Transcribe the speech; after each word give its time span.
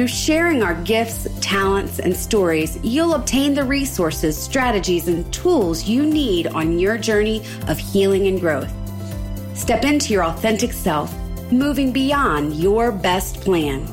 through 0.00 0.08
sharing 0.08 0.62
our 0.62 0.76
gifts, 0.84 1.28
talents, 1.42 1.98
and 1.98 2.16
stories, 2.16 2.78
you'll 2.82 3.12
obtain 3.12 3.52
the 3.52 3.62
resources, 3.62 4.34
strategies, 4.34 5.08
and 5.08 5.30
tools 5.30 5.86
you 5.86 6.06
need 6.06 6.46
on 6.46 6.78
your 6.78 6.96
journey 6.96 7.42
of 7.68 7.76
healing 7.76 8.26
and 8.26 8.40
growth. 8.40 8.72
Step 9.54 9.84
into 9.84 10.14
your 10.14 10.24
authentic 10.24 10.72
self, 10.72 11.14
moving 11.52 11.92
beyond 11.92 12.54
your 12.54 12.90
best 12.90 13.42
plan. 13.42 13.84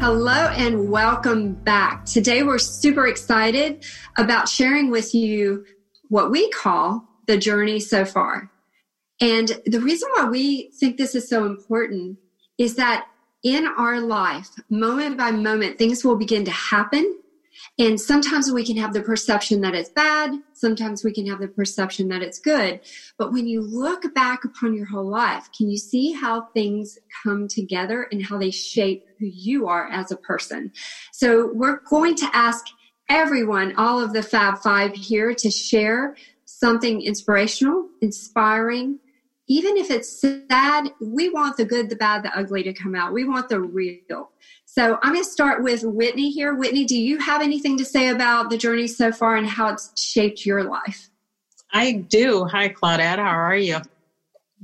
Hello 0.00 0.48
and 0.56 0.90
welcome 0.90 1.52
back. 1.52 2.06
Today 2.06 2.42
we're 2.42 2.58
super 2.58 3.08
excited 3.08 3.84
about 4.16 4.48
sharing 4.48 4.90
with 4.90 5.14
you 5.14 5.66
what 6.08 6.30
we 6.30 6.48
call 6.48 7.11
the 7.26 7.36
journey 7.36 7.80
so 7.80 8.04
far. 8.04 8.50
And 9.20 9.60
the 9.66 9.80
reason 9.80 10.08
why 10.14 10.28
we 10.28 10.70
think 10.72 10.96
this 10.96 11.14
is 11.14 11.28
so 11.28 11.46
important 11.46 12.18
is 12.58 12.74
that 12.76 13.06
in 13.42 13.66
our 13.66 14.00
life, 14.00 14.50
moment 14.70 15.16
by 15.16 15.30
moment, 15.30 15.78
things 15.78 16.04
will 16.04 16.16
begin 16.16 16.44
to 16.44 16.50
happen. 16.50 17.18
And 17.78 18.00
sometimes 18.00 18.50
we 18.50 18.64
can 18.64 18.76
have 18.76 18.92
the 18.92 19.02
perception 19.02 19.60
that 19.60 19.74
it's 19.74 19.90
bad. 19.90 20.32
Sometimes 20.52 21.04
we 21.04 21.12
can 21.12 21.26
have 21.26 21.40
the 21.40 21.48
perception 21.48 22.08
that 22.08 22.22
it's 22.22 22.38
good. 22.38 22.80
But 23.18 23.32
when 23.32 23.46
you 23.46 23.60
look 23.60 24.12
back 24.14 24.44
upon 24.44 24.74
your 24.74 24.86
whole 24.86 25.08
life, 25.08 25.48
can 25.56 25.70
you 25.70 25.78
see 25.78 26.12
how 26.12 26.48
things 26.54 26.98
come 27.22 27.48
together 27.48 28.08
and 28.10 28.24
how 28.24 28.38
they 28.38 28.50
shape 28.50 29.06
who 29.18 29.26
you 29.26 29.68
are 29.68 29.88
as 29.90 30.10
a 30.10 30.16
person? 30.16 30.72
So 31.12 31.50
we're 31.52 31.80
going 31.80 32.16
to 32.16 32.30
ask 32.32 32.64
everyone, 33.08 33.74
all 33.76 34.00
of 34.00 34.12
the 34.12 34.22
Fab 34.22 34.58
Five 34.58 34.94
here 34.94 35.34
to 35.34 35.50
share 35.50 36.16
something 36.62 37.02
inspirational, 37.02 37.88
inspiring. 38.00 39.00
Even 39.48 39.76
if 39.76 39.90
it's 39.90 40.20
sad, 40.20 40.90
we 41.00 41.28
want 41.28 41.56
the 41.56 41.64
good, 41.64 41.90
the 41.90 41.96
bad, 41.96 42.22
the 42.22 42.30
ugly 42.38 42.62
to 42.62 42.72
come 42.72 42.94
out. 42.94 43.12
We 43.12 43.24
want 43.24 43.48
the 43.48 43.60
real. 43.60 44.30
So 44.64 44.96
I'm 45.02 45.12
going 45.12 45.24
to 45.24 45.28
start 45.28 45.64
with 45.64 45.82
Whitney 45.82 46.30
here. 46.30 46.54
Whitney, 46.54 46.84
do 46.84 46.96
you 46.96 47.18
have 47.18 47.42
anything 47.42 47.76
to 47.78 47.84
say 47.84 48.08
about 48.08 48.48
the 48.48 48.56
journey 48.56 48.86
so 48.86 49.10
far 49.10 49.34
and 49.36 49.46
how 49.46 49.70
it's 49.70 49.90
shaped 50.00 50.46
your 50.46 50.62
life? 50.62 51.10
I 51.72 51.92
do. 51.92 52.44
Hi, 52.46 52.68
Claudette. 52.68 53.18
How 53.18 53.36
are 53.36 53.56
you? 53.56 53.78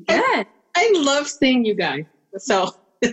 Good. 0.06 0.46
I 0.76 0.92
love 0.94 1.26
seeing 1.26 1.64
you 1.64 1.74
guys. 1.74 2.04
So 2.36 2.76
I 3.04 3.10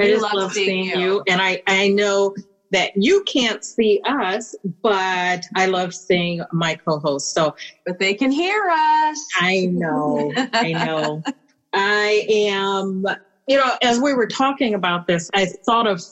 just 0.00 0.22
love, 0.22 0.32
love 0.34 0.52
seeing 0.52 0.86
you. 0.86 0.98
you. 0.98 1.22
And 1.28 1.40
I, 1.40 1.62
I 1.68 1.88
know 1.88 2.34
that 2.72 2.90
you 2.96 3.22
can't 3.24 3.62
see 3.62 4.00
us, 4.04 4.54
but 4.82 5.42
I 5.56 5.66
love 5.66 5.94
seeing 5.94 6.42
my 6.52 6.76
co-host. 6.86 7.32
So, 7.32 7.54
but 7.86 7.98
they 7.98 8.14
can 8.14 8.30
hear 8.30 8.68
us. 8.70 9.18
I 9.40 9.68
know. 9.70 10.32
I 10.52 10.72
know. 10.72 11.22
I 11.74 12.26
am, 12.28 13.04
you 13.46 13.56
know, 13.56 13.72
as 13.82 14.00
we 14.00 14.14
were 14.14 14.26
talking 14.26 14.74
about 14.74 15.06
this, 15.06 15.28
I 15.34 15.48
thought 15.64 15.86
of 15.86 16.02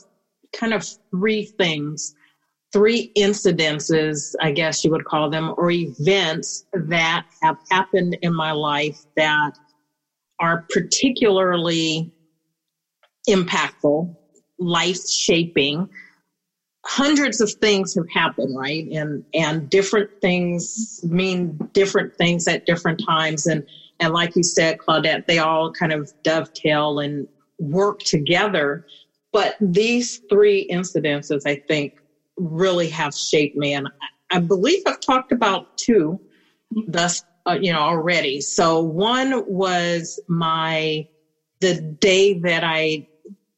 kind 0.55 0.73
of 0.73 0.87
three 1.11 1.51
things, 1.59 2.15
three 2.73 3.11
incidences, 3.17 4.35
I 4.41 4.53
guess 4.53 4.85
you 4.85 4.91
would 4.91 5.05
call 5.05 5.31
them, 5.31 5.55
or 5.57 5.71
events 5.71 6.65
that 6.73 7.25
have 7.43 7.57
happened 7.71 8.17
in 8.23 8.35
my 8.35 8.53
life 8.53 8.99
that 9.17 9.53
are 10.41 10.65
particularly 10.71 12.11
impactful, 13.29 14.15
life 14.59 14.99
shaping 15.09 15.89
hundreds 16.91 17.41
of 17.41 17.53
things 17.61 17.95
have 17.95 18.09
happened, 18.13 18.57
right? 18.57 18.85
And 18.91 19.25
and 19.33 19.71
different 19.71 20.11
things 20.21 20.99
mean 21.05 21.57
different 21.73 22.17
things 22.17 22.49
at 22.49 22.67
different 22.67 23.01
times. 23.07 23.47
And 23.47 23.63
and 24.01 24.13
like 24.13 24.35
you 24.35 24.43
said, 24.43 24.79
Claudette, 24.79 25.25
they 25.27 25.39
all 25.39 25.73
kind 25.73 25.93
of 25.93 26.11
dovetail 26.25 26.99
and 26.99 27.29
work 27.61 28.01
together. 28.01 28.85
But 29.33 29.55
these 29.61 30.21
three 30.29 30.69
incidences, 30.69 31.43
I 31.47 31.63
think, 31.69 31.95
really 32.37 32.89
have 32.89 33.15
shaped 33.15 33.57
me. 33.57 33.75
And 33.75 33.87
I, 34.33 34.41
believe 34.41 34.83
I've 34.85 34.99
talked 34.99 35.31
about 35.31 35.69
two 35.77 36.19
thus, 36.89 37.23
uh, 37.47 37.59
you 37.61 37.73
know, 37.73 37.79
already. 37.79 38.41
So 38.41 38.83
one 38.83 39.45
was 39.47 40.19
my 40.27 41.07
the 41.61 41.81
day 42.01 42.41
that 42.41 42.65
I 42.65 43.07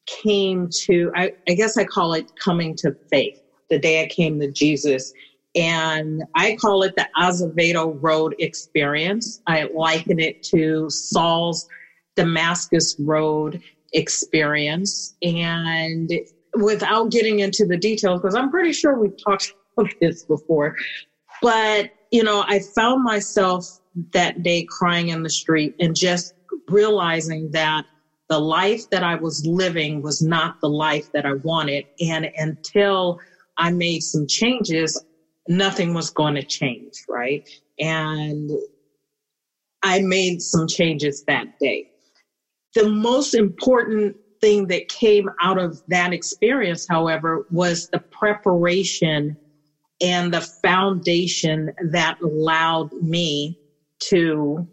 came 0.07 0.69
to, 0.87 1.11
I, 1.15 1.31
I 1.49 1.55
guess 1.55 1.77
I 1.77 1.85
call 1.85 2.13
it 2.15 2.31
coming 2.43 2.75
to 2.79 2.95
faith, 3.11 3.37
the 3.71 3.79
day 3.79 4.03
I 4.03 4.09
came 4.09 4.41
to 4.41 4.51
Jesus. 4.51 5.13
And 5.55 6.23
I 6.35 6.57
call 6.61 6.83
it 6.83 6.95
the 6.97 7.07
Azevedo 7.19 7.99
Road 8.01 8.35
experience. 8.39 9.41
I 9.47 9.69
liken 9.75 10.19
it 10.19 10.37
to 10.55 10.87
Saul's 10.89 11.67
Damascus 12.17 12.95
Road 12.99 13.61
experience. 13.93 15.15
And 15.23 16.11
without 16.55 17.11
getting 17.11 17.41
into 17.41 17.67
the 17.67 17.77
details, 17.77 18.21
because 18.21 18.35
I'm 18.35 18.51
pretty 18.51 18.73
sure 18.73 18.99
we've 18.99 19.13
talked 19.27 19.53
about 19.77 19.93
this 20.01 20.25
before, 20.25 20.75
but 21.41 21.91
you 22.11 22.23
know, 22.23 22.45
I 22.47 22.61
found 22.75 23.03
myself 23.03 23.67
that 24.13 24.43
day 24.43 24.67
crying 24.69 25.09
in 25.09 25.23
the 25.23 25.31
street 25.31 25.75
and 25.79 25.97
just 25.97 26.35
realizing 26.69 27.51
that 27.53 27.85
the 28.33 28.39
life 28.39 28.81
that 28.91 29.03
I 29.03 29.17
was 29.17 29.45
living 29.47 30.01
was 30.01 30.23
not 30.23 30.55
the 30.63 30.69
life 30.71 31.07
that 31.13 31.27
I 31.27 31.35
wanted. 31.35 31.85
And 32.01 32.31
until 32.37 33.19
I 33.59 33.71
made 33.73 34.03
some 34.03 34.27
changes, 34.27 34.99
nothing 35.49 35.93
was 35.93 36.09
going 36.09 36.37
to 36.37 36.47
change, 36.47 36.95
right? 37.11 37.47
And 37.79 38.51
I 39.83 40.01
made 40.01 40.41
some 40.41 40.67
changes 40.67 41.23
that 41.27 41.45
day. 41.61 41.85
The 42.75 42.89
most 42.89 43.35
important 43.35 44.17
thing 44.41 44.69
that 44.69 44.89
came 44.89 45.29
out 45.43 45.59
of 45.59 45.79
that 45.89 46.15
experience, 46.15 46.87
however, 46.89 47.45
was 47.51 47.87
the 47.93 48.01
preparation 48.13 49.37
and 50.01 50.33
the 50.33 50.49
foundation 50.63 51.71
that 51.91 52.17
allowed 52.23 52.89
me 52.95 53.59
to 54.05 54.67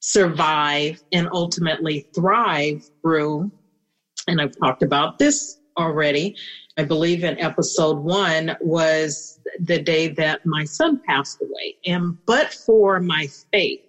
survive 0.00 1.00
and 1.12 1.28
ultimately 1.32 2.06
thrive 2.14 2.82
through. 3.02 3.50
And 4.26 4.40
I've 4.40 4.52
talked 4.62 4.82
about 4.82 5.18
this 5.18 5.58
already. 5.78 6.34
I 6.76 6.84
believe 6.84 7.24
in 7.24 7.38
episode 7.38 7.98
one 7.98 8.56
was 8.60 9.38
the 9.58 9.80
day 9.80 10.08
that 10.08 10.40
my 10.44 10.64
son 10.64 11.00
passed 11.06 11.40
away. 11.42 11.76
And 11.86 12.18
but 12.26 12.52
for 12.66 13.00
my 13.00 13.28
faith 13.52 13.80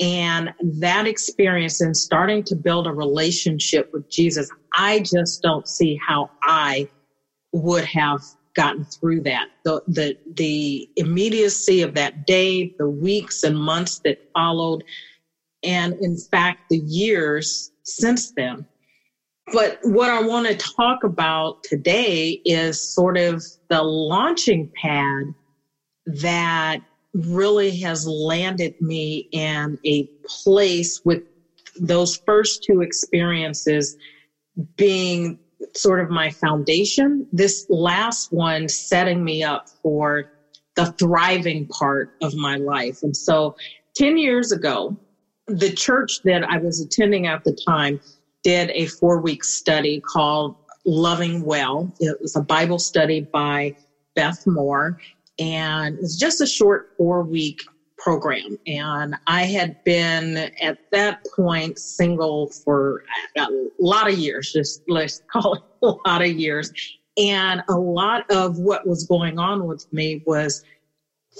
and 0.00 0.50
that 0.80 1.06
experience 1.06 1.80
and 1.80 1.96
starting 1.96 2.44
to 2.44 2.56
build 2.56 2.86
a 2.86 2.92
relationship 2.92 3.88
with 3.92 4.08
Jesus, 4.08 4.48
I 4.74 5.00
just 5.00 5.42
don't 5.42 5.66
see 5.66 5.98
how 6.06 6.30
I 6.42 6.88
would 7.52 7.84
have 7.84 8.20
gotten 8.54 8.84
through 8.84 9.22
that. 9.22 9.46
The, 9.64 9.82
the, 9.86 10.16
the 10.34 10.88
immediacy 10.96 11.82
of 11.82 11.94
that 11.94 12.26
day, 12.26 12.74
the 12.78 12.88
weeks 12.88 13.42
and 13.42 13.56
months 13.56 14.00
that 14.04 14.18
followed, 14.34 14.82
and 15.62 15.94
in 16.00 16.16
fact, 16.30 16.60
the 16.70 16.78
years 16.78 17.70
since 17.82 18.32
then. 18.36 18.66
But 19.52 19.78
what 19.82 20.10
I 20.10 20.20
want 20.20 20.46
to 20.46 20.56
talk 20.76 21.04
about 21.04 21.58
today 21.62 22.40
is 22.44 22.82
sort 22.82 23.16
of 23.16 23.42
the 23.70 23.82
launching 23.82 24.70
pad 24.76 25.34
that 26.06 26.80
really 27.14 27.78
has 27.78 28.06
landed 28.06 28.74
me 28.80 29.26
in 29.32 29.78
a 29.86 30.06
place 30.26 31.00
with 31.04 31.22
those 31.80 32.18
first 32.26 32.62
two 32.62 32.80
experiences 32.82 33.96
being 34.76 35.38
sort 35.74 36.00
of 36.00 36.10
my 36.10 36.30
foundation. 36.30 37.26
This 37.32 37.64
last 37.68 38.28
one 38.30 38.68
setting 38.68 39.24
me 39.24 39.42
up 39.42 39.64
for 39.82 40.24
the 40.76 40.92
thriving 40.98 41.66
part 41.66 42.10
of 42.22 42.34
my 42.34 42.56
life. 42.56 42.98
And 43.02 43.16
so 43.16 43.54
10 43.96 44.18
years 44.18 44.52
ago, 44.52 44.96
the 45.48 45.72
church 45.72 46.22
that 46.24 46.44
I 46.44 46.58
was 46.58 46.80
attending 46.80 47.26
at 47.26 47.44
the 47.44 47.52
time 47.66 48.00
did 48.42 48.70
a 48.70 48.86
four 48.86 49.20
week 49.20 49.44
study 49.44 50.00
called 50.00 50.56
Loving 50.84 51.44
Well. 51.44 51.92
It 52.00 52.20
was 52.20 52.36
a 52.36 52.42
Bible 52.42 52.78
study 52.78 53.20
by 53.20 53.76
Beth 54.14 54.46
Moore, 54.46 54.98
and 55.38 55.96
it 55.96 56.00
was 56.00 56.18
just 56.18 56.40
a 56.40 56.46
short 56.46 56.90
four 56.96 57.22
week 57.22 57.60
program. 57.98 58.56
And 58.66 59.16
I 59.26 59.44
had 59.44 59.82
been 59.84 60.50
at 60.60 60.78
that 60.92 61.26
point 61.34 61.78
single 61.78 62.48
for 62.64 63.02
a 63.36 63.48
lot 63.80 64.10
of 64.10 64.18
years, 64.18 64.52
just 64.52 64.82
let's 64.88 65.22
call 65.30 65.54
it 65.54 65.62
a 65.82 65.94
lot 66.06 66.22
of 66.22 66.28
years. 66.28 66.72
And 67.16 67.62
a 67.68 67.74
lot 67.74 68.30
of 68.30 68.58
what 68.58 68.86
was 68.86 69.04
going 69.04 69.40
on 69.40 69.66
with 69.66 69.92
me 69.92 70.22
was 70.24 70.62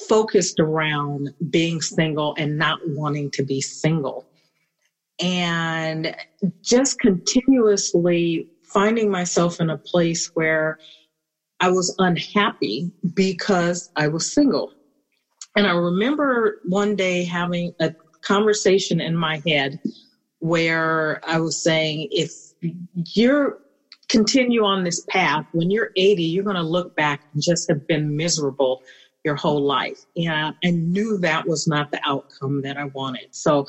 focused 0.09 0.61
around 0.61 1.31
being 1.50 1.81
single 1.81 2.35
and 2.39 2.59
not 2.59 2.79
wanting 2.85 3.31
to 3.33 3.45
be 3.45 3.61
single. 3.61 4.27
And 5.21 6.15
just 6.62 6.99
continuously 7.00 8.47
finding 8.62 9.11
myself 9.11 9.61
in 9.61 9.71
a 9.71 9.79
place 9.79 10.31
where 10.35 10.79
I 11.61 11.71
was 11.71 11.95
unhappy 11.99 12.93
because 13.15 13.91
I 13.97 14.09
was 14.09 14.33
single. 14.33 14.71
And 15.56 15.67
I 15.67 15.73
remember 15.73 16.61
one 16.65 16.94
day 16.94 17.25
having 17.25 17.73
a 17.81 17.93
conversation 18.23 19.01
in 19.01 19.17
my 19.17 19.43
head 19.47 19.81
where 20.39 21.21
I 21.27 21.41
was 21.41 21.61
saying, 21.61 22.09
if 22.11 22.31
you're 23.17 23.59
continue 24.09 24.65
on 24.65 24.85
this 24.85 25.05
path, 25.11 25.44
when 25.51 25.71
you're 25.71 25.91
80, 25.97 26.23
you're 26.23 26.44
going 26.44 26.56
to 26.56 26.62
look 26.62 26.94
back 26.94 27.21
and 27.33 27.43
just 27.43 27.69
have 27.69 27.87
been 27.87 28.17
miserable 28.17 28.81
your 29.29 29.37
whole 29.37 29.63
life. 29.63 29.99
And 30.17 30.57
I 30.65 30.71
knew 30.71 31.19
that 31.19 31.47
was 31.47 31.69
not 31.69 31.91
the 31.91 32.01
outcome 32.03 32.63
that 32.63 32.79
I 32.79 32.87
wanted. 32.87 33.29
So 33.31 33.67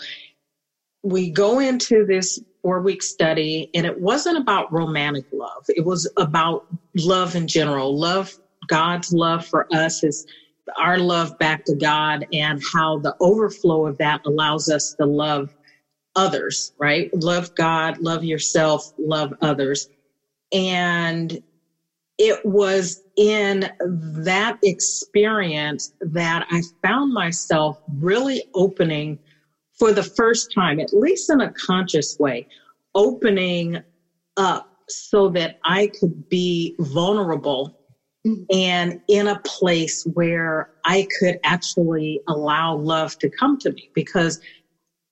we 1.04 1.30
go 1.30 1.60
into 1.60 2.06
this 2.06 2.40
four 2.62 2.82
week 2.82 3.04
study, 3.04 3.70
and 3.74 3.86
it 3.86 4.00
wasn't 4.00 4.38
about 4.38 4.72
romantic 4.72 5.26
love. 5.34 5.66
It 5.68 5.86
was 5.86 6.10
about 6.16 6.64
love 6.96 7.36
in 7.36 7.48
general, 7.48 8.00
love, 8.00 8.32
God's 8.68 9.12
love 9.12 9.46
for 9.46 9.68
us 9.74 10.02
is 10.02 10.26
our 10.78 10.98
love 10.98 11.38
back 11.40 11.66
to 11.66 11.76
God, 11.76 12.26
and 12.32 12.62
how 12.74 13.00
the 13.00 13.16
overflow 13.20 13.86
of 13.88 13.98
that 13.98 14.22
allows 14.26 14.70
us 14.70 14.96
to 14.98 15.06
love 15.06 15.50
others, 16.16 16.72
right? 16.80 17.10
Love 17.14 17.54
God, 17.56 17.98
love 18.00 18.24
yourself, 18.24 18.86
love 18.98 19.34
others. 19.42 19.90
And 20.54 21.38
it 22.20 22.46
was 22.46 23.02
in 23.16 23.70
that 23.82 24.58
experience 24.62 25.92
that 26.02 26.46
I 26.52 26.62
found 26.84 27.14
myself 27.14 27.78
really 27.98 28.44
opening 28.54 29.18
for 29.80 29.94
the 29.94 30.04
first 30.04 30.52
time, 30.54 30.80
at 30.80 30.94
least 30.94 31.30
in 31.30 31.40
a 31.40 31.54
conscious 31.66 32.18
way, 32.20 32.46
opening 32.94 33.82
up 34.36 34.68
so 34.90 35.30
that 35.30 35.56
I 35.64 35.90
could 36.00 36.28
be 36.30 36.76
vulnerable 36.80 37.74
and 38.52 39.00
in 39.08 39.28
a 39.28 39.40
place 39.46 40.04
where 40.14 40.70
I 40.84 41.08
could 41.20 41.38
actually 41.46 42.20
allow 42.28 42.76
love 42.76 43.18
to 43.20 43.30
come 43.40 43.58
to 43.60 43.72
me 43.72 43.90
because 43.94 44.40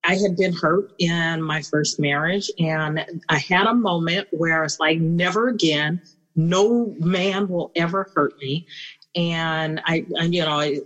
I 0.04 0.16
had 0.16 0.36
been 0.36 0.54
hurt 0.54 0.86
in 1.00 1.42
my 1.42 1.62
first 1.72 2.00
marriage 2.00 2.50
and 2.60 3.04
I 3.30 3.40
had 3.40 3.66
a 3.66 3.74
moment 3.74 4.28
where 4.32 4.64
it's 4.64 4.80
like, 4.80 5.00
never 5.00 5.48
again, 5.48 6.02
no 6.38 6.94
man 7.00 7.48
will 7.48 7.72
ever 7.76 8.08
hurt 8.16 8.34
me. 8.42 8.66
And 9.16 9.82
I, 9.86 10.06
I 10.20 10.26
you 10.26 10.42
know, 10.42 10.60
I, 10.60 10.80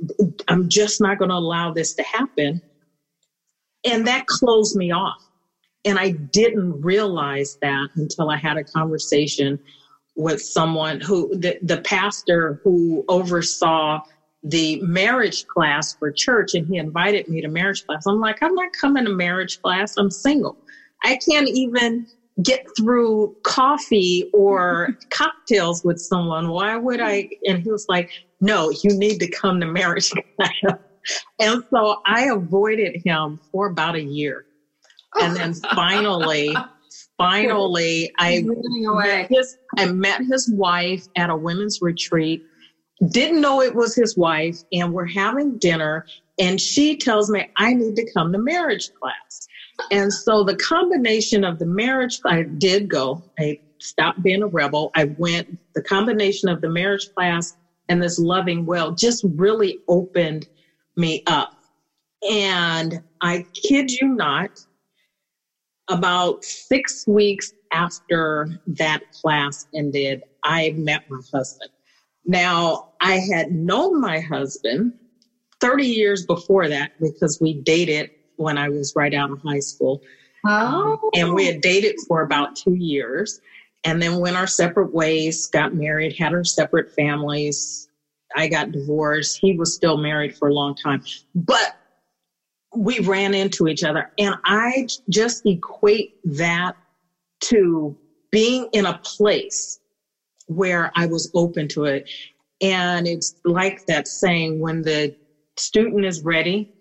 I'm 0.47 0.69
just 0.69 1.01
not 1.01 1.19
going 1.19 1.29
to 1.29 1.35
allow 1.35 1.73
this 1.73 1.93
to 1.95 2.03
happen. 2.03 2.61
And 3.83 4.07
that 4.07 4.25
closed 4.27 4.75
me 4.75 4.91
off. 4.91 5.21
And 5.83 5.99
I 5.99 6.11
didn't 6.11 6.81
realize 6.81 7.57
that 7.61 7.89
until 7.95 8.29
I 8.29 8.37
had 8.37 8.57
a 8.57 8.63
conversation 8.63 9.59
with 10.15 10.41
someone 10.41 11.01
who, 11.01 11.35
the, 11.37 11.57
the 11.61 11.81
pastor 11.81 12.59
who 12.63 13.03
oversaw 13.07 13.99
the 14.43 14.79
marriage 14.81 15.45
class 15.47 15.95
for 15.99 16.11
church 16.11 16.53
and 16.53 16.67
he 16.67 16.77
invited 16.77 17.27
me 17.27 17.41
to 17.41 17.47
marriage 17.47 17.83
class. 17.85 18.03
I'm 18.07 18.19
like, 18.19 18.37
I'm 18.41 18.55
not 18.55 18.69
coming 18.79 19.05
to 19.05 19.11
marriage 19.11 19.59
class. 19.61 19.93
I'm 19.97 20.11
single. 20.11 20.57
I 21.03 21.17
can't 21.27 21.49
even 21.49 22.05
get 22.43 22.65
through 22.77 23.35
coffee 23.43 24.29
or 24.33 24.97
cocktails 25.09 25.83
with 25.83 25.99
someone. 25.99 26.49
Why 26.49 26.77
would 26.77 26.99
I? 26.99 27.29
And 27.45 27.61
he 27.61 27.71
was 27.71 27.85
like, 27.89 28.09
no, 28.39 28.71
you 28.83 28.97
need 28.97 29.19
to 29.19 29.29
come 29.29 29.59
to 29.59 29.65
marriage 29.65 30.11
class. 30.37 30.79
And 31.39 31.63
so 31.73 32.01
I 32.05 32.25
avoided 32.25 33.01
him 33.03 33.39
for 33.51 33.67
about 33.67 33.95
a 33.95 34.01
year. 34.01 34.45
And 35.19 35.35
then 35.35 35.53
finally, 35.53 36.55
finally, 37.17 38.11
I 38.17 38.43
met, 38.45 39.29
his, 39.29 39.57
I 39.77 39.85
met 39.91 40.21
his 40.21 40.49
wife 40.53 41.05
at 41.15 41.29
a 41.29 41.35
women's 41.35 41.79
retreat. 41.81 42.41
Didn't 43.11 43.41
know 43.41 43.61
it 43.61 43.73
was 43.73 43.95
his 43.95 44.15
wife, 44.15 44.57
and 44.71 44.93
we're 44.93 45.07
having 45.07 45.57
dinner. 45.57 46.05
And 46.39 46.61
she 46.61 46.97
tells 46.97 47.29
me 47.29 47.49
I 47.57 47.73
need 47.73 47.95
to 47.95 48.11
come 48.13 48.31
to 48.31 48.37
marriage 48.37 48.89
class. 48.99 49.47
And 49.89 50.11
so 50.13 50.43
the 50.43 50.55
combination 50.55 51.43
of 51.43 51.59
the 51.59 51.65
marriage, 51.65 52.19
I 52.25 52.43
did 52.57 52.87
go. 52.89 53.23
I 53.39 53.57
stopped 53.79 54.21
being 54.21 54.43
a 54.43 54.47
rebel. 54.47 54.91
I 54.95 55.07
went, 55.17 55.47
the 55.75 55.81
combination 55.81 56.49
of 56.49 56.61
the 56.61 56.69
marriage 56.69 57.09
class 57.15 57.55
and 57.89 58.01
this 58.01 58.19
loving 58.19 58.65
well 58.65 58.91
just 58.91 59.25
really 59.35 59.81
opened 59.87 60.47
me 60.95 61.23
up. 61.27 61.49
And 62.29 63.01
I 63.21 63.45
kid 63.67 63.91
you 63.91 64.09
not, 64.09 64.49
about 65.89 66.43
six 66.43 67.03
weeks 67.07 67.53
after 67.73 68.47
that 68.65 69.01
class 69.21 69.65
ended, 69.75 70.21
I 70.43 70.73
met 70.77 71.01
my 71.09 71.19
husband. 71.33 71.69
Now, 72.25 72.85
I 73.01 73.19
had 73.33 73.51
known 73.51 73.99
my 73.99 74.19
husband 74.19 74.93
30 75.59 75.85
years 75.85 76.25
before 76.25 76.67
that 76.69 76.91
because 76.99 77.39
we 77.41 77.61
dated 77.61 78.09
when 78.41 78.57
I 78.57 78.69
was 78.69 78.93
right 78.95 79.13
out 79.13 79.31
of 79.31 79.41
high 79.41 79.59
school. 79.59 80.01
Oh. 80.45 80.99
Um, 81.03 81.09
and 81.13 81.33
we 81.33 81.45
had 81.45 81.61
dated 81.61 81.95
for 82.07 82.21
about 82.23 82.55
two 82.55 82.73
years 82.73 83.39
and 83.83 84.01
then 84.01 84.19
went 84.19 84.37
our 84.37 84.47
separate 84.47 84.93
ways, 84.93 85.47
got 85.47 85.73
married, 85.73 86.15
had 86.17 86.33
our 86.33 86.43
separate 86.43 86.93
families, 86.93 87.89
I 88.35 88.47
got 88.47 88.71
divorced. 88.71 89.39
He 89.41 89.53
was 89.57 89.73
still 89.73 89.97
married 89.97 90.35
for 90.37 90.47
a 90.47 90.53
long 90.53 90.75
time, 90.75 91.03
but 91.35 91.77
we 92.75 92.99
ran 92.99 93.33
into 93.33 93.67
each 93.67 93.83
other. 93.83 94.11
And 94.17 94.35
I 94.45 94.87
just 95.09 95.45
equate 95.45 96.15
that 96.23 96.75
to 97.41 97.97
being 98.31 98.69
in 98.71 98.85
a 98.85 98.97
place 98.99 99.79
where 100.47 100.91
I 100.95 101.05
was 101.05 101.29
open 101.33 101.67
to 101.69 101.85
it. 101.85 102.09
And 102.61 103.07
it's 103.07 103.35
like 103.43 103.85
that 103.87 104.07
saying 104.07 104.59
when 104.59 104.83
the 104.83 105.15
student 105.57 106.05
is 106.05 106.21
ready, 106.21 106.71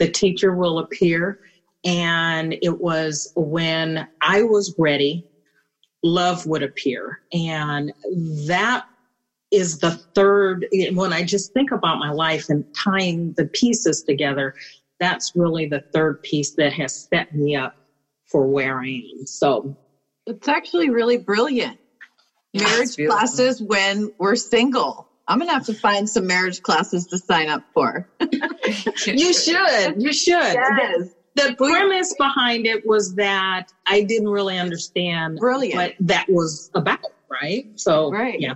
the 0.00 0.10
teacher 0.10 0.52
will 0.52 0.80
appear. 0.80 1.38
And 1.84 2.56
it 2.60 2.80
was 2.80 3.30
when 3.36 4.06
I 4.20 4.42
was 4.42 4.74
ready, 4.76 5.24
love 6.02 6.44
would 6.46 6.62
appear. 6.62 7.20
And 7.32 7.92
that 8.46 8.82
is 9.52 9.78
the 9.78 9.98
third, 10.14 10.66
when 10.92 11.12
I 11.12 11.22
just 11.22 11.52
think 11.52 11.70
about 11.70 11.98
my 11.98 12.10
life 12.10 12.46
and 12.48 12.64
tying 12.84 13.34
the 13.36 13.48
pieces 13.52 14.02
together, 14.02 14.54
that's 14.98 15.32
really 15.34 15.66
the 15.66 15.82
third 15.92 16.20
piece 16.22 16.54
that 16.56 16.72
has 16.72 17.06
set 17.12 17.30
me 17.32 17.56
up 17.56 17.74
for 18.26 18.46
where 18.46 18.80
I 18.80 18.88
am. 18.88 19.26
So 19.26 19.74
it's 20.26 20.48
actually 20.48 20.90
really 20.90 21.18
brilliant. 21.18 21.78
Marriage 22.54 22.96
classes 22.96 23.62
when 23.62 24.08
we're 24.18 24.36
single. 24.36 25.09
I'm 25.30 25.38
gonna 25.38 25.52
have 25.52 25.66
to 25.66 25.74
find 25.74 26.08
some 26.08 26.26
marriage 26.26 26.60
classes 26.60 27.06
to 27.06 27.18
sign 27.18 27.48
up 27.48 27.62
for. 27.72 28.08
you 29.06 29.32
should. 29.32 30.02
You 30.02 30.12
should. 30.12 30.32
Yes. 30.32 31.10
The, 31.36 31.50
the 31.50 31.54
premise 31.56 32.12
behind 32.18 32.66
it 32.66 32.84
was 32.84 33.14
that 33.14 33.66
I 33.86 34.02
didn't 34.02 34.28
really 34.28 34.58
understand 34.58 35.38
Brilliant. 35.38 35.76
what 35.76 36.08
that 36.08 36.26
was 36.28 36.68
about, 36.74 36.98
right? 37.30 37.68
So, 37.76 38.10
right. 38.10 38.40
yeah. 38.40 38.54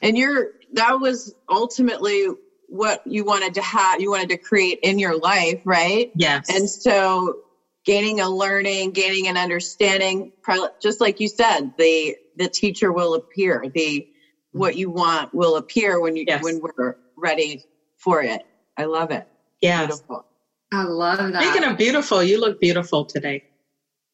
And 0.00 0.16
you're 0.16 0.52
that 0.72 0.98
was 1.00 1.34
ultimately 1.50 2.28
what 2.68 3.06
you 3.06 3.24
wanted 3.24 3.54
to 3.54 3.62
have, 3.62 4.00
you 4.00 4.10
wanted 4.10 4.30
to 4.30 4.38
create 4.38 4.80
in 4.82 4.98
your 4.98 5.18
life, 5.18 5.60
right? 5.66 6.10
Yes. 6.14 6.48
And 6.48 6.68
so 6.68 7.40
gaining 7.84 8.20
a 8.20 8.28
learning, 8.30 8.92
gaining 8.92 9.28
an 9.28 9.36
understanding, 9.36 10.32
just 10.80 10.98
like 10.98 11.20
you 11.20 11.28
said, 11.28 11.72
the 11.76 12.16
the 12.36 12.48
teacher 12.48 12.90
will 12.90 13.14
appear. 13.14 13.66
The 13.74 14.08
what 14.56 14.76
you 14.76 14.90
want 14.90 15.34
will 15.34 15.56
appear 15.56 16.00
when 16.00 16.16
you 16.16 16.24
yes. 16.26 16.42
when 16.42 16.60
we're 16.60 16.96
ready 17.16 17.64
for 17.96 18.22
it. 18.22 18.42
I 18.76 18.84
love 18.84 19.10
it. 19.10 19.26
Yeah. 19.60 19.86
Beautiful. 19.86 20.24
I 20.72 20.82
love 20.84 21.32
that. 21.32 21.42
Speaking 21.42 21.68
of 21.68 21.78
beautiful, 21.78 22.22
you 22.22 22.40
look 22.40 22.60
beautiful 22.60 23.04
today. 23.04 23.44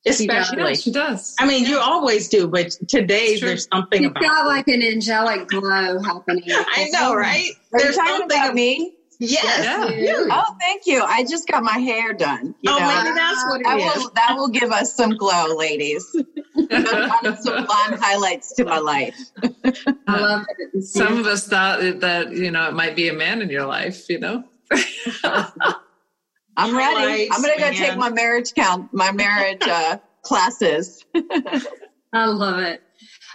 Especially, 0.04 0.44
she 0.44 0.56
does. 0.56 0.82
She 0.82 0.90
does. 0.90 1.34
I 1.38 1.46
mean, 1.46 1.62
yeah. 1.62 1.70
you 1.70 1.78
always 1.78 2.28
do, 2.28 2.48
but 2.48 2.72
today 2.88 3.38
there's 3.38 3.68
something 3.72 4.02
You've 4.02 4.10
about. 4.10 4.22
got 4.22 4.46
like 4.46 4.66
an 4.66 4.82
angelic 4.82 5.46
glow 5.46 6.02
happening. 6.02 6.42
I 6.48 6.88
know, 6.90 7.14
right? 7.14 7.50
Are 7.72 7.80
there's 7.80 7.96
you 7.96 8.04
talking 8.04 8.26
about 8.26 8.54
me? 8.54 8.96
Yes. 9.18 9.92
Yeah. 9.96 10.26
Oh, 10.30 10.54
thank 10.60 10.82
you. 10.86 11.02
I 11.02 11.22
just 11.22 11.46
got 11.46 11.62
my 11.62 11.78
hair 11.78 12.12
done. 12.12 12.54
oh, 12.66 12.78
know? 12.78 12.86
maybe 12.86 13.14
that's 13.14 13.44
what 13.48 13.60
it 13.60 13.64
that 13.64 13.78
is. 13.78 13.96
Will, 13.96 14.10
that 14.14 14.34
will 14.36 14.48
give 14.48 14.70
us 14.72 14.94
some 14.94 15.10
glow, 15.10 15.54
ladies. 15.56 16.04
some 16.12 17.66
blonde 17.66 17.98
highlights 18.00 18.54
to 18.54 18.64
my 18.64 18.78
life. 18.78 19.16
I 20.06 20.18
love 20.18 20.44
it. 20.58 20.82
Some 20.82 21.18
of 21.18 21.26
us 21.26 21.46
thought 21.46 22.00
that, 22.00 22.32
you 22.32 22.50
know, 22.50 22.68
it 22.68 22.74
might 22.74 22.96
be 22.96 23.08
a 23.08 23.12
man 23.12 23.42
in 23.42 23.50
your 23.50 23.66
life, 23.66 24.08
you 24.08 24.18
know? 24.18 24.44
I'm 26.56 26.76
ready. 26.76 27.28
I'm 27.30 27.42
going 27.42 27.54
to 27.54 27.60
go 27.60 27.70
take 27.70 27.96
my 27.96 28.10
marriage 28.10 28.52
count, 28.54 28.92
my 28.92 29.10
marriage 29.12 29.62
uh, 29.62 29.96
classes. 30.22 31.04
I 32.12 32.26
love 32.26 32.58
it. 32.60 32.82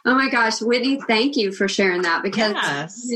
Oh 0.06 0.16
my 0.16 0.30
gosh, 0.30 0.62
Whitney, 0.62 1.02
thank 1.08 1.36
you 1.36 1.52
for 1.52 1.68
sharing 1.68 2.04
that 2.04 2.24
because 2.24 2.54
yes. 2.54 3.10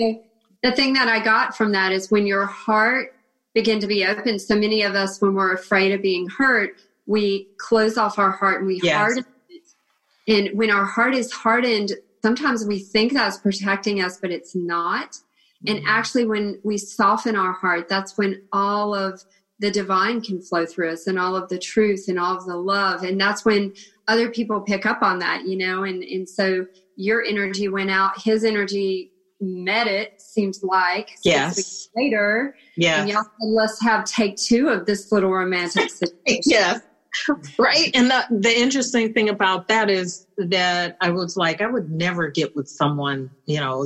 The 0.63 0.71
thing 0.71 0.93
that 0.93 1.07
I 1.07 1.23
got 1.23 1.55
from 1.55 1.71
that 1.71 1.91
is 1.91 2.11
when 2.11 2.27
your 2.27 2.45
heart 2.45 3.15
begin 3.53 3.79
to 3.79 3.87
be 3.87 4.05
open, 4.05 4.39
so 4.39 4.55
many 4.55 4.83
of 4.83 4.95
us, 4.95 5.21
when 5.21 5.33
we're 5.33 5.53
afraid 5.53 5.91
of 5.91 6.01
being 6.01 6.27
hurt, 6.29 6.75
we 7.05 7.47
close 7.57 7.97
off 7.97 8.19
our 8.19 8.31
heart 8.31 8.59
and 8.59 8.67
we 8.67 8.79
yes. 8.81 8.95
harden 8.95 9.25
it. 9.49 9.63
And 10.27 10.57
when 10.57 10.69
our 10.69 10.85
heart 10.85 11.15
is 11.15 11.31
hardened, 11.31 11.91
sometimes 12.21 12.65
we 12.65 12.79
think 12.79 13.13
that's 13.13 13.37
protecting 13.37 14.01
us, 14.01 14.17
but 14.17 14.31
it's 14.31 14.55
not. 14.55 15.17
And 15.67 15.79
mm-hmm. 15.79 15.87
actually, 15.87 16.25
when 16.25 16.59
we 16.63 16.77
soften 16.77 17.35
our 17.35 17.53
heart, 17.53 17.89
that's 17.89 18.17
when 18.17 18.41
all 18.53 18.95
of 18.95 19.23
the 19.59 19.71
divine 19.71 20.21
can 20.21 20.41
flow 20.41 20.65
through 20.65 20.91
us 20.91 21.05
and 21.05 21.19
all 21.19 21.35
of 21.35 21.49
the 21.49 21.59
truth 21.59 22.05
and 22.07 22.19
all 22.19 22.35
of 22.35 22.45
the 22.45 22.55
love. 22.55 23.03
And 23.03 23.19
that's 23.19 23.45
when 23.45 23.73
other 24.07 24.29
people 24.29 24.61
pick 24.61 24.87
up 24.87 25.03
on 25.03 25.19
that, 25.19 25.45
you 25.45 25.55
know, 25.55 25.83
and, 25.83 26.03
and 26.03 26.27
so 26.27 26.65
your 26.95 27.23
energy 27.23 27.67
went 27.67 27.91
out, 27.91 28.21
his 28.23 28.43
energy 28.43 29.11
met 29.41 29.87
it, 29.87 30.21
seems 30.21 30.63
like. 30.63 31.17
Yes. 31.23 31.89
Later. 31.95 32.55
Yeah. 32.75 33.01
And 33.01 33.09
y'all 33.09 33.23
said, 33.23 33.47
let's 33.47 33.81
have 33.81 34.05
take 34.05 34.37
two 34.37 34.69
of 34.69 34.85
this 34.85 35.11
little 35.11 35.31
romantic 35.31 35.89
situation. 35.89 36.41
yes. 36.45 36.81
right. 37.59 37.91
And 37.93 38.09
the, 38.09 38.25
the 38.29 38.57
interesting 38.57 39.13
thing 39.13 39.27
about 39.27 39.67
that 39.67 39.89
is 39.89 40.27
that 40.37 40.95
I 41.01 41.09
was 41.09 41.35
like, 41.35 41.61
I 41.61 41.67
would 41.67 41.91
never 41.91 42.29
get 42.29 42.55
with 42.55 42.69
someone, 42.69 43.29
you 43.45 43.59
know, 43.59 43.83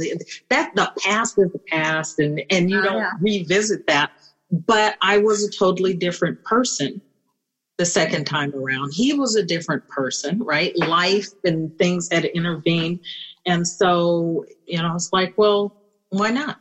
that 0.50 0.76
the 0.76 0.92
past 1.04 1.40
is 1.40 1.52
the 1.52 1.60
past 1.68 2.20
and, 2.20 2.44
and 2.52 2.70
you 2.70 2.80
oh, 2.82 2.84
don't 2.84 2.98
yeah. 2.98 3.12
revisit 3.20 3.88
that 3.88 4.12
but 4.52 4.96
I 5.02 5.18
was 5.18 5.44
a 5.44 5.52
totally 5.52 5.94
different 5.94 6.44
person 6.44 7.02
the 7.78 7.86
second 7.86 8.26
time 8.26 8.54
around. 8.56 8.94
He 8.94 9.14
was 9.14 9.36
a 9.36 9.44
different 9.44 9.88
person, 9.90 10.42
right? 10.42 10.78
Life 10.78 11.30
and 11.44 11.78
things 11.78 12.10
had 12.12 12.26
intervened. 12.26 13.00
And 13.46 13.68
so, 13.68 14.44
you 14.66 14.82
know, 14.82 14.94
it's 14.96 15.10
like, 15.12 15.34
well, 15.38 15.72
why 16.10 16.32
not? 16.32 16.58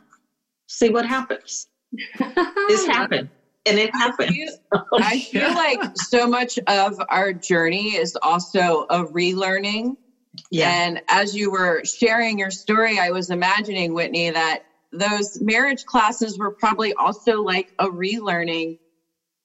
See 0.67 0.89
what 0.89 1.05
happens. 1.05 1.67
this 2.67 2.85
happened. 2.85 3.29
And 3.67 3.79
it 3.79 3.89
happened. 3.95 4.29
I 4.29 4.33
feel, 4.33 4.79
I 4.93 5.19
feel 5.19 5.53
like 5.55 5.79
so 5.95 6.27
much 6.27 6.59
of 6.67 6.93
our 7.09 7.33
journey 7.33 7.95
is 7.95 8.15
also 8.21 8.85
a 8.89 9.03
relearning. 9.05 9.95
Yeah. 10.51 10.69
And 10.69 11.01
as 11.07 11.33
you 11.33 11.49
were 11.49 11.81
sharing 11.83 12.37
your 12.37 12.51
story, 12.51 12.99
I 12.99 13.09
was 13.09 13.29
imagining, 13.31 13.93
Whitney, 13.93 14.29
that 14.29 14.59
those 14.91 15.37
marriage 15.41 15.83
classes 15.85 16.37
were 16.37 16.53
probably 16.59 16.93
also 16.93 17.41
like 17.41 17.67
a 17.79 17.87
relearning 17.87 18.77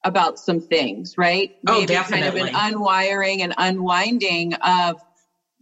about 0.04 0.38
some 0.38 0.61
things, 0.61 1.14
right? 1.16 1.50
Oh, 1.66 1.75
Maybe 1.80 1.87
definitely. 1.87 2.40
kind 2.40 2.54
of 2.54 2.54
an 2.54 2.75
unwiring 2.75 3.40
and 3.40 3.54
unwinding 3.56 4.52
of 4.54 4.97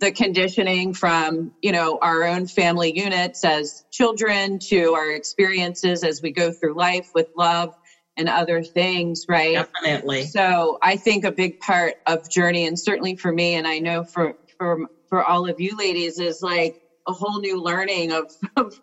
the 0.01 0.13
conditioning 0.13 0.93
from, 0.93 1.53
you 1.63 1.73
know, 1.73 1.99
our 2.01 2.25
own 2.25 2.47
family 2.47 2.93
units 2.95 3.45
as 3.45 3.83
children 3.91 4.59
to 4.69 4.95
our 4.95 5.11
experiences 5.11 6.05
as 6.05 6.21
we 6.23 6.31
go 6.31 6.53
through 6.53 6.75
life 6.75 7.09
with 7.15 7.27
love 7.37 7.71
and 8.17 8.29
other 8.29 8.63
things, 8.63 9.25
right? 9.29 9.55
Definitely. 9.55 10.27
So 10.27 10.79
I 10.83 10.97
think 10.97 11.25
a 11.25 11.33
big 11.33 11.59
part 11.61 11.95
of 12.07 12.29
journey 12.29 12.67
and 12.67 12.79
certainly 12.79 13.17
for 13.17 13.33
me 13.33 13.55
and 13.55 13.67
I 13.67 13.79
know 13.79 14.05
for 14.05 14.35
for 14.59 14.87
for 15.09 15.25
all 15.25 15.49
of 15.49 15.59
you 15.59 15.77
ladies 15.77 16.19
is 16.19 16.43
like 16.43 16.75
a 17.07 17.13
whole 17.13 17.41
new 17.41 17.61
learning 17.61 18.13
of, 18.13 18.31
of 18.57 18.75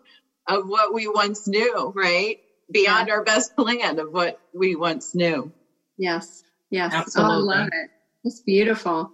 of 0.48 0.66
what 0.66 0.94
we 0.94 1.08
once 1.08 1.46
knew, 1.48 1.92
right? 1.94 2.36
Beyond 2.72 3.08
yeah. 3.08 3.14
our 3.14 3.24
best 3.24 3.56
plan 3.56 3.98
of 3.98 4.12
what 4.12 4.38
we 4.54 4.76
once 4.76 5.14
knew. 5.14 5.52
Yes. 5.98 6.42
Yes. 6.70 6.92
Absolutely. 6.92 7.34
Oh, 7.34 7.36
I 7.36 7.58
love 7.58 7.68
it. 7.72 7.90
It's 8.24 8.40
beautiful. 8.40 9.10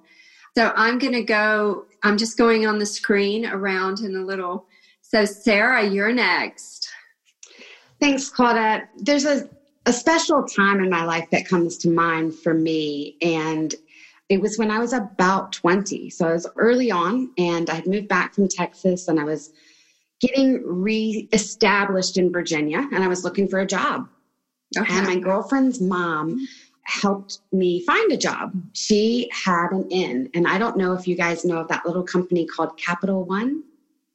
So 0.56 0.72
I'm 0.74 0.98
going 0.98 1.14
to 1.14 1.22
go, 1.22 1.84
I'm 2.02 2.18
just 2.18 2.36
going 2.36 2.66
on 2.66 2.78
the 2.78 2.86
screen 2.86 3.46
around 3.46 4.00
in 4.00 4.16
a 4.16 4.24
little. 4.24 4.66
So, 5.00 5.24
Sarah, 5.24 5.84
you're 5.86 6.12
next. 6.12 6.88
Thanks, 8.00 8.30
Claudette. 8.30 8.88
There's 8.96 9.24
a, 9.24 9.48
a 9.86 9.92
special 9.92 10.42
time 10.44 10.82
in 10.82 10.90
my 10.90 11.04
life 11.04 11.28
that 11.30 11.46
comes 11.46 11.78
to 11.78 11.88
mind 11.88 12.34
for 12.34 12.54
me. 12.54 13.16
And 13.22 13.74
it 14.28 14.40
was 14.40 14.58
when 14.58 14.70
I 14.70 14.78
was 14.78 14.92
about 14.92 15.52
20. 15.52 16.10
So 16.10 16.26
I 16.26 16.32
was 16.32 16.46
early 16.56 16.90
on 16.90 17.30
and 17.38 17.68
I 17.68 17.74
had 17.74 17.86
moved 17.86 18.08
back 18.08 18.34
from 18.34 18.48
Texas 18.48 19.08
and 19.08 19.20
I 19.20 19.24
was 19.24 19.52
getting 20.20 20.62
reestablished 20.64 22.16
in 22.16 22.32
Virginia 22.32 22.88
and 22.92 23.04
I 23.04 23.08
was 23.08 23.24
looking 23.24 23.46
for 23.46 23.60
a 23.60 23.66
job. 23.66 24.08
Okay. 24.76 24.94
And 24.94 25.06
my 25.06 25.18
girlfriend's 25.18 25.80
mom 25.80 26.46
helped 26.84 27.38
me 27.52 27.84
find 27.84 28.12
a 28.12 28.16
job. 28.16 28.52
She 28.72 29.30
had 29.32 29.70
an 29.70 29.88
inn, 29.90 30.30
and 30.34 30.46
I 30.46 30.58
don't 30.58 30.76
know 30.76 30.92
if 30.94 31.06
you 31.06 31.16
guys 31.16 31.44
know 31.44 31.58
of 31.58 31.68
that 31.68 31.86
little 31.86 32.02
company 32.02 32.46
called 32.46 32.76
Capital 32.76 33.24
One. 33.24 33.62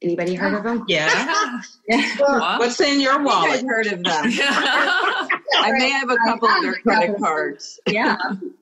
Anybody 0.00 0.34
heard 0.34 0.54
of 0.54 0.62
them? 0.62 0.84
Yeah. 0.86 1.60
yeah. 1.88 2.16
Well, 2.20 2.58
What's 2.60 2.80
in 2.80 3.00
your 3.00 3.20
wallet? 3.20 3.60
I've 3.60 3.66
heard 3.66 3.86
of 3.86 4.04
them. 4.04 4.24
I 4.32 5.72
may 5.76 5.90
have 5.90 6.08
a 6.08 6.16
couple 6.24 6.48
of 6.48 6.62
their 6.62 6.74
credit 6.74 7.18
cards. 7.18 7.80
Yeah. 7.88 8.16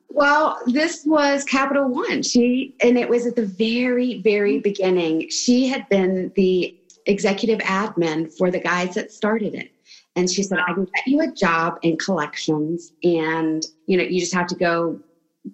Well, 0.09 0.61
this 0.67 1.05
was 1.05 1.45
Capital 1.45 1.89
One. 1.89 2.23
She 2.23 2.75
and 2.81 2.97
it 2.97 3.07
was 3.07 3.27
at 3.27 3.37
the 3.37 3.45
very, 3.45 4.23
very 4.23 4.61
beginning. 4.61 5.29
She 5.29 5.67
had 5.67 5.87
been 5.91 6.33
the 6.37 6.75
executive 7.05 7.59
admin 7.61 8.33
for 8.33 8.51
the 8.51 8.59
guys 8.59 8.95
that 8.95 9.13
started 9.13 9.55
it. 9.55 9.71
And 10.17 10.31
she 10.31 10.43
said, 10.43 10.59
I 10.59 10.73
can 10.73 10.87
get 10.87 11.07
you 11.07 11.21
a 11.21 11.31
job 11.31 11.79
in 11.83 11.99
collections 11.99 12.93
and, 13.03 13.65
you 13.87 13.97
know, 13.97 14.03
you 14.03 14.19
just 14.19 14.35
have 14.35 14.47
to 14.49 14.55
go 14.55 14.99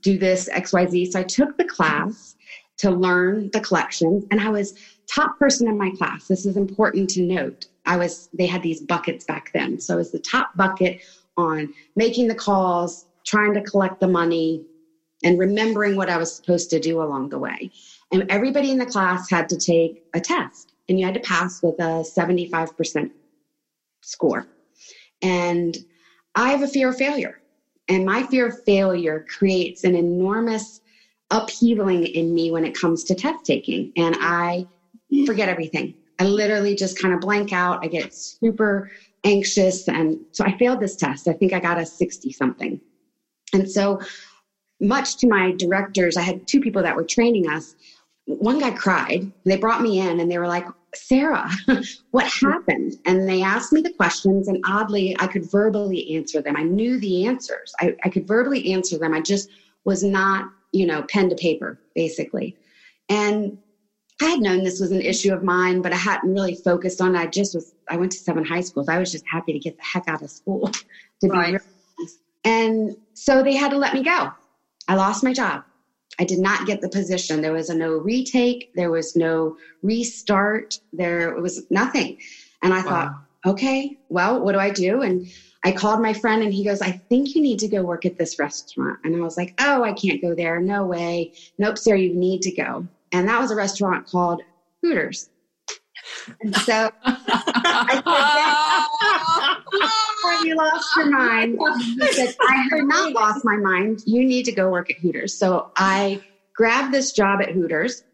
do 0.00 0.18
this 0.18 0.48
XYZ. 0.48 1.12
So 1.12 1.20
I 1.20 1.24
took 1.24 1.56
the 1.58 1.64
class 1.64 2.36
to 2.78 2.90
learn 2.90 3.50
the 3.52 3.60
collections 3.60 4.24
and 4.30 4.40
I 4.40 4.48
was 4.48 4.74
top 5.12 5.38
person 5.38 5.68
in 5.68 5.76
my 5.76 5.90
class. 5.98 6.28
This 6.28 6.46
is 6.46 6.56
important 6.56 7.10
to 7.10 7.22
note. 7.22 7.66
I 7.84 7.96
was, 7.96 8.28
they 8.32 8.46
had 8.46 8.62
these 8.62 8.80
buckets 8.80 9.24
back 9.24 9.50
then. 9.52 9.80
So 9.80 9.94
I 9.94 9.96
was 9.96 10.12
the 10.12 10.20
top 10.20 10.56
bucket 10.56 11.00
on 11.36 11.74
making 11.96 12.28
the 12.28 12.34
calls, 12.34 13.06
trying 13.26 13.54
to 13.54 13.62
collect 13.62 14.00
the 14.00 14.08
money, 14.08 14.64
and 15.24 15.38
remembering 15.38 15.96
what 15.96 16.10
I 16.10 16.16
was 16.16 16.34
supposed 16.34 16.70
to 16.70 16.80
do 16.80 17.02
along 17.02 17.28
the 17.28 17.38
way. 17.38 17.70
And 18.12 18.26
everybody 18.30 18.70
in 18.70 18.78
the 18.78 18.86
class 18.86 19.30
had 19.30 19.48
to 19.50 19.56
take 19.56 20.04
a 20.14 20.20
test 20.20 20.72
and 20.88 20.98
you 20.98 21.06
had 21.06 21.14
to 21.14 21.20
pass 21.20 21.62
with 21.62 21.76
a 21.78 22.04
75% 22.04 23.10
score. 24.02 24.46
And 25.22 25.76
I 26.34 26.50
have 26.50 26.62
a 26.62 26.68
fear 26.68 26.90
of 26.90 26.96
failure. 26.96 27.40
And 27.88 28.04
my 28.04 28.22
fear 28.24 28.46
of 28.46 28.62
failure 28.64 29.24
creates 29.28 29.84
an 29.84 29.94
enormous 29.94 30.80
upheavaling 31.30 32.10
in 32.12 32.34
me 32.34 32.50
when 32.50 32.64
it 32.64 32.78
comes 32.78 33.04
to 33.04 33.14
test 33.14 33.44
taking. 33.44 33.92
And 33.96 34.16
I 34.20 34.66
forget 35.26 35.48
everything. 35.48 35.94
I 36.18 36.24
literally 36.24 36.74
just 36.74 36.98
kind 36.98 37.14
of 37.14 37.20
blank 37.20 37.52
out. 37.52 37.80
I 37.82 37.88
get 37.88 38.14
super 38.14 38.90
anxious. 39.24 39.88
And 39.88 40.18
so 40.32 40.44
I 40.44 40.56
failed 40.58 40.80
this 40.80 40.96
test. 40.96 41.26
I 41.28 41.32
think 41.32 41.52
I 41.52 41.60
got 41.60 41.78
a 41.78 41.86
60 41.86 42.32
something. 42.32 42.80
And 43.52 43.70
so, 43.70 44.00
much 44.80 45.18
to 45.18 45.28
my 45.28 45.52
directors, 45.52 46.16
I 46.16 46.22
had 46.22 46.44
two 46.48 46.60
people 46.60 46.82
that 46.82 46.96
were 46.96 47.04
training 47.04 47.48
us 47.48 47.76
one 48.26 48.58
guy 48.58 48.70
cried. 48.70 49.30
They 49.44 49.56
brought 49.56 49.82
me 49.82 50.00
in 50.00 50.20
and 50.20 50.30
they 50.30 50.38
were 50.38 50.48
like, 50.48 50.66
Sarah, 50.94 51.50
what 52.10 52.30
hmm. 52.30 52.50
happened? 52.50 52.94
And 53.06 53.28
they 53.28 53.42
asked 53.42 53.72
me 53.72 53.80
the 53.80 53.92
questions, 53.92 54.48
and 54.48 54.62
oddly, 54.66 55.16
I 55.18 55.26
could 55.26 55.50
verbally 55.50 56.14
answer 56.14 56.42
them. 56.42 56.56
I 56.56 56.62
knew 56.62 56.98
the 56.98 57.26
answers. 57.26 57.72
I, 57.80 57.94
I 58.04 58.08
could 58.08 58.26
verbally 58.26 58.72
answer 58.72 58.98
them. 58.98 59.14
I 59.14 59.20
just 59.20 59.48
was 59.84 60.02
not, 60.02 60.50
you 60.72 60.86
know, 60.86 61.02
pen 61.08 61.28
to 61.30 61.34
paper, 61.34 61.80
basically. 61.94 62.56
And 63.08 63.58
I 64.20 64.26
had 64.26 64.40
known 64.40 64.62
this 64.62 64.80
was 64.80 64.92
an 64.92 65.00
issue 65.00 65.32
of 65.32 65.42
mine, 65.42 65.82
but 65.82 65.92
I 65.92 65.96
hadn't 65.96 66.32
really 66.32 66.54
focused 66.54 67.00
on 67.00 67.16
it. 67.16 67.18
I 67.18 67.26
just 67.26 67.54
was, 67.54 67.74
I 67.88 67.96
went 67.96 68.12
to 68.12 68.18
seven 68.18 68.44
high 68.44 68.60
schools. 68.60 68.88
I 68.88 68.98
was 68.98 69.10
just 69.10 69.24
happy 69.26 69.52
to 69.52 69.58
get 69.58 69.76
the 69.76 69.82
heck 69.82 70.04
out 70.06 70.22
of 70.22 70.30
school, 70.30 70.70
to 71.20 71.28
right. 71.28 71.58
be 71.98 72.06
And 72.44 72.96
so 73.14 73.42
they 73.42 73.54
had 73.56 73.70
to 73.70 73.78
let 73.78 73.94
me 73.94 74.02
go. 74.02 74.30
I 74.88 74.94
lost 74.94 75.24
my 75.24 75.32
job. 75.32 75.64
I 76.18 76.24
did 76.24 76.38
not 76.38 76.66
get 76.66 76.80
the 76.80 76.88
position. 76.88 77.40
There 77.40 77.52
was 77.52 77.70
a 77.70 77.74
no 77.74 77.92
retake. 77.92 78.72
There 78.74 78.90
was 78.90 79.16
no 79.16 79.56
restart. 79.82 80.78
There 80.92 81.34
was 81.40 81.64
nothing. 81.70 82.18
And 82.62 82.72
I 82.74 82.78
wow. 82.78 82.84
thought, 82.84 83.12
okay, 83.46 83.98
well, 84.08 84.40
what 84.40 84.52
do 84.52 84.58
I 84.58 84.70
do? 84.70 85.02
And 85.02 85.26
I 85.64 85.72
called 85.72 86.02
my 86.02 86.12
friend 86.12 86.42
and 86.42 86.52
he 86.52 86.64
goes, 86.64 86.82
I 86.82 86.90
think 86.90 87.34
you 87.34 87.42
need 87.42 87.58
to 87.60 87.68
go 87.68 87.82
work 87.82 88.04
at 88.04 88.18
this 88.18 88.38
restaurant. 88.38 88.98
And 89.04 89.16
I 89.16 89.20
was 89.20 89.36
like, 89.36 89.54
oh, 89.60 89.84
I 89.84 89.92
can't 89.92 90.20
go 90.20 90.34
there. 90.34 90.60
No 90.60 90.84
way. 90.84 91.32
Nope, 91.58 91.78
Sarah, 91.78 91.98
you 91.98 92.14
need 92.14 92.42
to 92.42 92.52
go. 92.52 92.86
And 93.12 93.28
that 93.28 93.40
was 93.40 93.50
a 93.50 93.56
restaurant 93.56 94.06
called 94.06 94.42
Hooters. 94.82 95.30
And 96.40 96.54
so 96.56 96.90
I 97.04 98.02
said, 99.72 99.88
You 100.44 100.56
lost 100.56 100.96
your 100.96 101.10
mind? 101.10 101.58
Said, 102.12 102.34
I 102.40 102.68
have 102.70 102.84
not 102.84 103.12
lost 103.12 103.44
my 103.44 103.56
mind. 103.56 104.02
You 104.06 104.24
need 104.24 104.44
to 104.44 104.52
go 104.52 104.70
work 104.70 104.90
at 104.90 104.96
Hooters. 104.96 105.34
So 105.34 105.70
I 105.76 106.20
grabbed 106.54 106.92
this 106.92 107.12
job 107.12 107.40
at 107.40 107.50
Hooters 107.50 108.04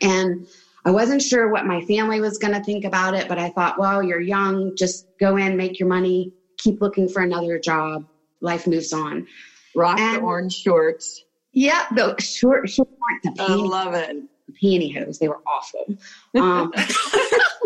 and 0.00 0.46
I 0.84 0.90
wasn't 0.90 1.22
sure 1.22 1.50
what 1.50 1.66
my 1.66 1.84
family 1.84 2.20
was 2.20 2.38
going 2.38 2.54
to 2.54 2.62
think 2.62 2.84
about 2.84 3.14
it, 3.14 3.28
but 3.28 3.38
I 3.38 3.50
thought, 3.50 3.78
well, 3.78 4.02
you're 4.02 4.20
young, 4.20 4.74
just 4.76 5.06
go 5.18 5.36
in, 5.36 5.56
make 5.56 5.78
your 5.78 5.88
money, 5.88 6.32
keep 6.56 6.80
looking 6.80 7.08
for 7.08 7.22
another 7.22 7.58
job. 7.58 8.06
life 8.40 8.66
moves 8.66 8.92
on. 8.92 9.26
Rock 9.74 9.98
and, 9.98 10.16
the 10.16 10.20
orange 10.20 10.54
shorts. 10.54 11.24
Yeah, 11.52 11.86
the 11.94 12.18
short, 12.20 12.68
short, 12.70 12.88
the 13.22 13.34
I 13.38 13.54
love 13.54 13.94
it. 13.94 14.16
The 14.46 14.52
Pantyhose, 14.52 15.18
they 15.18 15.28
were 15.28 15.40
awful. 15.46 15.94
Um, 16.36 16.72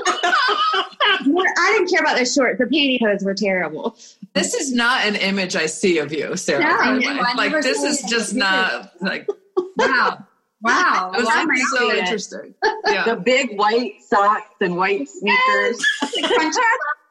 I 0.48 1.74
didn't 1.76 1.90
care 1.90 2.00
about 2.00 2.18
the 2.18 2.24
shorts. 2.24 2.58
The 2.58 2.64
pantyhose 2.64 3.24
were 3.24 3.34
terrible. 3.34 3.96
This 4.34 4.54
is 4.54 4.72
not 4.72 5.06
an 5.06 5.16
image 5.16 5.56
I 5.56 5.66
see 5.66 5.98
of 5.98 6.12
you, 6.12 6.36
Sarah. 6.36 6.62
No, 6.62 6.98
no, 6.98 7.22
like 7.36 7.52
this 7.62 7.82
is 7.82 8.02
just 8.08 8.34
not 8.34 8.92
like 9.00 9.28
wow. 9.76 10.26
Wow. 10.62 11.10
It 11.14 11.18
was 11.18 11.26
like 11.26 11.48
so 11.76 11.92
interesting. 11.92 12.54
Yeah. 12.86 13.04
The 13.04 13.16
big 13.16 13.58
white 13.58 13.94
socks 14.06 14.54
and 14.60 14.76
white 14.76 15.08
sneakers. 15.08 15.84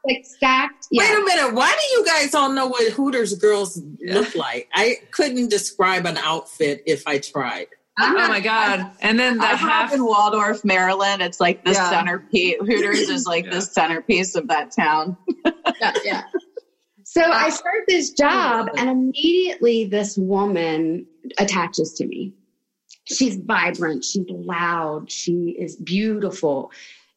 like 0.05 0.25
stacked. 0.25 0.87
Yeah. 0.89 1.03
Wait 1.03 1.19
a 1.19 1.25
minute. 1.25 1.53
Why 1.53 1.69
do 1.69 1.97
you 1.97 2.05
guys 2.05 2.33
all 2.33 2.51
know 2.51 2.67
what 2.67 2.91
Hooters 2.93 3.35
girls 3.35 3.81
yeah. 3.99 4.13
look 4.13 4.35
like? 4.35 4.69
I 4.73 4.99
couldn't 5.11 5.49
describe 5.49 6.05
an 6.05 6.17
outfit 6.17 6.83
if 6.85 7.07
I 7.07 7.19
tried. 7.19 7.67
Oh 7.99 8.27
my 8.27 8.39
god! 8.43 8.91
And 9.01 9.19
then 9.19 9.37
the 9.37 9.45
I 9.45 9.55
half 9.55 9.93
in 9.93 10.03
Waldorf, 10.05 10.63
Maryland. 10.63 11.21
It's 11.21 11.39
like 11.39 11.63
the 11.63 11.71
yeah. 11.71 11.89
centerpiece. 11.89 12.55
Hooters 12.59 13.09
is 13.09 13.25
like 13.25 13.45
yeah. 13.45 13.51
the 13.51 13.61
centerpiece 13.61 14.35
of 14.35 14.47
that 14.47 14.71
town. 14.71 15.17
yeah, 15.79 15.93
yeah. 16.03 16.23
So 17.03 17.21
I 17.21 17.49
start 17.49 17.83
this 17.87 18.11
job, 18.11 18.69
and 18.77 18.89
immediately 18.89 19.85
this 19.85 20.17
woman 20.17 21.05
attaches 21.37 21.93
to 21.95 22.05
me. 22.05 22.33
She's 23.03 23.35
vibrant. 23.35 24.05
She's 24.05 24.25
loud. 24.29 25.11
She 25.11 25.57
is 25.59 25.75
beautiful, 25.75 26.71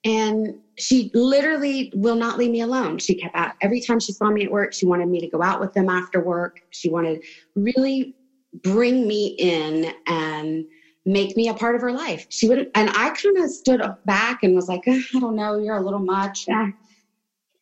and 0.04 0.58
she 0.76 1.10
literally 1.14 1.92
will 1.94 2.16
not 2.16 2.38
leave 2.38 2.50
me 2.50 2.60
alone. 2.62 2.98
She 2.98 3.14
kept 3.14 3.36
out 3.36 3.52
every 3.60 3.80
time 3.80 4.00
she 4.00 4.12
saw 4.12 4.30
me 4.30 4.44
at 4.44 4.50
work. 4.50 4.72
She 4.72 4.86
wanted 4.86 5.08
me 5.08 5.20
to 5.20 5.28
go 5.28 5.42
out 5.42 5.60
with 5.60 5.72
them 5.74 5.88
after 5.88 6.20
work. 6.20 6.60
She 6.70 6.90
wanted 6.90 7.22
really 7.54 8.16
bring 8.62 9.06
me 9.06 9.34
in 9.38 9.92
and 10.06 10.64
make 11.06 11.36
me 11.36 11.48
a 11.48 11.54
part 11.54 11.74
of 11.74 11.82
her 11.82 11.92
life. 11.92 12.26
She 12.30 12.48
would, 12.48 12.70
and 12.74 12.90
I 12.90 13.10
kind 13.10 13.36
of 13.38 13.50
stood 13.50 13.82
back 14.04 14.42
and 14.42 14.54
was 14.54 14.68
like, 14.68 14.82
I 14.86 15.02
don't 15.12 15.36
know, 15.36 15.58
you're 15.58 15.76
a 15.76 15.84
little 15.84 15.98
much. 15.98 16.46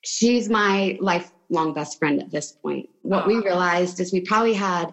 She's 0.04 0.48
my 0.48 0.96
lifelong 1.00 1.74
best 1.74 1.98
friend 1.98 2.20
at 2.20 2.30
this 2.30 2.52
point. 2.62 2.88
What 3.02 3.26
we 3.26 3.36
realized 3.36 4.00
is 4.00 4.12
we 4.12 4.20
probably 4.20 4.54
had 4.54 4.92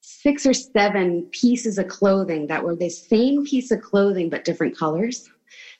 six 0.00 0.44
or 0.46 0.54
seven 0.54 1.28
pieces 1.32 1.78
of 1.78 1.88
clothing 1.88 2.46
that 2.48 2.62
were 2.62 2.76
the 2.76 2.90
same 2.90 3.44
piece 3.44 3.70
of 3.70 3.80
clothing 3.80 4.28
but 4.28 4.44
different 4.44 4.76
colors. 4.76 5.24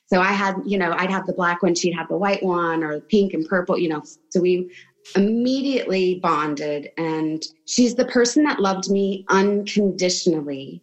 So 0.07 0.21
I 0.21 0.31
had, 0.31 0.55
you 0.65 0.77
know, 0.77 0.93
I'd 0.97 1.09
have 1.09 1.25
the 1.25 1.33
black 1.33 1.63
one, 1.63 1.75
she'd 1.75 1.95
have 1.95 2.07
the 2.07 2.17
white 2.17 2.43
one, 2.43 2.83
or 2.83 3.01
pink 3.09 3.33
and 3.33 3.45
purple, 3.47 3.77
you 3.77 3.89
know. 3.89 4.03
So 4.29 4.39
we 4.39 4.69
immediately 5.15 6.19
bonded. 6.19 6.89
And 6.97 7.43
she's 7.65 7.95
the 7.95 8.05
person 8.05 8.43
that 8.43 8.59
loved 8.59 8.89
me 8.89 9.25
unconditionally 9.29 10.81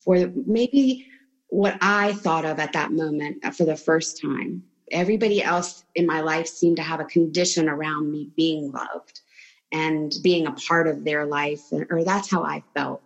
for 0.00 0.30
maybe 0.46 1.06
what 1.48 1.76
I 1.80 2.12
thought 2.14 2.44
of 2.44 2.58
at 2.58 2.72
that 2.72 2.92
moment 2.92 3.44
for 3.54 3.64
the 3.64 3.76
first 3.76 4.20
time. 4.20 4.62
Everybody 4.90 5.42
else 5.42 5.84
in 5.94 6.06
my 6.06 6.20
life 6.20 6.46
seemed 6.46 6.76
to 6.76 6.82
have 6.82 7.00
a 7.00 7.04
condition 7.04 7.68
around 7.68 8.10
me 8.10 8.30
being 8.36 8.72
loved 8.72 9.20
and 9.72 10.14
being 10.22 10.46
a 10.46 10.52
part 10.52 10.88
of 10.88 11.04
their 11.04 11.26
life, 11.26 11.60
or 11.90 12.04
that's 12.04 12.30
how 12.30 12.42
I 12.42 12.62
felt. 12.74 13.02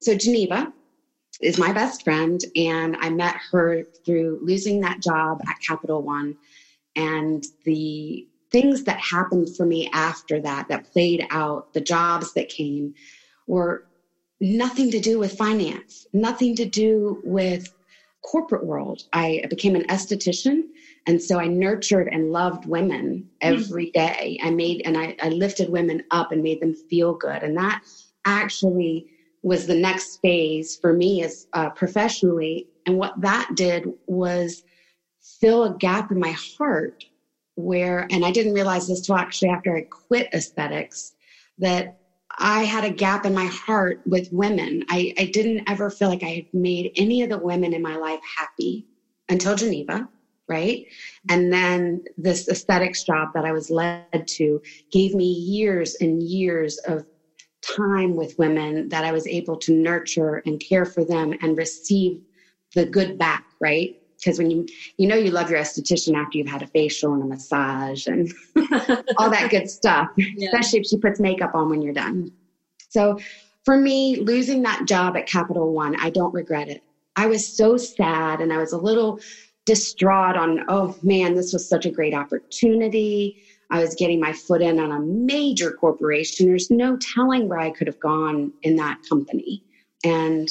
So, 0.00 0.14
Geneva 0.14 0.72
is 1.42 1.58
my 1.58 1.72
best 1.72 2.04
friend, 2.04 2.40
and 2.54 2.96
I 3.00 3.10
met 3.10 3.36
her 3.50 3.82
through 4.04 4.40
losing 4.42 4.80
that 4.80 5.02
job 5.02 5.42
at 5.46 5.56
Capital 5.66 6.02
One 6.02 6.36
and 6.94 7.44
the 7.64 8.26
things 8.50 8.84
that 8.84 9.00
happened 9.00 9.48
for 9.56 9.66
me 9.66 9.88
after 9.92 10.40
that, 10.40 10.68
that 10.68 10.90
played 10.92 11.26
out, 11.30 11.72
the 11.74 11.80
jobs 11.80 12.32
that 12.34 12.48
came, 12.48 12.94
were 13.46 13.84
nothing 14.40 14.90
to 14.90 15.00
do 15.00 15.18
with 15.18 15.36
finance, 15.36 16.06
nothing 16.12 16.54
to 16.56 16.64
do 16.64 17.20
with 17.24 17.66
corporate 18.22 18.64
world. 18.64 19.02
I 19.12 19.44
became 19.48 19.76
an 19.76 19.86
esthetician. 19.86 20.62
And 21.06 21.22
so 21.22 21.38
I 21.38 21.46
nurtured 21.46 22.08
and 22.10 22.32
loved 22.32 22.66
women 22.66 23.28
every 23.40 23.90
day. 23.94 24.38
I 24.42 24.50
made 24.50 24.82
and 24.84 24.98
I, 24.98 25.16
I 25.22 25.28
lifted 25.28 25.70
women 25.70 26.02
up 26.10 26.32
and 26.32 26.42
made 26.42 26.60
them 26.60 26.74
feel 26.90 27.14
good. 27.14 27.42
And 27.42 27.56
that 27.56 27.80
actually 28.24 29.06
was 29.42 29.66
the 29.66 29.76
next 29.76 30.18
phase 30.22 30.76
for 30.80 30.92
me 30.92 31.22
as 31.22 31.46
uh, 31.52 31.70
professionally. 31.70 32.66
And 32.84 32.98
what 32.98 33.14
that 33.20 33.48
did 33.54 33.86
was 34.06 34.64
fill 35.40 35.64
a 35.64 35.76
gap 35.78 36.10
in 36.10 36.18
my 36.18 36.34
heart 36.58 37.04
where, 37.56 38.06
and 38.10 38.24
I 38.24 38.30
didn't 38.30 38.54
realize 38.54 38.86
this 38.86 39.00
till 39.00 39.16
actually 39.16 39.48
after 39.48 39.76
I 39.76 39.84
quit 40.08 40.28
aesthetics, 40.32 41.12
that 41.58 41.88
I 42.38 42.64
had 42.64 42.84
a 42.84 42.90
gap 42.90 43.24
in 43.24 43.34
my 43.34 43.46
heart 43.46 44.00
with 44.04 44.28
women. 44.30 44.84
I, 44.88 45.12
I 45.18 45.24
didn't 45.26 45.68
ever 45.68 45.90
feel 45.90 46.08
like 46.08 46.22
I 46.22 46.28
had 46.28 46.46
made 46.52 46.92
any 46.96 47.22
of 47.22 47.30
the 47.30 47.38
women 47.38 47.72
in 47.72 47.82
my 47.82 47.96
life 47.96 48.20
happy 48.36 48.84
until 49.28 49.56
Geneva, 49.56 50.06
right? 50.48 50.84
And 51.30 51.52
then 51.52 52.04
this 52.16 52.48
aesthetics 52.48 53.04
job 53.04 53.28
that 53.34 53.44
I 53.44 53.52
was 53.52 53.70
led 53.70 54.26
to 54.26 54.60
gave 54.92 55.14
me 55.14 55.24
years 55.24 55.96
and 56.00 56.22
years 56.22 56.78
of 56.86 57.04
time 57.76 58.14
with 58.14 58.34
women 58.38 58.88
that 58.90 59.04
I 59.04 59.12
was 59.12 59.26
able 59.26 59.56
to 59.60 59.72
nurture 59.72 60.42
and 60.44 60.62
care 60.68 60.84
for 60.84 61.04
them 61.04 61.34
and 61.40 61.56
receive 61.56 62.20
the 62.74 62.84
good 62.84 63.18
back, 63.18 63.44
right? 63.60 63.94
Because 64.26 64.38
when 64.38 64.50
you 64.50 64.66
you 64.98 65.06
know 65.06 65.14
you 65.14 65.30
love 65.30 65.48
your 65.48 65.60
esthetician 65.60 66.16
after 66.16 66.36
you've 66.36 66.48
had 66.48 66.62
a 66.62 66.66
facial 66.66 67.14
and 67.14 67.22
a 67.22 67.26
massage 67.26 68.08
and 68.08 68.32
all 69.18 69.30
that 69.30 69.48
good 69.50 69.70
stuff 69.70 70.08
yeah. 70.16 70.48
especially 70.48 70.80
if 70.80 70.86
she 70.86 70.98
puts 70.98 71.20
makeup 71.20 71.54
on 71.54 71.70
when 71.70 71.80
you're 71.80 71.94
done. 71.94 72.32
So 72.88 73.18
for 73.64 73.76
me 73.76 74.16
losing 74.16 74.62
that 74.62 74.86
job 74.86 75.16
at 75.16 75.26
capital 75.26 75.72
one 75.72 75.96
i 76.00 76.10
don't 76.10 76.34
regret 76.34 76.68
it. 76.68 76.82
I 77.14 77.26
was 77.26 77.46
so 77.46 77.76
sad 77.76 78.40
and 78.40 78.52
i 78.52 78.58
was 78.58 78.72
a 78.72 78.78
little 78.78 79.20
distraught 79.64 80.36
on 80.36 80.64
oh 80.68 80.96
man 81.02 81.34
this 81.34 81.52
was 81.52 81.68
such 81.68 81.86
a 81.86 81.90
great 81.90 82.14
opportunity. 82.14 83.42
I 83.70 83.80
was 83.80 83.96
getting 83.96 84.20
my 84.20 84.32
foot 84.32 84.62
in 84.62 84.78
on 84.78 84.92
a 84.92 85.00
major 85.00 85.72
corporation. 85.72 86.46
There's 86.46 86.70
no 86.70 86.96
telling 87.14 87.48
where 87.48 87.60
i 87.60 87.70
could 87.70 87.86
have 87.86 88.00
gone 88.00 88.52
in 88.62 88.76
that 88.76 88.98
company. 89.08 89.62
And 90.04 90.48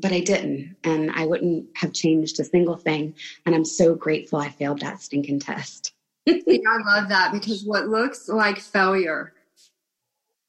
but 0.00 0.12
I 0.12 0.20
didn't. 0.20 0.76
And 0.84 1.10
I 1.10 1.26
wouldn't 1.26 1.66
have 1.76 1.92
changed 1.92 2.40
a 2.40 2.44
single 2.44 2.76
thing. 2.76 3.14
And 3.46 3.54
I'm 3.54 3.64
so 3.64 3.94
grateful 3.94 4.38
I 4.38 4.48
failed 4.48 4.80
that 4.80 5.02
stinking 5.02 5.40
test. 5.40 5.92
yeah, 6.26 6.34
I 6.46 6.96
love 6.96 7.08
that 7.08 7.32
because 7.32 7.64
what 7.64 7.88
looks 7.88 8.28
like 8.28 8.58
failure, 8.58 9.32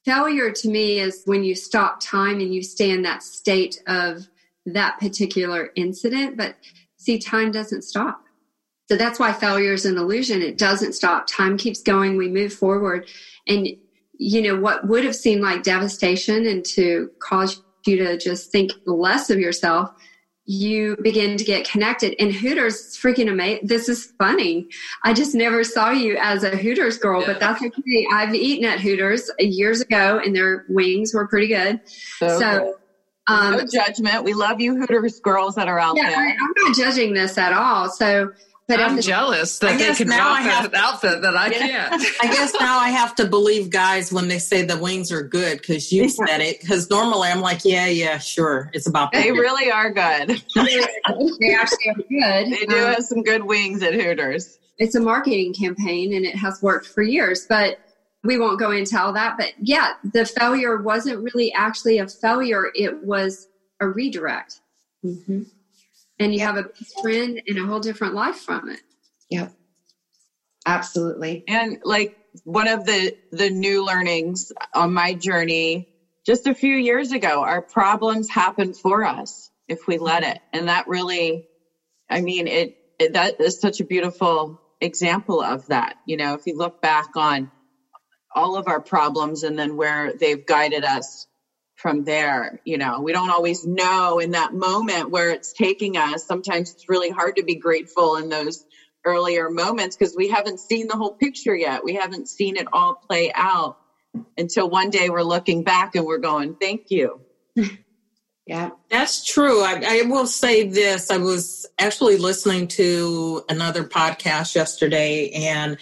failure 0.06 0.52
to 0.52 0.70
me 0.70 1.00
is 1.00 1.24
when 1.26 1.44
you 1.44 1.56
stop 1.56 2.00
time 2.00 2.40
and 2.40 2.54
you 2.54 2.62
stay 2.64 2.92
in 2.92 3.04
that 3.04 3.24
state 3.24 3.82
of 3.88 4.28
that 4.66 5.00
particular 5.00 5.72
incident. 5.76 6.38
But 6.38 6.56
see, 6.98 7.20
time 7.20 7.52
doesn't 7.52 7.84
stop. 7.84 8.24
So 8.90 8.98
that's 8.98 9.20
why 9.20 9.32
failure 9.32 9.74
is 9.74 9.86
an 9.86 9.98
illusion. 9.98 10.42
It 10.42 10.58
doesn't 10.58 10.94
stop. 10.94 11.26
Time 11.26 11.58
keeps 11.58 11.82
going. 11.82 12.18
We 12.18 12.28
move 12.28 12.54
forward. 12.54 13.08
And, 13.48 13.68
you 14.18 14.42
know, 14.42 14.60
what 14.60 14.86
would 14.86 15.06
have 15.06 15.16
seemed 15.16 15.42
like 15.42 15.64
devastation 15.64 16.46
and 16.46 16.66
to 16.66 17.10
cause 17.20 17.64
you 17.88 17.98
to 17.98 18.17
just 18.17 18.52
think 18.52 18.72
less 18.86 19.30
of 19.30 19.39
yourself, 19.39 19.91
you 20.46 20.98
begin 21.02 21.38
to 21.38 21.44
get 21.44 21.70
connected. 21.70 22.15
And 22.20 22.32
Hooters 22.32 22.98
freaking 22.98 23.30
amazing. 23.30 23.67
This 23.67 23.88
is 23.88 24.12
funny. 24.17 24.67
I 25.04 25.13
just 25.13 25.36
never 25.36 25.63
saw 25.63 25.91
you 25.91 26.17
as 26.20 26.44
a 26.44 26.58
Hooters 26.58 26.98
girl, 26.98 27.22
yeah. 27.22 27.28
but 27.28 27.39
that's 27.39 27.63
okay. 27.63 28.08
I've 28.12 28.34
eaten 28.34 28.65
at 28.65 28.80
Hooters 28.80 29.30
years 29.39 29.82
ago 29.82 30.20
and 30.24 30.36
their 30.36 30.65
wings 30.67 31.13
were 31.13 31.28
pretty 31.28 31.48
good. 31.48 31.80
So, 31.86 32.39
so 32.39 32.76
um, 33.28 33.54
no 33.54 33.65
judgment. 33.65 34.24
We 34.24 34.34
love 34.34 34.60
you 34.60 34.76
Hooters 34.76 35.20
girls 35.20 35.56
that 35.56 35.67
are 35.67 35.80
out 35.80 35.96
yeah, 35.96 36.10
there. 36.10 36.20
I, 36.20 36.32
I'm 36.32 36.54
not 36.65 36.76
judging 36.76 37.13
this 37.13 37.38
at 37.38 37.54
all. 37.54 37.89
So 37.89 38.32
but 38.78 38.80
I'm 38.80 38.96
the, 38.96 39.02
jealous 39.02 39.60
that 39.60 39.78
they 39.78 39.94
can 39.94 40.08
now 40.08 40.34
rock 40.34 40.72
that 40.72 40.74
outfit 40.74 41.22
that 41.22 41.36
I 41.36 41.48
yeah. 41.48 41.90
can't. 41.90 42.04
I 42.22 42.28
guess 42.28 42.54
now 42.60 42.80
I 42.80 42.90
have 42.90 43.16
to 43.16 43.26
believe 43.26 43.70
guys 43.70 44.12
when 44.12 44.28
they 44.28 44.40
say 44.40 44.64
the 44.64 44.78
wings 44.78 45.12
are 45.12 45.24
good 45.24 45.60
because 45.60 45.92
you 45.92 46.10
said 46.10 46.42
it. 46.42 46.62
Because 46.62 46.90
normally 46.90 47.30
I'm 47.30 47.42
like, 47.42 47.66
yeah, 47.66 47.88
yeah, 47.88 48.18
sure, 48.18 48.70
it's 48.74 48.88
about. 48.88 49.12
They 49.22 49.32
really 49.32 49.70
are 49.70 49.92
good. 49.92 50.42
they 50.56 51.54
actually 51.54 51.90
are 51.90 51.96
good. 51.96 52.52
They 52.52 52.66
do 52.66 52.78
um, 52.78 52.94
have 52.94 53.04
some 53.04 53.22
good 53.22 53.44
wings 53.44 53.84
at 53.84 53.94
Hooters. 53.94 54.58
It's 54.80 54.96
a 54.96 55.00
marketing 55.00 55.54
campaign 55.54 56.14
and 56.14 56.26
it 56.26 56.36
has 56.36 56.60
worked 56.62 56.88
for 56.88 57.04
years, 57.04 57.46
but 57.48 57.80
we 58.24 58.40
won't 58.40 58.60
go 58.60 58.72
into 58.72 59.00
all 59.00 59.14
that. 59.14 59.38
But 59.38 59.54
yeah, 59.62 59.94
the 60.04 60.26
failure 60.26 60.82
wasn't 60.82 61.20
really 61.20 61.54
actually 61.54 62.00
a 62.00 62.08
failure; 62.08 62.72
it 62.74 63.04
was 63.04 63.48
a 63.80 63.88
redirect. 63.88 64.60
Mm-hmm 65.06 65.44
and 66.22 66.34
you 66.34 66.40
have 66.42 66.58
a 66.58 66.66
friend 67.02 67.42
and 67.48 67.58
a 67.58 67.66
whole 67.66 67.80
different 67.80 68.14
life 68.14 68.38
from 68.38 68.70
it. 68.70 68.82
Yep. 69.30 69.52
Absolutely. 70.66 71.44
And 71.48 71.78
like 71.84 72.12
one 72.44 72.68
of 72.68 72.86
the 72.86 73.14
the 73.32 73.50
new 73.50 73.84
learnings 73.86 74.52
on 74.74 74.94
my 74.94 75.14
journey 75.14 75.86
just 76.26 76.46
a 76.48 76.54
few 76.54 76.76
years 76.76 77.12
ago, 77.12 77.42
our 77.42 77.62
problems 77.62 78.30
happen 78.30 78.74
for 78.74 79.04
us 79.04 79.50
if 79.68 79.80
we 79.88 79.98
let 79.98 80.24
it. 80.24 80.38
And 80.54 80.68
that 80.68 80.88
really 80.88 81.44
I 82.10 82.22
mean 82.22 82.48
it, 82.48 82.72
it 83.00 83.14
that 83.14 83.36
is 83.40 83.60
such 83.60 83.80
a 83.80 83.86
beautiful 83.86 84.56
example 84.80 85.42
of 85.42 85.66
that. 85.68 85.96
You 86.06 86.18
know, 86.18 86.34
if 86.34 86.42
you 86.46 86.56
look 86.56 86.74
back 86.82 87.08
on 87.16 87.50
all 88.36 88.56
of 88.56 88.68
our 88.68 88.80
problems 88.82 89.44
and 89.44 89.58
then 89.58 89.76
where 89.76 90.14
they've 90.20 90.46
guided 90.46 90.86
us 90.86 91.28
from 91.82 92.04
there. 92.04 92.62
You 92.63 92.78
know, 92.78 93.02
we 93.02 93.12
don't 93.12 93.30
always 93.30 93.65
know 93.65 94.20
in 94.20 94.32
that 94.32 94.54
moment 94.54 95.10
where 95.10 95.32
it's 95.32 95.54
taking 95.54 95.98
us. 95.98 96.26
Sometimes 96.26 96.72
it's 96.72 96.88
really 96.88 97.10
hard 97.10 97.36
to 97.38 97.44
be 97.44 97.56
grateful 97.56 98.17
in 98.17 98.30
those 98.30 98.65
earlier 99.06 99.50
moments 99.50 99.98
because 99.98 100.15
we 100.15 100.30
haven't 100.30 100.60
seen 100.60 100.88
the 100.88 100.96
whole 100.96 101.13
picture 101.13 101.56
yet. 101.56 101.84
We 101.84 101.96
haven't 101.96 102.30
seen 102.30 102.56
it 102.56 102.67
all 102.72 102.96
play 102.96 103.32
out 103.34 103.78
until 104.38 104.70
one 104.70 104.89
day 104.89 105.10
we're 105.10 105.24
looking 105.24 105.63
back 105.63 105.96
and 105.96 106.06
we're 106.06 106.20
going, 106.20 106.56
thank 106.56 106.91
you. 106.91 107.22
yeah. 108.46 108.72
That's 108.89 109.26
true. 109.26 109.62
I, 109.63 109.82
I, 109.86 110.02
will 110.04 110.28
say 110.28 110.67
this. 110.67 111.10
I 111.10 111.17
was 111.17 111.65
actually 111.80 112.17
listening 112.17 112.67
to 112.70 113.44
another 113.50 113.84
podcast 113.84 114.54
yesterday 114.56 115.32
and 115.32 115.78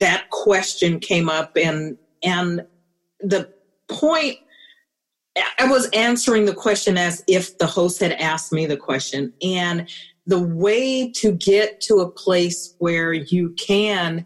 that 0.00 0.30
question 0.30 0.98
came 0.98 1.28
up 1.28 1.56
and 1.56 1.96
and 2.22 2.66
the 3.20 3.52
point 3.88 4.38
I 5.58 5.66
was 5.66 5.88
answering 5.90 6.44
the 6.44 6.54
question 6.54 6.96
as 6.96 7.24
if 7.26 7.58
the 7.58 7.66
host 7.66 8.00
had 8.00 8.12
asked 8.12 8.52
me 8.52 8.66
the 8.66 8.76
question. 8.76 9.32
And 9.42 9.88
the 10.26 10.40
way 10.40 11.10
to 11.12 11.32
get 11.32 11.80
to 11.82 11.96
a 11.96 12.10
place 12.10 12.74
where 12.78 13.12
you 13.12 13.50
can 13.50 14.24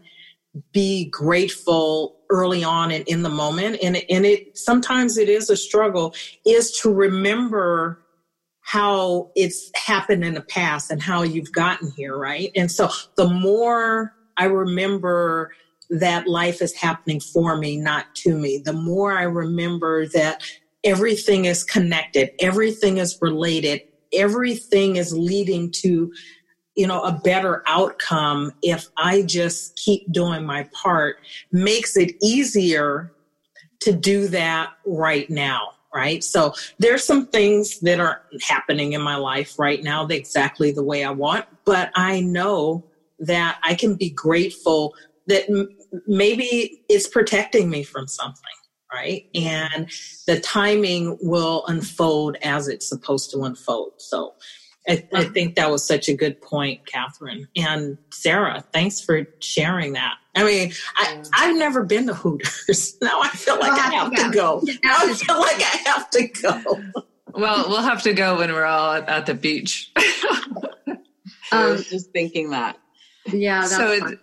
be 0.71 1.05
grateful 1.05 2.17
early 2.29 2.63
on 2.63 2.91
and 2.91 3.07
in 3.07 3.23
the 3.23 3.29
moment 3.29 3.77
and, 3.81 3.97
and 4.09 4.25
it 4.25 4.57
sometimes 4.57 5.17
it 5.17 5.29
is 5.29 5.49
a 5.49 5.57
struggle 5.57 6.13
is 6.45 6.71
to 6.79 6.93
remember 6.93 8.03
how 8.61 9.31
it's 9.35 9.71
happened 9.75 10.23
in 10.23 10.35
the 10.35 10.41
past 10.41 10.91
and 10.91 11.01
how 11.01 11.23
you've 11.23 11.51
gotten 11.51 11.91
here 11.91 12.17
right 12.17 12.51
and 12.55 12.71
so 12.71 12.89
the 13.15 13.27
more 13.27 14.13
i 14.37 14.45
remember 14.45 15.51
that 15.89 16.27
life 16.27 16.61
is 16.61 16.73
happening 16.73 17.19
for 17.19 17.57
me 17.57 17.77
not 17.77 18.13
to 18.15 18.35
me 18.35 18.61
the 18.63 18.73
more 18.73 19.17
i 19.17 19.23
remember 19.23 20.07
that 20.07 20.43
everything 20.83 21.45
is 21.45 21.63
connected 21.63 22.29
everything 22.39 22.97
is 22.97 23.17
related 23.21 23.81
everything 24.13 24.95
is 24.95 25.13
leading 25.13 25.71
to 25.71 26.11
you 26.75 26.87
know 26.87 27.01
a 27.01 27.19
better 27.23 27.63
outcome 27.67 28.51
if 28.61 28.87
i 28.97 29.21
just 29.21 29.75
keep 29.75 30.09
doing 30.11 30.45
my 30.45 30.67
part 30.73 31.17
makes 31.51 31.97
it 31.97 32.11
easier 32.21 33.11
to 33.79 33.93
do 33.93 34.27
that 34.27 34.69
right 34.85 35.29
now 35.29 35.69
right? 35.93 36.23
So 36.23 36.53
there's 36.77 37.03
some 37.03 37.27
things 37.27 37.79
that 37.79 37.99
are 37.99 38.21
happening 38.41 38.93
in 38.93 39.01
my 39.01 39.15
life 39.15 39.57
right 39.57 39.83
now 39.83 40.05
exactly 40.07 40.71
the 40.71 40.83
way 40.83 41.03
i 41.03 41.09
want 41.09 41.45
but 41.65 41.91
i 41.95 42.21
know 42.21 42.85
that 43.19 43.57
i 43.63 43.73
can 43.73 43.95
be 43.95 44.09
grateful 44.11 44.93
that 45.27 45.49
m- 45.49 45.67
maybe 46.07 46.79
it's 46.89 47.07
protecting 47.07 47.69
me 47.69 47.83
from 47.83 48.07
something 48.07 48.58
right 48.91 49.29
and 49.35 49.89
the 50.27 50.39
timing 50.39 51.17
will 51.21 51.65
unfold 51.67 52.37
as 52.41 52.67
it's 52.67 52.87
supposed 52.87 53.31
to 53.31 53.43
unfold 53.43 53.93
so 53.97 54.33
I, 54.87 55.07
I, 55.13 55.23
think 55.25 55.55
that 55.55 55.69
was 55.69 55.85
such 55.85 56.09
a 56.09 56.15
good 56.15 56.41
point, 56.41 56.87
Catherine. 56.87 57.47
And 57.55 57.97
Sarah, 58.11 58.63
thanks 58.73 58.99
for 58.99 59.27
sharing 59.39 59.93
that. 59.93 60.15
I 60.35 60.43
mean, 60.43 60.71
I, 60.95 61.23
I've 61.33 61.57
never 61.57 61.83
been 61.83 62.07
to 62.07 62.13
Hooters. 62.13 62.97
Now 63.01 63.21
I 63.21 63.29
feel 63.29 63.59
like 63.59 63.71
I 63.71 63.93
have 63.93 64.13
to 64.15 64.31
go. 64.31 64.63
Now 64.83 64.95
I 64.97 65.13
feel 65.13 65.39
like 65.39 65.57
I 65.57 65.89
have 65.89 66.09
to 66.11 66.27
go. 66.27 67.03
Well, 67.33 67.69
we'll 67.69 67.81
have 67.81 68.03
to 68.03 68.13
go 68.13 68.37
when 68.37 68.51
we're 68.51 68.65
all 68.65 68.93
at, 68.93 69.07
at 69.07 69.25
the 69.25 69.35
beach. 69.35 69.91
I 71.51 71.69
was 71.69 71.89
just 71.89 72.11
thinking 72.11 72.51
that. 72.51 72.77
Yeah. 73.27 73.65
so 73.65 73.91
it, 73.91 74.19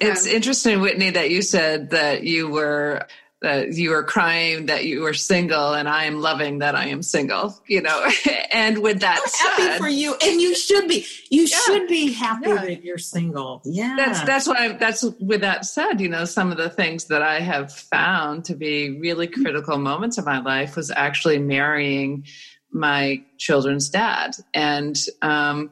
it's 0.00 0.26
interesting, 0.26 0.80
Whitney, 0.80 1.10
that 1.10 1.30
you 1.30 1.40
said 1.40 1.90
that 1.90 2.24
you 2.24 2.48
were 2.48 3.06
that 3.40 3.74
you 3.74 3.92
are 3.92 4.02
crying 4.02 4.66
that 4.66 4.84
you 4.84 5.06
are 5.06 5.14
single 5.14 5.72
and 5.72 5.88
I 5.88 6.04
am 6.04 6.20
loving 6.20 6.58
that 6.58 6.74
I 6.74 6.86
am 6.86 7.02
single, 7.02 7.56
you 7.68 7.80
know. 7.80 8.10
and 8.52 8.78
with 8.82 9.00
that 9.00 9.20
I'm 9.22 9.28
said, 9.28 9.68
happy 9.68 9.78
for 9.78 9.88
you 9.88 10.16
and 10.20 10.40
you 10.40 10.56
should 10.56 10.88
be. 10.88 11.06
You 11.30 11.42
yeah, 11.42 11.58
should 11.64 11.86
be 11.86 12.12
happy 12.12 12.48
yeah. 12.48 12.64
that 12.64 12.84
you're 12.84 12.98
single. 12.98 13.62
Yeah. 13.64 13.94
That's 13.96 14.22
that's 14.22 14.48
why 14.48 14.72
that's 14.72 15.04
with 15.20 15.42
that 15.42 15.66
said, 15.66 16.00
you 16.00 16.08
know, 16.08 16.24
some 16.24 16.50
of 16.50 16.56
the 16.56 16.68
things 16.70 17.04
that 17.06 17.22
I 17.22 17.38
have 17.38 17.72
found 17.72 18.46
to 18.46 18.56
be 18.56 18.98
really 18.98 19.28
critical 19.28 19.78
moments 19.78 20.18
of 20.18 20.26
my 20.26 20.40
life 20.40 20.74
was 20.74 20.90
actually 20.90 21.38
marrying 21.38 22.24
my 22.72 23.22
children's 23.36 23.88
dad. 23.88 24.34
And 24.52 24.98
um 25.22 25.70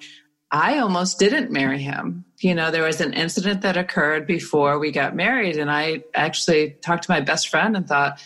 I 0.53 0.79
almost 0.79 1.19
didn't 1.19 1.51
marry 1.51 1.83
him. 1.83 2.26
You 2.39 2.55
know, 2.55 2.71
there 2.71 2.85
was 2.85 3.01
an 3.01 3.15
incident 3.15 3.63
that 3.63 3.77
occurred 3.77 4.27
before 4.27 4.79
we 4.79 4.91
got 4.93 5.17
married, 5.17 5.57
and 5.57 5.71
I 5.71 6.05
actually 6.15 6.77
talked 6.83 7.05
to 7.05 7.11
my 7.11 7.21
best 7.21 7.49
friend 7.49 7.77
and 7.77 7.87
thought, 7.87 8.21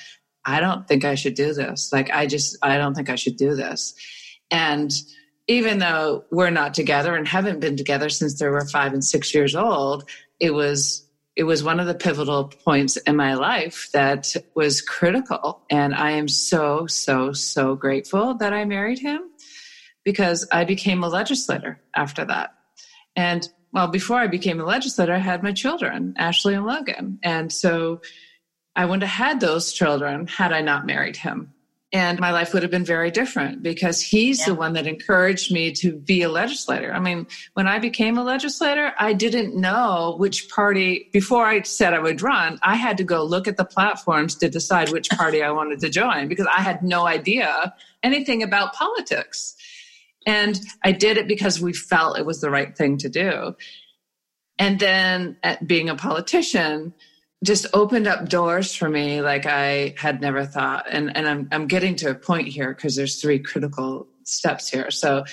I 0.44 0.60
don't 0.60 0.88
think 0.88 1.04
I 1.04 1.14
should 1.14 1.34
do 1.34 1.52
this. 1.52 1.92
Like, 1.92 2.10
I 2.10 2.26
just, 2.26 2.56
I 2.62 2.78
don't 2.78 2.94
think 2.94 3.10
I 3.10 3.14
should 3.14 3.36
do 3.36 3.54
this. 3.54 3.94
And 4.50 4.90
even 5.46 5.78
though 5.78 6.24
we're 6.30 6.50
not 6.50 6.74
together 6.74 7.14
and 7.14 7.26
haven't 7.26 7.60
been 7.60 7.76
together 7.76 8.08
since 8.08 8.38
they 8.38 8.48
were 8.48 8.64
five 8.64 8.92
and 8.92 9.04
six 9.04 9.34
years 9.34 9.54
old, 9.54 10.08
it 10.38 10.54
was 10.54 11.06
it 11.36 11.44
was 11.44 11.62
one 11.62 11.80
of 11.80 11.86
the 11.86 11.94
pivotal 11.94 12.48
points 12.48 12.96
in 12.98 13.16
my 13.16 13.34
life 13.34 13.88
that 13.92 14.34
was 14.54 14.82
critical. 14.82 15.62
And 15.70 15.94
I 15.94 16.10
am 16.10 16.28
so, 16.28 16.86
so, 16.86 17.32
so 17.32 17.76
grateful 17.76 18.34
that 18.34 18.52
I 18.52 18.64
married 18.64 18.98
him 18.98 19.22
because 20.04 20.46
I 20.52 20.64
became 20.64 21.02
a 21.02 21.08
legislator 21.08 21.80
after 21.94 22.24
that. 22.26 22.54
And 23.16 23.48
well, 23.72 23.88
before 23.88 24.18
I 24.18 24.26
became 24.26 24.60
a 24.60 24.64
legislator, 24.64 25.12
I 25.12 25.18
had 25.18 25.42
my 25.42 25.52
children, 25.52 26.14
Ashley 26.16 26.54
and 26.54 26.66
Logan. 26.66 27.18
And 27.22 27.52
so 27.52 28.00
I 28.74 28.84
wouldn't 28.84 29.04
have 29.04 29.26
had 29.28 29.40
those 29.40 29.72
children 29.72 30.26
had 30.26 30.52
I 30.52 30.60
not 30.60 30.86
married 30.86 31.16
him. 31.16 31.52
And 31.92 32.20
my 32.20 32.30
life 32.30 32.54
would 32.54 32.62
have 32.62 32.70
been 32.70 32.84
very 32.84 33.10
different 33.10 33.64
because 33.64 34.00
he's 34.00 34.40
yeah. 34.40 34.46
the 34.46 34.54
one 34.54 34.74
that 34.74 34.86
encouraged 34.86 35.52
me 35.52 35.72
to 35.72 35.92
be 35.96 36.22
a 36.22 36.28
legislator. 36.28 36.92
I 36.92 37.00
mean, 37.00 37.26
when 37.54 37.66
I 37.66 37.80
became 37.80 38.16
a 38.16 38.22
legislator, 38.22 38.92
I 38.96 39.12
didn't 39.12 39.56
know 39.56 40.14
which 40.16 40.48
party, 40.50 41.10
before 41.12 41.46
I 41.46 41.62
said 41.62 41.92
I 41.92 41.98
would 41.98 42.22
run, 42.22 42.60
I 42.62 42.76
had 42.76 42.96
to 42.98 43.04
go 43.04 43.24
look 43.24 43.48
at 43.48 43.56
the 43.56 43.64
platforms 43.64 44.36
to 44.36 44.48
decide 44.48 44.90
which 44.90 45.10
party 45.10 45.42
I 45.42 45.50
wanted 45.50 45.80
to 45.80 45.90
join 45.90 46.28
because 46.28 46.46
I 46.46 46.60
had 46.60 46.84
no 46.84 47.08
idea 47.08 47.74
anything 48.04 48.44
about 48.44 48.72
politics. 48.72 49.56
And 50.26 50.60
I 50.84 50.92
did 50.92 51.16
it 51.16 51.28
because 51.28 51.60
we 51.60 51.72
felt 51.72 52.18
it 52.18 52.26
was 52.26 52.40
the 52.40 52.50
right 52.50 52.76
thing 52.76 52.98
to 52.98 53.08
do. 53.08 53.56
And 54.58 54.78
then 54.78 55.38
being 55.64 55.88
a 55.88 55.96
politician 55.96 56.92
just 57.42 57.66
opened 57.72 58.06
up 58.06 58.28
doors 58.28 58.74
for 58.74 58.88
me 58.88 59.22
like 59.22 59.46
I 59.46 59.94
had 59.96 60.20
never 60.20 60.44
thought. 60.44 60.86
And, 60.90 61.16
and 61.16 61.26
I'm, 61.26 61.48
I'm 61.50 61.66
getting 61.66 61.96
to 61.96 62.10
a 62.10 62.14
point 62.14 62.48
here 62.48 62.74
because 62.74 62.94
there's 62.94 63.20
three 63.20 63.38
critical 63.38 64.06
steps 64.24 64.68
here. 64.68 64.90
So 64.90 65.24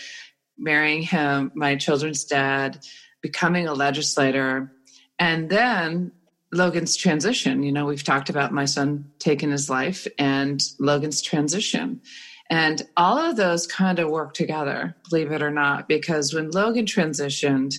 marrying 0.58 1.02
him, 1.02 1.52
my 1.54 1.76
children's 1.76 2.23
dad, 2.23 2.80
becoming 3.21 3.67
a 3.67 3.73
legislator, 3.73 4.71
and 5.19 5.50
then 5.50 6.13
Logan's 6.54 6.95
transition. 6.95 7.63
You 7.63 7.73
know, 7.73 7.86
we've 7.86 8.04
talked 8.04 8.30
about 8.30 8.54
my 8.54 8.65
son 8.65 9.12
taking 9.19 9.52
his 9.52 9.69
life 9.69 10.08
and 10.17 10.63
Logan's 10.80 11.21
transition. 11.21 12.02
And 12.49 12.81
all 12.95 13.17
of 13.17 13.36
those 13.36 13.67
kind 13.67 13.99
of 13.99 14.10
work 14.10 14.33
together, 14.33 14.95
believe 15.10 15.31
it 15.31 15.41
or 15.41 15.51
not, 15.51 15.88
because 15.88 16.33
when 16.33 16.51
Logan 16.51 16.86
transitioned, 16.86 17.75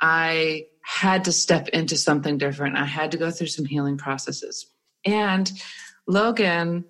I 0.00 0.66
had 0.82 1.24
to 1.24 1.32
step 1.32 1.68
into 1.68 1.96
something 1.96 2.38
different. 2.38 2.76
I 2.76 2.84
had 2.84 3.10
to 3.12 3.18
go 3.18 3.30
through 3.30 3.48
some 3.48 3.64
healing 3.64 3.98
processes. 3.98 4.66
And 5.04 5.50
Logan 6.06 6.84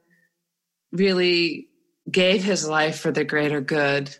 really 0.92 1.68
gave 2.10 2.44
his 2.44 2.68
life 2.68 3.00
for 3.00 3.10
the 3.10 3.24
greater 3.24 3.60
good 3.60 4.14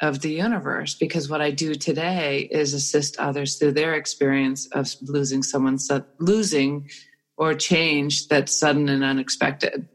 of 0.00 0.20
the 0.20 0.30
universe 0.30 0.94
because 0.94 1.28
what 1.28 1.40
I 1.40 1.50
do 1.50 1.74
today 1.74 2.48
is 2.50 2.74
assist 2.74 3.18
others 3.18 3.56
through 3.56 3.72
their 3.72 3.94
experience 3.94 4.66
of 4.66 4.88
losing 5.02 5.42
someone, 5.42 5.78
losing 6.18 6.88
or 7.36 7.54
change 7.54 8.28
that's 8.28 8.58
sudden 8.58 8.88
and 8.88 9.04
unexpected. 9.04 9.88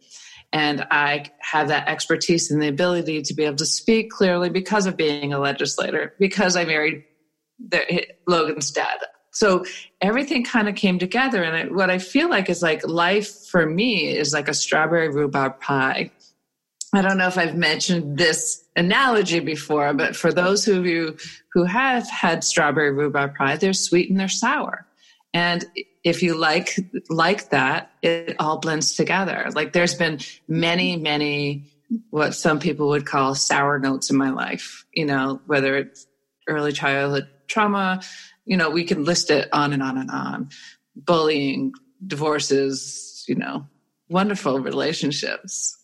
And 0.53 0.85
I 0.91 1.31
have 1.39 1.69
that 1.69 1.87
expertise 1.87 2.51
and 2.51 2.61
the 2.61 2.67
ability 2.67 3.21
to 3.21 3.33
be 3.33 3.45
able 3.45 3.55
to 3.57 3.65
speak 3.65 4.11
clearly 4.11 4.49
because 4.49 4.85
of 4.85 4.97
being 4.97 5.31
a 5.31 5.39
legislator, 5.39 6.13
because 6.19 6.55
I 6.55 6.65
married 6.65 7.05
the, 7.59 8.05
Logan's 8.27 8.71
dad. 8.71 8.97
So 9.31 9.63
everything 10.01 10.43
kind 10.43 10.67
of 10.67 10.75
came 10.75 10.99
together. 10.99 11.41
And 11.41 11.55
it, 11.55 11.73
what 11.73 11.89
I 11.89 11.99
feel 11.99 12.29
like 12.29 12.49
is 12.49 12.61
like 12.61 12.85
life 12.85 13.45
for 13.47 13.65
me 13.65 14.09
is 14.09 14.33
like 14.33 14.49
a 14.49 14.53
strawberry 14.53 15.09
rhubarb 15.09 15.61
pie. 15.61 16.11
I 16.93 17.01
don't 17.01 17.17
know 17.17 17.27
if 17.27 17.37
I've 17.37 17.55
mentioned 17.55 18.17
this 18.17 18.65
analogy 18.75 19.39
before, 19.39 19.93
but 19.93 20.17
for 20.17 20.33
those 20.33 20.67
of 20.67 20.85
you 20.85 21.15
who 21.53 21.63
have 21.63 22.09
had 22.09 22.43
strawberry 22.43 22.91
rhubarb 22.91 23.35
pie, 23.35 23.55
they're 23.55 23.71
sweet 23.71 24.09
and 24.09 24.19
they're 24.19 24.27
sour. 24.27 24.85
And 25.33 25.65
if 26.03 26.23
you 26.23 26.35
like 26.35 26.75
like 27.09 27.49
that, 27.49 27.91
it 28.01 28.35
all 28.39 28.57
blends 28.59 28.95
together. 28.95 29.49
Like 29.53 29.73
there's 29.73 29.95
been 29.95 30.19
many, 30.47 30.97
many 30.97 31.65
what 32.09 32.33
some 32.33 32.59
people 32.59 32.89
would 32.89 33.05
call 33.05 33.35
sour 33.35 33.77
notes 33.77 34.09
in 34.09 34.17
my 34.17 34.29
life, 34.29 34.85
you 34.93 35.05
know, 35.05 35.41
whether 35.45 35.77
it's 35.77 36.07
early 36.47 36.71
childhood 36.71 37.27
trauma, 37.47 38.01
you 38.45 38.57
know, 38.57 38.69
we 38.69 38.85
can 38.85 39.03
list 39.03 39.29
it 39.29 39.49
on 39.51 39.73
and 39.73 39.83
on 39.83 39.97
and 39.97 40.09
on. 40.09 40.49
Bullying, 40.95 41.73
divorces, 42.05 43.23
you 43.27 43.35
know, 43.35 43.67
wonderful 44.09 44.59
relationships. 44.59 45.77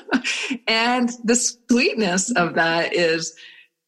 and 0.66 1.10
the 1.24 1.36
sweetness 1.36 2.30
of 2.32 2.54
that 2.54 2.94
is 2.94 3.36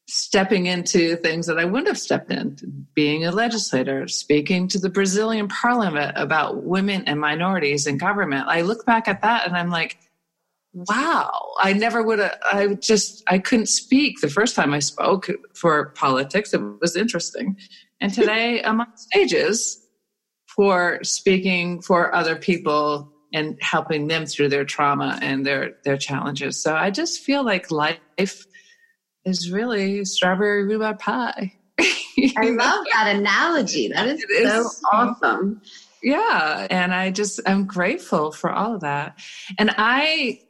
stepping 0.09 0.66
into 0.66 1.16
things 1.16 1.47
that 1.47 1.59
I 1.59 1.64
wouldn't 1.64 1.88
have 1.88 1.99
stepped 1.99 2.31
in, 2.31 2.87
being 2.95 3.25
a 3.25 3.33
legislator, 3.33 4.07
speaking 4.07 4.69
to 4.69 4.79
the 4.79 4.88
Brazilian 4.88 5.49
parliament 5.49 6.12
about 6.16 6.62
women 6.62 7.03
and 7.07 7.21
minorities 7.21 7.87
in 7.87 7.99
government. 7.99 8.47
I 8.47 8.61
look 8.61 8.87
back 8.87 9.09
at 9.09 9.23
that 9.23 9.47
and 9.47 9.57
I'm 9.57 9.71
like, 9.71 9.99
wow, 10.73 11.31
I 11.59 11.73
never 11.73 12.03
would 12.03 12.21
have, 12.21 12.38
I 12.45 12.75
just, 12.75 13.25
I 13.27 13.38
couldn't 13.38 13.66
speak 13.66 14.21
the 14.21 14.29
first 14.29 14.55
time 14.55 14.73
I 14.73 14.79
spoke 14.79 15.29
for 15.55 15.87
politics. 15.90 16.55
It 16.55 16.61
was 16.81 16.97
interesting. 16.97 17.57
And 18.01 18.12
today 18.14 18.62
I'm 18.64 18.81
on 18.81 18.97
stages 18.97 19.83
for 20.47 21.03
speaking 21.03 21.83
for 21.83 22.14
other 22.14 22.37
people 22.37 23.12
and 23.33 23.59
helping 23.61 24.07
them 24.07 24.25
through 24.25 24.51
their 24.51 24.64
trauma 24.64 25.19
and 25.21 25.45
their, 25.45 25.75
their 25.85 25.97
challenges. 25.97 26.62
So 26.62 26.77
I 26.77 26.90
just 26.90 27.21
feel 27.21 27.45
like 27.45 27.71
life 27.71 28.47
is 29.27 29.51
really 29.51 30.05
strawberry 30.05 30.65
rhubarb 30.65 30.99
pie. 30.99 31.53
I 31.79 32.51
love 32.51 32.87
that 32.93 33.15
analogy. 33.15 33.89
That 33.89 34.07
is 34.07 34.25
it 34.29 34.49
so 34.49 34.71
awesome. 34.93 35.61
Yeah. 36.03 36.67
And 36.71 36.95
I 36.95 37.11
just, 37.11 37.41
I'm 37.47 37.67
grateful 37.67 38.31
for 38.31 38.51
all 38.51 38.77
of 38.77 38.81
that. 38.83 39.19
And 39.59 39.75
I, 39.77 40.41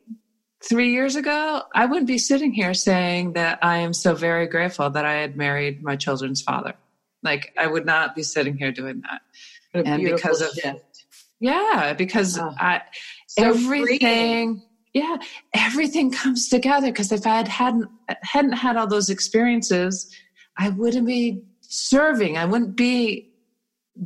three 0.63 0.93
years 0.93 1.17
ago, 1.17 1.63
I 1.75 1.87
wouldn't 1.87 2.07
be 2.07 2.19
sitting 2.19 2.53
here 2.53 2.75
saying 2.75 3.33
that 3.33 3.61
I 3.63 3.79
am 3.79 3.95
so 3.95 4.15
very 4.15 4.47
grateful 4.47 4.91
that 4.91 5.05
I 5.05 5.15
had 5.15 5.37
married 5.37 5.83
my 5.83 5.97
children's 5.97 6.43
father. 6.43 6.75
Like, 7.23 7.55
I 7.59 7.67
would 7.67 7.87
not 7.87 8.15
be 8.15 8.23
sitting 8.23 8.57
here 8.57 8.71
doing 8.71 9.03
that. 9.03 9.87
and 9.87 10.03
because 10.05 10.43
of, 10.43 10.51
shift. 10.51 11.07
yeah, 11.41 11.95
because 11.95 12.39
oh, 12.39 12.55
I, 12.59 12.83
so 13.27 13.45
everything, 13.45 13.99
freeing 13.99 14.63
yeah 14.97 15.17
everything 15.55 16.11
comes 16.11 16.49
together 16.49 16.87
because 16.87 17.13
if 17.13 17.27
i 17.27 17.37
had 17.37 17.49
hadn't 17.49 17.89
hadn't 18.23 18.53
had 18.53 18.77
all 18.77 18.87
those 18.87 19.11
experiences 19.11 20.11
i 20.57 20.71
wouldn't 20.71 21.07
be 21.07 21.43
serving. 21.69 22.39
I 22.39 22.45
wouldn't 22.45 22.77
be 22.77 23.31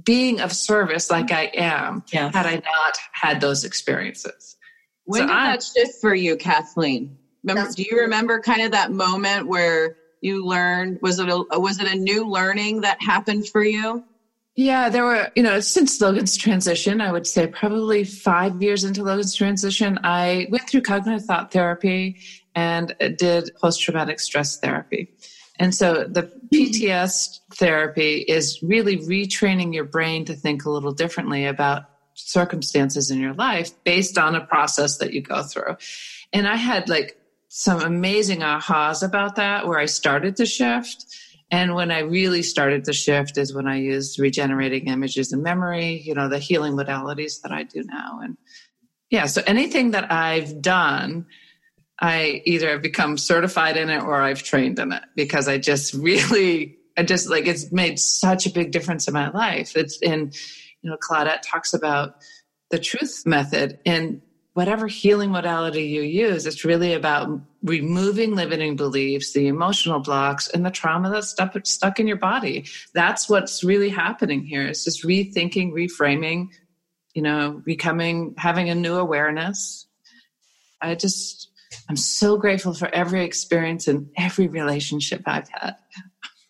being 0.04 0.40
of 0.40 0.52
service 0.52 1.10
like 1.10 1.32
i 1.32 1.50
am 1.54 2.04
yes. 2.12 2.34
had 2.34 2.46
i 2.46 2.54
not 2.54 2.98
had 3.12 3.40
those 3.40 3.64
experiences. 3.64 4.56
When 5.04 5.22
so 5.22 5.26
did 5.26 5.36
I, 5.36 5.50
that 5.50 5.62
shift 5.62 6.00
for 6.00 6.14
you 6.14 6.36
kathleen? 6.36 7.16
Remember 7.44 7.72
do 7.72 7.82
you 7.82 7.98
remember 7.98 8.40
kind 8.40 8.62
of 8.62 8.72
that 8.72 8.92
moment 8.92 9.46
where 9.46 9.96
you 10.20 10.44
learned 10.44 11.00
was 11.02 11.18
it 11.18 11.28
a 11.28 11.58
was 11.58 11.80
it 11.80 11.88
a 11.88 11.96
new 11.96 12.28
learning 12.28 12.82
that 12.82 13.02
happened 13.02 13.48
for 13.48 13.64
you 13.64 14.04
yeah, 14.60 14.90
there 14.90 15.06
were, 15.06 15.32
you 15.34 15.42
know, 15.42 15.58
since 15.60 15.98
Logan's 16.02 16.36
transition, 16.36 17.00
I 17.00 17.10
would 17.10 17.26
say 17.26 17.46
probably 17.46 18.04
five 18.04 18.62
years 18.62 18.84
into 18.84 19.02
Logan's 19.02 19.34
transition, 19.34 19.98
I 20.04 20.48
went 20.50 20.68
through 20.68 20.82
cognitive 20.82 21.24
thought 21.24 21.50
therapy 21.50 22.18
and 22.54 22.94
did 23.16 23.52
post 23.58 23.80
traumatic 23.80 24.20
stress 24.20 24.58
therapy. 24.58 25.14
And 25.58 25.74
so 25.74 26.04
the 26.04 26.30
PTS 26.52 27.40
therapy 27.54 28.18
is 28.18 28.62
really 28.62 28.98
retraining 28.98 29.72
your 29.72 29.84
brain 29.84 30.26
to 30.26 30.34
think 30.34 30.66
a 30.66 30.70
little 30.70 30.92
differently 30.92 31.46
about 31.46 31.84
circumstances 32.12 33.10
in 33.10 33.18
your 33.18 33.32
life 33.32 33.72
based 33.84 34.18
on 34.18 34.34
a 34.34 34.44
process 34.44 34.98
that 34.98 35.14
you 35.14 35.22
go 35.22 35.42
through. 35.42 35.78
And 36.34 36.46
I 36.46 36.56
had 36.56 36.86
like 36.90 37.16
some 37.48 37.80
amazing 37.80 38.40
ahas 38.40 39.02
about 39.02 39.36
that 39.36 39.66
where 39.66 39.78
I 39.78 39.86
started 39.86 40.36
to 40.36 40.44
shift 40.44 41.06
and 41.50 41.74
when 41.74 41.90
I 41.90 42.00
really 42.00 42.42
started 42.42 42.84
to 42.84 42.92
shift 42.92 43.36
is 43.36 43.52
when 43.52 43.66
I 43.66 43.78
used 43.78 44.20
regenerating 44.20 44.86
images 44.86 45.32
and 45.32 45.42
memory, 45.42 46.00
you 46.00 46.14
know, 46.14 46.28
the 46.28 46.38
healing 46.38 46.74
modalities 46.74 47.40
that 47.42 47.50
I 47.50 47.64
do 47.64 47.82
now. 47.82 48.20
And 48.22 48.36
yeah, 49.10 49.26
so 49.26 49.42
anything 49.46 49.90
that 49.90 50.12
I've 50.12 50.62
done, 50.62 51.26
I 52.00 52.42
either 52.44 52.70
have 52.70 52.82
become 52.82 53.18
certified 53.18 53.76
in 53.76 53.90
it 53.90 54.00
or 54.00 54.22
I've 54.22 54.44
trained 54.44 54.78
in 54.78 54.92
it 54.92 55.02
because 55.16 55.48
I 55.48 55.58
just 55.58 55.92
really, 55.94 56.76
I 56.96 57.02
just 57.02 57.28
like 57.28 57.46
it's 57.46 57.72
made 57.72 57.98
such 57.98 58.46
a 58.46 58.50
big 58.50 58.70
difference 58.70 59.08
in 59.08 59.14
my 59.14 59.30
life. 59.30 59.76
It's 59.76 59.98
in, 60.00 60.32
you 60.82 60.90
know, 60.90 60.96
Claudette 60.96 61.42
talks 61.42 61.74
about 61.74 62.14
the 62.70 62.78
truth 62.78 63.24
method. 63.26 63.80
And 63.84 64.22
whatever 64.54 64.86
healing 64.88 65.30
modality 65.30 65.84
you 65.84 66.02
use, 66.02 66.46
it's 66.46 66.64
really 66.64 66.94
about 66.94 67.40
removing 67.62 68.34
limiting 68.34 68.74
beliefs, 68.74 69.32
the 69.32 69.46
emotional 69.46 70.00
blocks, 70.00 70.48
and 70.48 70.66
the 70.66 70.70
trauma 70.70 71.10
that's 71.10 71.28
stuck, 71.28 71.54
stuck 71.64 72.00
in 72.00 72.06
your 72.06 72.16
body. 72.16 72.66
That's 72.94 73.28
what's 73.28 73.62
really 73.62 73.90
happening 73.90 74.42
here. 74.44 74.66
It's 74.66 74.84
just 74.84 75.04
rethinking, 75.04 75.72
reframing, 75.72 76.48
you 77.14 77.22
know, 77.22 77.62
becoming, 77.64 78.34
having 78.38 78.70
a 78.70 78.74
new 78.74 78.96
awareness. 78.96 79.86
I 80.80 80.94
just, 80.94 81.50
I'm 81.88 81.96
so 81.96 82.36
grateful 82.36 82.74
for 82.74 82.92
every 82.92 83.24
experience 83.24 83.86
and 83.86 84.10
every 84.16 84.48
relationship 84.48 85.22
I've 85.26 85.48
had. 85.48 85.76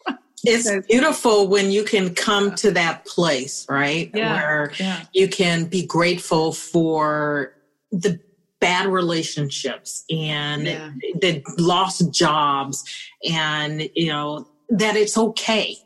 it's 0.45 0.87
beautiful 0.87 1.49
when 1.49 1.71
you 1.71 1.85
can 1.85 2.15
come 2.15 2.55
to 2.57 2.71
that 2.71 3.05
place, 3.05 3.67
right? 3.69 4.11
Yeah, 4.15 4.35
Where 4.35 4.73
yeah. 4.79 5.05
you 5.13 5.29
can 5.29 5.65
be 5.65 5.85
grateful 5.85 6.53
for 6.53 7.55
the 7.91 8.21
bad 8.61 8.87
relationships 8.87 10.05
and 10.11 10.67
yeah. 10.67 10.93
the 11.21 11.43
lost 11.59 12.13
jobs 12.13 12.85
and 13.29 13.89
you 13.95 14.09
know 14.09 14.47
that 14.69 14.97
it's 14.97 15.17
okay. 15.17 15.77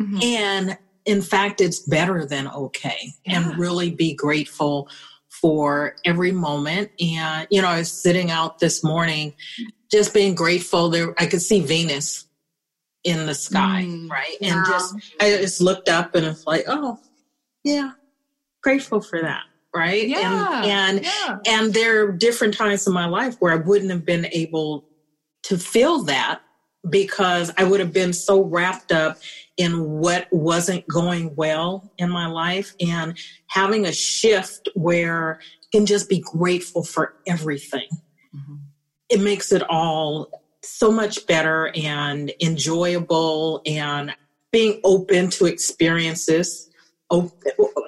Mm-hmm. 0.00 0.22
and 0.22 0.78
in 1.06 1.22
fact 1.22 1.62
it's 1.62 1.78
better 1.78 2.26
than 2.26 2.48
okay. 2.48 3.12
Yeah. 3.24 3.48
and 3.50 3.58
really 3.58 3.90
be 3.90 4.12
grateful 4.12 4.90
for 5.28 5.96
every 6.04 6.32
moment. 6.32 6.90
And 7.00 7.46
you 7.50 7.62
know 7.62 7.68
i 7.68 7.78
was 7.78 7.90
sitting 7.90 8.30
out 8.30 8.58
this 8.58 8.82
morning 8.84 9.34
just 9.90 10.12
being 10.12 10.34
grateful 10.34 10.88
there 10.88 11.14
i 11.18 11.26
could 11.26 11.42
see 11.42 11.60
venus 11.60 12.26
in 13.04 13.26
the 13.26 13.34
sky 13.34 13.84
mm, 13.86 14.10
right? 14.10 14.36
And 14.42 14.66
just 14.66 14.96
i 15.20 15.30
just 15.30 15.60
looked 15.60 15.88
up 15.88 16.14
and 16.14 16.26
it's 16.26 16.46
like 16.46 16.64
oh 16.66 16.98
yeah 17.62 17.92
grateful 18.62 19.00
for 19.00 19.22
that 19.22 19.44
right 19.76 20.08
yeah, 20.08 20.62
and 20.62 20.66
and 20.66 21.04
yeah. 21.04 21.38
and 21.46 21.74
there 21.74 22.04
are 22.04 22.12
different 22.12 22.54
times 22.54 22.86
in 22.86 22.92
my 22.92 23.06
life 23.06 23.36
where 23.38 23.52
i 23.52 23.56
wouldn't 23.56 23.90
have 23.90 24.04
been 24.04 24.26
able 24.32 24.84
to 25.42 25.58
feel 25.58 26.02
that 26.02 26.40
because 26.88 27.52
i 27.58 27.64
would 27.64 27.80
have 27.80 27.92
been 27.92 28.12
so 28.12 28.42
wrapped 28.42 28.92
up 28.92 29.18
in 29.56 29.88
what 29.88 30.26
wasn't 30.32 30.86
going 30.88 31.34
well 31.36 31.92
in 31.98 32.10
my 32.10 32.26
life 32.26 32.74
and 32.80 33.18
having 33.48 33.86
a 33.86 33.92
shift 33.92 34.68
where 34.74 35.40
you 35.62 35.80
can 35.80 35.86
just 35.86 36.08
be 36.08 36.20
grateful 36.20 36.82
for 36.82 37.14
everything 37.26 37.88
mm-hmm. 38.34 38.56
it 39.08 39.20
makes 39.20 39.52
it 39.52 39.62
all 39.68 40.30
so 40.62 40.90
much 40.90 41.26
better 41.26 41.70
and 41.76 42.32
enjoyable 42.40 43.62
and 43.66 44.12
being 44.52 44.80
open 44.84 45.28
to 45.30 45.46
experiences 45.46 46.70
oh, 47.10 47.30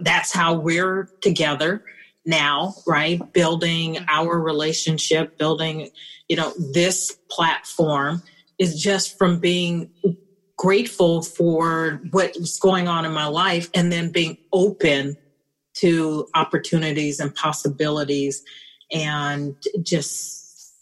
that's 0.02 0.32
how 0.32 0.54
we're 0.54 1.08
together 1.20 1.82
now, 2.24 2.74
right? 2.86 3.20
Building 3.32 3.98
our 4.08 4.40
relationship, 4.40 5.36
building, 5.38 5.90
you 6.28 6.36
know, 6.36 6.52
this 6.72 7.16
platform 7.30 8.22
is 8.58 8.80
just 8.80 9.16
from 9.16 9.38
being 9.38 9.90
grateful 10.58 11.22
for 11.22 12.00
what's 12.10 12.58
going 12.58 12.88
on 12.88 13.04
in 13.04 13.12
my 13.12 13.26
life 13.26 13.70
and 13.74 13.90
then 13.92 14.10
being 14.10 14.36
open 14.52 15.16
to 15.74 16.26
opportunities 16.34 17.20
and 17.20 17.34
possibilities 17.34 18.42
and 18.92 19.54
just 19.82 20.72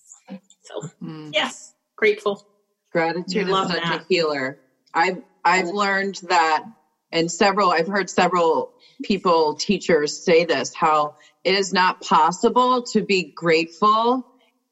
so 0.62 0.88
mm. 1.02 1.30
yes 1.34 1.74
grateful 1.96 2.46
gratitude 2.90 3.48
is 3.48 3.54
such 3.54 3.82
that. 3.82 4.00
a 4.00 4.04
healer 4.08 4.58
i've 4.94 5.22
i've 5.44 5.66
learned 5.66 6.20
that 6.28 6.64
and 7.12 7.30
several 7.30 7.70
i've 7.70 7.86
heard 7.86 8.10
several 8.10 8.72
people 9.02 9.54
teachers 9.54 10.16
say 10.16 10.44
this 10.44 10.74
how 10.74 11.14
it 11.44 11.54
is 11.54 11.72
not 11.72 12.00
possible 12.00 12.82
to 12.82 13.02
be 13.02 13.22
grateful 13.22 14.26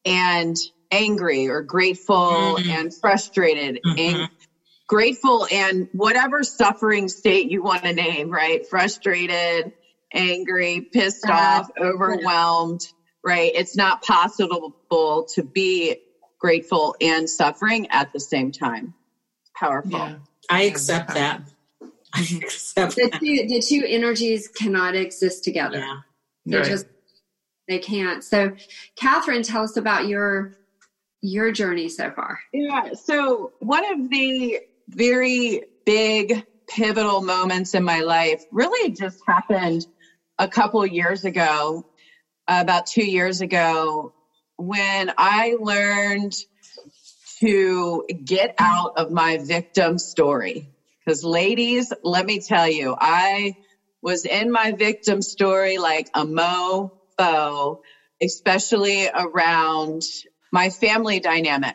and 0.04 0.56
angry 0.90 1.48
or 1.48 1.62
grateful 1.62 2.56
mm-hmm. 2.56 2.70
and 2.70 2.94
frustrated 2.94 3.80
mm-hmm. 3.84 3.98
and 3.98 4.30
grateful 4.86 5.46
and 5.50 5.88
whatever 5.92 6.42
suffering 6.42 7.08
state 7.08 7.50
you 7.50 7.62
want 7.62 7.82
to 7.82 7.92
name 7.92 8.30
right? 8.30 8.66
Frustrated 8.66 9.72
angry 10.12 10.80
pissed 10.80 11.28
uh, 11.28 11.32
off 11.32 11.70
overwhelmed 11.80 12.86
right? 13.24 13.52
It's 13.54 13.74
not 13.74 14.02
possible 14.02 15.26
to 15.34 15.42
be 15.42 15.96
grateful 16.38 16.94
and 17.00 17.28
suffering 17.28 17.86
at 17.90 18.12
the 18.12 18.20
same 18.20 18.52
time. 18.52 18.92
Powerful. 19.56 19.92
Yeah. 19.92 20.16
i 20.50 20.62
accept 20.64 21.14
that 21.14 21.40
the 22.76 23.18
two 23.20 23.46
the 23.48 23.62
two 23.66 23.84
energies 23.86 24.48
cannot 24.48 24.94
exist 24.94 25.44
together. 25.44 25.78
Yeah. 25.78 25.96
They 26.46 26.56
right. 26.58 26.66
just 26.66 26.86
they 27.68 27.78
can't. 27.78 28.22
So 28.22 28.54
Catherine, 28.96 29.42
tell 29.42 29.64
us 29.64 29.76
about 29.76 30.06
your 30.06 30.54
your 31.22 31.52
journey 31.52 31.88
so 31.88 32.10
far. 32.10 32.38
Yeah. 32.52 32.92
So 32.92 33.52
one 33.60 33.90
of 33.90 34.10
the 34.10 34.60
very 34.88 35.62
big 35.86 36.44
pivotal 36.68 37.22
moments 37.22 37.74
in 37.74 37.82
my 37.82 38.00
life 38.00 38.44
really 38.52 38.92
just 38.92 39.20
happened 39.26 39.86
a 40.38 40.48
couple 40.48 40.84
years 40.86 41.24
ago, 41.24 41.86
about 42.46 42.86
two 42.86 43.04
years 43.04 43.40
ago, 43.40 44.12
when 44.56 45.12
I 45.16 45.56
learned 45.60 46.34
to 47.40 48.04
get 48.24 48.54
out 48.58 48.94
of 48.96 49.10
my 49.10 49.38
victim 49.38 49.98
story. 49.98 50.73
Because, 51.04 51.24
ladies, 51.24 51.92
let 52.02 52.26
me 52.26 52.40
tell 52.40 52.68
you, 52.68 52.94
I 52.98 53.54
was 54.02 54.24
in 54.24 54.50
my 54.52 54.72
victim 54.72 55.22
story 55.22 55.78
like 55.78 56.06
a 56.14 56.24
mofo, 56.24 57.76
especially 58.22 59.08
around 59.14 60.02
my 60.52 60.70
family 60.70 61.20
dynamic, 61.20 61.74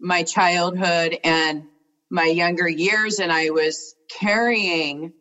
my 0.00 0.24
childhood, 0.24 1.16
and 1.24 1.64
my 2.10 2.26
younger 2.26 2.68
years. 2.68 3.18
And 3.18 3.32
I 3.32 3.50
was 3.50 3.94
carrying 4.20 5.12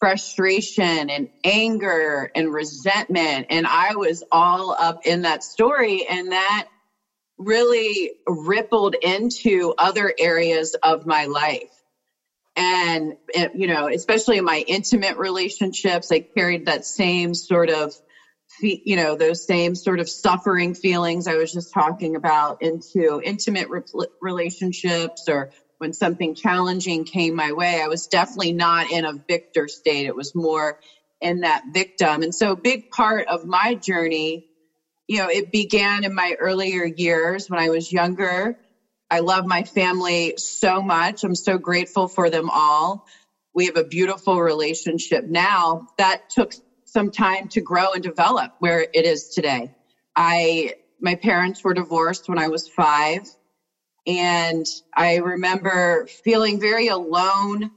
frustration 0.00 1.10
and 1.10 1.28
anger 1.44 2.28
and 2.34 2.52
resentment. 2.52 3.46
And 3.50 3.66
I 3.66 3.96
was 3.96 4.22
all 4.32 4.76
up 4.78 4.96
in 5.04 5.22
that 5.22 5.42
story. 5.42 6.04
And 6.08 6.32
that 6.32 6.64
really 7.38 8.10
rippled 8.28 8.96
into 9.02 9.72
other 9.78 10.12
areas 10.18 10.74
of 10.82 11.06
my 11.06 11.26
life. 11.26 11.77
And, 12.58 13.14
eh, 13.34 13.48
you 13.54 13.68
know, 13.68 13.88
especially 13.88 14.38
in 14.38 14.44
my 14.44 14.64
intimate 14.68 15.18
relationships, 15.18 16.12
I 16.12 16.24
carried 16.36 16.66
that 16.66 16.84
same 16.86 17.34
sort 17.34 17.70
of, 17.70 17.94
you 18.62 18.96
know, 18.96 19.16
those 19.16 19.46
same 19.46 19.76
sort 19.76 20.00
of 20.00 20.10
suffering 20.10 20.74
feelings 20.74 21.28
I 21.28 21.36
was 21.36 21.52
just 21.52 21.72
talking 21.74 22.16
about 22.16 22.58
into 22.62 23.22
intimate 23.24 23.68
re- 23.70 23.82
relationships 24.22 25.24
or 25.28 25.50
when 25.78 25.94
something 25.94 26.34
challenging 26.36 27.06
came 27.06 27.36
my 27.36 27.52
way. 27.52 27.82
I 27.82 27.88
was 27.88 28.08
definitely 28.08 28.54
not 28.54 28.90
in 28.90 29.06
a 29.06 29.14
victor 29.28 29.68
state. 29.68 30.06
It 30.06 30.16
was 30.16 30.32
more 30.34 30.76
in 31.22 31.42
that 31.42 31.62
victim. 31.72 32.22
And 32.22 32.34
so 32.34 32.52
a 32.52 32.56
big 32.56 32.82
part 32.90 33.28
of 33.28 33.44
my 33.46 33.76
journey 33.76 34.42
you 35.08 35.18
know, 35.18 35.28
it 35.28 35.50
began 35.52 36.04
in 36.04 36.14
my 36.14 36.34
earlier 36.40 36.84
years 36.86 37.46
when 37.48 37.60
I 37.60 37.70
was 37.70 37.92
younger. 37.92 38.54
I 39.10 39.20
love 39.20 39.44
my 39.46 39.62
family 39.64 40.34
so 40.36 40.82
much. 40.82 41.20
I'm 41.24 41.34
so 41.34 41.58
grateful 41.58 42.08
for 42.08 42.30
them 42.30 42.50
all. 42.50 43.00
We 43.54 43.66
have 43.66 43.76
a 43.76 43.84
beautiful 43.84 44.40
relationship 44.40 45.24
now. 45.26 45.80
That 45.98 46.20
took 46.30 46.52
some 46.84 47.10
time 47.10 47.48
to 47.52 47.60
grow 47.60 47.92
and 47.94 48.02
develop 48.02 48.50
where 48.58 48.86
it 48.92 49.06
is 49.06 49.28
today. 49.28 49.68
I 50.16 50.72
my 51.00 51.14
parents 51.22 51.62
were 51.64 51.74
divorced 51.74 52.24
when 52.26 52.38
I 52.38 52.48
was 52.48 52.68
5 52.76 53.20
and 54.06 54.66
I 54.96 55.16
remember 55.16 56.06
feeling 56.24 56.60
very 56.60 56.88
alone, 56.88 57.70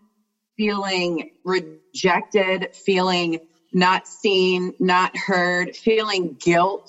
feeling 0.58 1.26
rejected, 1.46 2.68
feeling 2.74 3.40
not 3.74 4.08
seen, 4.08 4.72
not 4.80 5.12
heard, 5.16 5.72
feeling 5.76 6.38
guilt 6.40 6.86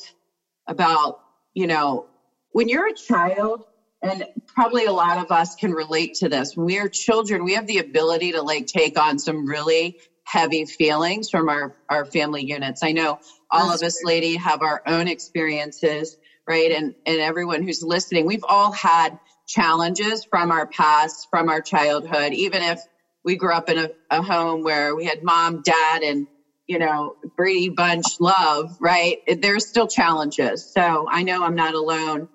about, 0.69 1.17
you 1.55 1.67
know, 1.67 2.05
when 2.53 2.69
you're 2.69 2.89
a 2.89 2.95
child, 2.95 3.63
and 4.03 4.25
probably 4.49 4.85
a 4.85 4.93
lot 4.93 5.19
of 5.19 5.31
us 5.31 5.55
can 5.55 5.73
relate 5.73 6.15
to 6.15 6.29
this. 6.29 6.53
When 6.55 6.67
we 6.67 6.79
are 6.79 6.89
children, 6.89 7.45
we 7.45 7.55
have 7.55 7.67
the 7.67 7.79
ability 7.79 8.33
to 8.33 8.43
like 8.43 8.67
take 8.67 8.99
on 8.99 9.19
some 9.19 9.47
really 9.47 9.97
heavy 10.25 10.65
feelings 10.65 11.29
from 11.31 11.49
our, 11.49 11.73
our 11.89 12.05
family 12.05 12.45
units. 12.45 12.83
I 12.83 12.93
know 12.93 13.19
all 13.51 13.69
That's 13.69 13.83
of 13.83 13.87
us 13.87 13.99
lady 14.05 14.37
have 14.37 14.63
our 14.63 14.81
own 14.87 15.09
experiences, 15.09 16.17
right? 16.49 16.71
And, 16.73 16.95
and 17.07 17.21
everyone 17.21 17.63
who's 17.63 17.83
listening, 17.83 18.27
we've 18.27 18.45
all 18.49 18.73
had 18.73 19.17
challenges 19.49 20.27
from 20.31 20.51
our 20.51 20.67
past, 20.67 21.29
from 21.31 21.49
our 21.49 21.61
childhood, 21.61 22.33
even 22.33 22.63
if 22.63 22.81
we 23.25 23.37
grew 23.37 23.53
up 23.53 23.69
in 23.69 23.79
a, 23.79 23.89
a 24.11 24.23
home 24.23 24.63
where 24.63 24.95
we 24.95 25.05
had 25.05 25.19
mom, 25.23 25.61
dad, 25.65 26.03
and 26.03 26.27
you 26.69 26.79
know, 26.79 27.13
Brady 27.37 27.69
Bunch 27.69 28.05
love, 28.21 28.71
right? 28.81 29.19
There's 29.27 29.69
still 29.69 29.89
challenges. 29.89 30.67
So 30.73 31.07
I 31.11 31.23
know 31.23 31.43
I'm 31.45 31.57
not 31.57 31.75
alone 31.75 32.29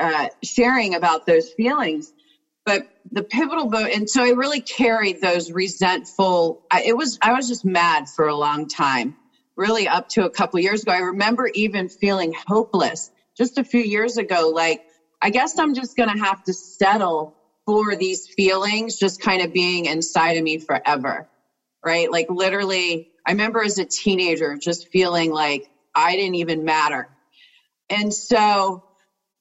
uh, 0.00 0.28
sharing 0.44 0.94
about 0.94 1.26
those 1.26 1.50
feelings. 1.56 2.12
But 2.66 2.82
the 3.12 3.24
pivotal 3.24 3.68
vote, 3.68 3.90
and 3.94 4.08
so 4.08 4.22
I 4.22 4.30
really 4.30 4.62
carried 4.62 5.20
those 5.22 5.52
resentful. 5.52 6.58
I, 6.72 6.82
it 6.86 6.96
was 6.96 7.18
I 7.22 7.32
was 7.32 7.48
just 7.48 7.64
mad 7.64 8.04
for 8.16 8.28
a 8.28 8.36
long 8.36 8.68
time, 8.68 9.14
really 9.56 9.88
up 9.88 10.06
to 10.10 10.24
a 10.24 10.30
couple 10.30 10.60
years 10.60 10.82
ago. 10.82 10.92
I 10.92 10.98
remember 11.00 11.50
even 11.54 11.88
feeling 11.88 12.32
hopeless 12.48 13.10
just 13.38 13.58
a 13.58 13.64
few 13.64 13.82
years 13.82 14.18
ago. 14.18 14.50
Like 14.54 14.80
I 15.22 15.30
guess 15.30 15.58
I'm 15.58 15.74
just 15.74 15.96
going 15.96 16.10
to 16.10 16.24
have 16.24 16.42
to 16.44 16.54
settle 16.54 17.34
for 17.66 17.96
these 17.96 18.26
feelings, 18.36 18.96
just 18.96 19.20
kind 19.20 19.42
of 19.42 19.52
being 19.52 19.86
inside 19.86 20.36
of 20.36 20.44
me 20.44 20.58
forever, 20.58 21.26
right? 21.84 22.10
Like 22.10 22.26
literally 22.30 23.02
I 23.26 23.32
remember 23.32 23.62
as 23.64 23.78
a 23.78 23.86
teenager 23.86 24.56
just 24.60 24.88
feeling 24.92 25.32
like 25.32 25.62
I 25.94 26.16
didn't 26.16 26.36
even 26.36 26.64
matter. 26.64 27.08
And 27.90 28.12
so 28.14 28.82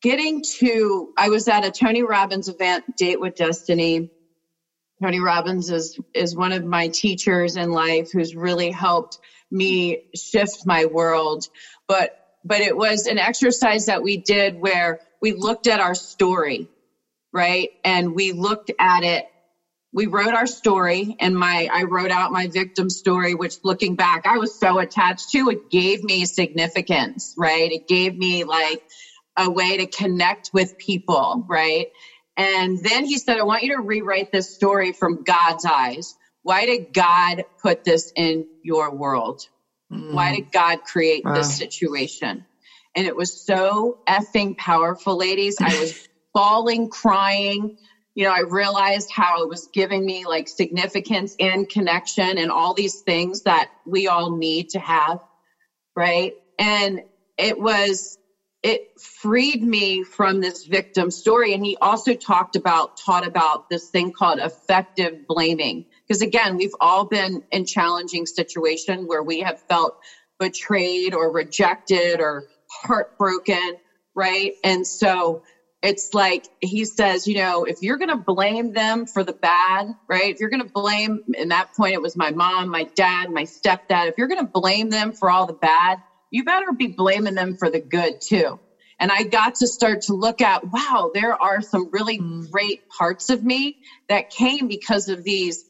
getting 0.02 0.42
to, 0.60 1.10
I 1.18 1.30
was 1.30 1.48
at 1.48 1.66
a 1.66 1.72
Tony 1.72 2.04
Robbins 2.04 2.48
event, 2.50 2.86
Date 2.98 3.20
with 3.20 3.36
Destiny. 3.36 4.02
Tony 5.04 5.20
Robbins 5.20 5.70
is, 5.70 5.98
is 6.14 6.36
one 6.36 6.54
of 6.54 6.64
my 6.64 6.90
teachers 6.94 7.56
in 7.56 7.72
life 7.72 8.08
who's 8.14 8.36
really 8.36 8.72
helped 8.72 9.20
me 9.52 9.98
shift 10.16 10.60
my 10.66 10.86
world. 10.86 11.44
But, 11.88 12.12
but 12.44 12.62
it 12.62 12.76
was 12.78 13.08
an 13.08 13.20
exercise 13.20 13.86
that 13.86 14.04
we 14.04 14.18
did 14.18 14.56
where 14.56 14.98
we 15.22 15.34
looked 15.34 15.68
at 15.68 15.80
our 15.82 15.96
story, 15.96 16.68
right? 17.34 17.70
And 17.84 18.14
we 18.16 18.34
looked 18.34 18.72
at 18.80 19.04
it 19.04 19.24
we 19.94 20.08
wrote 20.08 20.36
our 20.36 20.48
story 20.48 21.16
and 21.20 21.36
my 21.38 21.70
i 21.74 21.84
wrote 21.84 22.12
out 22.12 22.32
my 22.32 22.50
victim 22.54 22.90
story 22.92 23.36
which 23.36 23.56
looking 23.64 23.96
back 23.96 24.22
i 24.28 24.38
was 24.38 24.58
so 24.58 24.80
attached 24.80 25.32
to 25.32 25.50
it 25.50 25.60
gave 25.72 26.04
me 26.04 26.26
significance 26.28 27.34
right 27.38 27.72
it 27.74 27.88
gave 27.88 28.16
me 28.16 28.46
like 28.46 28.80
a 29.40 29.50
way 29.50 29.78
to 29.78 29.88
connect 29.88 30.52
with 30.54 30.78
people 30.78 31.46
right 31.48 31.88
and 32.38 32.78
then 32.84 33.06
he 33.06 33.18
said 33.18 33.38
i 33.38 33.44
want 33.44 33.64
you 33.64 33.76
to 33.76 33.82
rewrite 33.82 34.32
this 34.32 34.54
story 34.54 34.92
from 34.92 35.24
god's 35.24 35.66
eyes 35.66 36.16
why 36.44 36.66
did 36.66 36.94
god 36.94 37.46
put 37.62 37.84
this 37.84 38.12
in 38.16 38.46
your 38.64 38.94
world 38.94 39.42
mm. 39.92 40.14
why 40.14 40.36
did 40.36 40.52
god 40.52 40.84
create 40.84 41.24
wow. 41.26 41.34
this 41.34 41.58
situation 41.58 42.46
and 42.96 43.08
it 43.08 43.16
was 43.16 43.46
so 43.46 44.00
effing 44.08 44.58
powerful 44.58 45.18
ladies 45.18 45.58
i 45.60 45.80
was 45.80 46.08
bawling 46.34 46.90
crying 46.90 47.78
you 48.20 48.26
know, 48.26 48.32
I 48.32 48.42
realized 48.42 49.10
how 49.12 49.44
it 49.44 49.48
was 49.48 49.70
giving 49.72 50.06
me 50.06 50.26
like 50.26 50.50
significance 50.50 51.38
and 51.40 51.70
connection 51.70 52.38
and 52.38 52.52
all 52.52 52.74
these 52.74 53.00
things 53.00 53.44
that 53.44 53.72
we 53.86 54.10
all 54.10 54.36
need 54.36 54.72
to 54.72 54.80
have. 54.80 55.22
Right. 55.96 56.34
And 56.58 57.04
it 57.38 57.58
was, 57.58 58.18
it 58.62 58.82
freed 59.22 59.62
me 59.62 60.04
from 60.04 60.42
this 60.42 60.66
victim 60.66 61.12
story. 61.12 61.54
And 61.54 61.64
he 61.64 61.78
also 61.82 62.14
talked 62.14 62.56
about, 62.56 62.92
taught 63.06 63.26
about 63.26 63.64
this 63.70 63.90
thing 63.90 64.12
called 64.12 64.40
effective 64.40 65.14
blaming. 65.28 65.86
Because 66.08 66.22
again, 66.22 66.58
we've 66.58 66.76
all 66.82 67.06
been 67.06 67.42
in 67.52 67.66
challenging 67.66 68.26
situation 68.26 69.08
where 69.08 69.24
we 69.24 69.40
have 69.42 69.58
felt 69.70 69.94
betrayed 70.40 71.14
or 71.14 71.32
rejected 71.32 72.20
or 72.20 72.44
heartbroken. 72.70 73.78
Right. 74.16 74.54
And 74.64 74.86
so 74.86 75.42
it's 75.82 76.10
like 76.14 76.44
he 76.60 76.84
says, 76.84 77.26
you 77.26 77.36
know, 77.36 77.64
if 77.64 77.78
you're 77.82 77.98
going 77.98 78.10
to 78.10 78.18
blame 78.18 78.74
them 78.74 79.06
for 79.06 79.24
the 79.24 79.34
bad, 79.42 79.88
right? 80.10 80.34
If 80.34 80.40
you're 80.42 80.50
going 80.50 80.62
to 80.62 80.70
blame, 80.74 81.20
in 81.34 81.50
that 81.50 81.68
point, 81.78 81.94
it 81.94 82.02
was 82.02 82.18
my 82.18 82.32
mom, 82.32 82.70
my 82.70 82.86
dad, 82.98 83.30
my 83.30 83.44
stepdad. 83.46 84.08
If 84.08 84.16
you're 84.18 84.28
going 84.28 84.42
to 84.42 84.52
blame 84.54 84.90
them 84.90 85.14
for 85.14 85.30
all 85.30 85.46
the 85.46 85.54
bad, 85.54 86.00
you 86.32 86.44
better 86.44 86.72
be 86.78 86.88
blaming 86.88 87.36
them 87.36 87.56
for 87.58 87.70
the 87.70 87.80
good 87.80 88.14
too. 88.22 88.60
And 89.00 89.12
I 89.12 89.24
got 89.24 89.56
to 89.56 89.68
start 89.68 90.02
to 90.04 90.14
look 90.14 90.42
at, 90.42 90.62
wow, 90.64 91.10
there 91.14 91.42
are 91.42 91.62
some 91.62 91.88
really 91.92 92.20
mm. 92.20 92.50
great 92.52 92.82
parts 92.98 93.30
of 93.30 93.42
me 93.42 93.76
that 94.10 94.30
came 94.30 94.68
because 94.68 95.08
of 95.08 95.24
these 95.24 95.64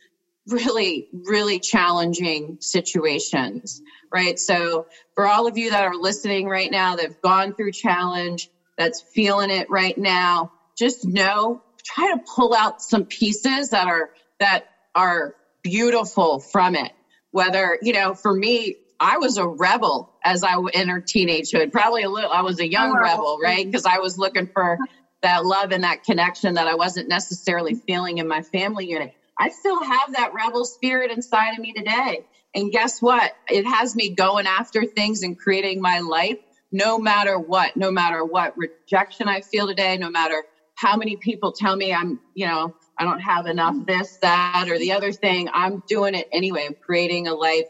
really, 0.47 1.05
really 1.11 1.59
challenging 1.59 2.57
situations, 2.59 3.81
right? 4.11 4.39
So 4.39 4.85
for 5.13 5.27
all 5.27 5.45
of 5.45 5.57
you 5.57 5.69
that 5.69 5.83
are 5.83 5.95
listening 5.95 6.47
right 6.47 6.71
now, 6.71 6.95
that 6.95 7.03
have 7.03 7.21
gone 7.21 7.53
through 7.53 7.71
challenge, 7.71 8.47
that's 8.77 9.03
feeling 9.13 9.51
it 9.51 9.67
right 9.69 9.95
now, 9.95 10.49
just 10.77 11.05
know, 11.05 11.61
try 11.85 12.11
to 12.11 12.19
pull 12.35 12.55
out 12.55 12.81
some 12.81 13.05
pieces 13.05 13.69
that 13.69 13.87
are, 13.87 14.09
that 14.39 14.63
are 14.95 15.33
beautiful 15.61 16.41
from 16.51 16.75
it. 16.75 16.91
Whether, 17.31 17.77
you 17.83 17.93
know, 17.93 18.15
for 18.15 18.33
me, 18.33 18.73
I 18.99 19.17
was 19.17 19.37
a 19.37 19.47
rebel 19.47 20.09
as 20.23 20.43
I 20.43 20.55
entered 20.73 21.05
teenagehood. 21.05 21.71
Probably 21.71 22.03
a 22.03 22.09
little, 22.09 22.31
I 22.31 22.41
was 22.41 22.59
a 22.59 22.69
young 22.69 22.91
oh, 22.91 23.01
rebel, 23.01 23.37
right? 23.41 23.65
Because 23.65 23.85
I 23.85 23.99
was 23.99 24.17
looking 24.17 24.47
for 24.53 24.77
that 25.21 25.45
love 25.45 25.71
and 25.71 25.83
that 25.83 26.03
connection 26.03 26.55
that 26.55 26.67
I 26.67 26.75
wasn't 26.75 27.07
necessarily 27.09 27.75
feeling 27.87 28.17
in 28.17 28.27
my 28.27 28.41
family 28.41 28.87
unit. 28.87 29.11
I 29.39 29.49
still 29.49 29.81
have 29.81 30.13
that 30.13 30.33
rebel 30.33 30.65
spirit 30.65 31.11
inside 31.11 31.51
of 31.53 31.59
me 31.59 31.71
today. 31.73 32.19
And 32.55 32.71
guess 32.71 32.99
what? 32.99 33.31
It 33.49 33.65
has 33.65 33.95
me 33.95 34.09
going 34.09 34.47
after 34.47 34.83
things 34.85 35.21
and 35.23 35.37
creating 35.37 35.81
my 35.81 35.99
life 35.99 36.37
no 36.71 36.99
matter 36.99 37.37
what, 37.37 37.75
no 37.75 37.91
matter 37.91 38.23
what 38.23 38.53
rejection 38.57 39.27
I 39.27 39.41
feel 39.41 39.67
today, 39.67 39.97
no 39.97 40.09
matter 40.09 40.43
how 40.75 40.95
many 40.95 41.17
people 41.17 41.51
tell 41.51 41.75
me 41.75 41.93
I'm, 41.93 42.19
you 42.33 42.47
know, 42.47 42.73
I 42.97 43.05
don't 43.05 43.19
have 43.19 43.45
enough 43.45 43.75
this, 43.85 44.17
that, 44.21 44.67
or 44.69 44.77
the 44.77 44.91
other 44.91 45.11
thing, 45.11 45.49
I'm 45.53 45.81
doing 45.87 46.15
it 46.15 46.27
anyway. 46.31 46.65
I'm 46.67 46.75
creating 46.85 47.27
a 47.27 47.33
life 47.33 47.65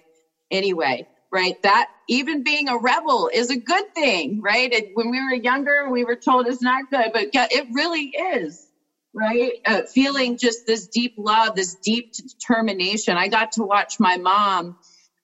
anyway. 0.51 1.05
Right? 1.31 1.61
That 1.63 1.87
even 2.07 2.43
being 2.43 2.69
a 2.69 2.77
rebel 2.77 3.29
is 3.33 3.49
a 3.49 3.57
good 3.57 3.93
thing, 3.93 4.41
right? 4.41 4.71
It, 4.71 4.91
when 4.93 5.11
we 5.11 5.21
were 5.21 5.35
younger, 5.35 5.89
we 5.89 6.03
were 6.03 6.15
told 6.15 6.47
it's 6.47 6.61
not 6.61 6.89
good, 6.89 7.11
but 7.13 7.27
it 7.33 7.67
really 7.71 8.05
is, 8.05 8.67
right? 9.13 9.53
Uh, 9.65 9.81
feeling 9.93 10.37
just 10.37 10.65
this 10.65 10.87
deep 10.87 11.13
love, 11.17 11.55
this 11.55 11.75
deep 11.75 12.13
determination. 12.13 13.15
I 13.15 13.27
got 13.27 13.51
to 13.53 13.63
watch 13.63 13.99
my 13.99 14.17
mom 14.17 14.77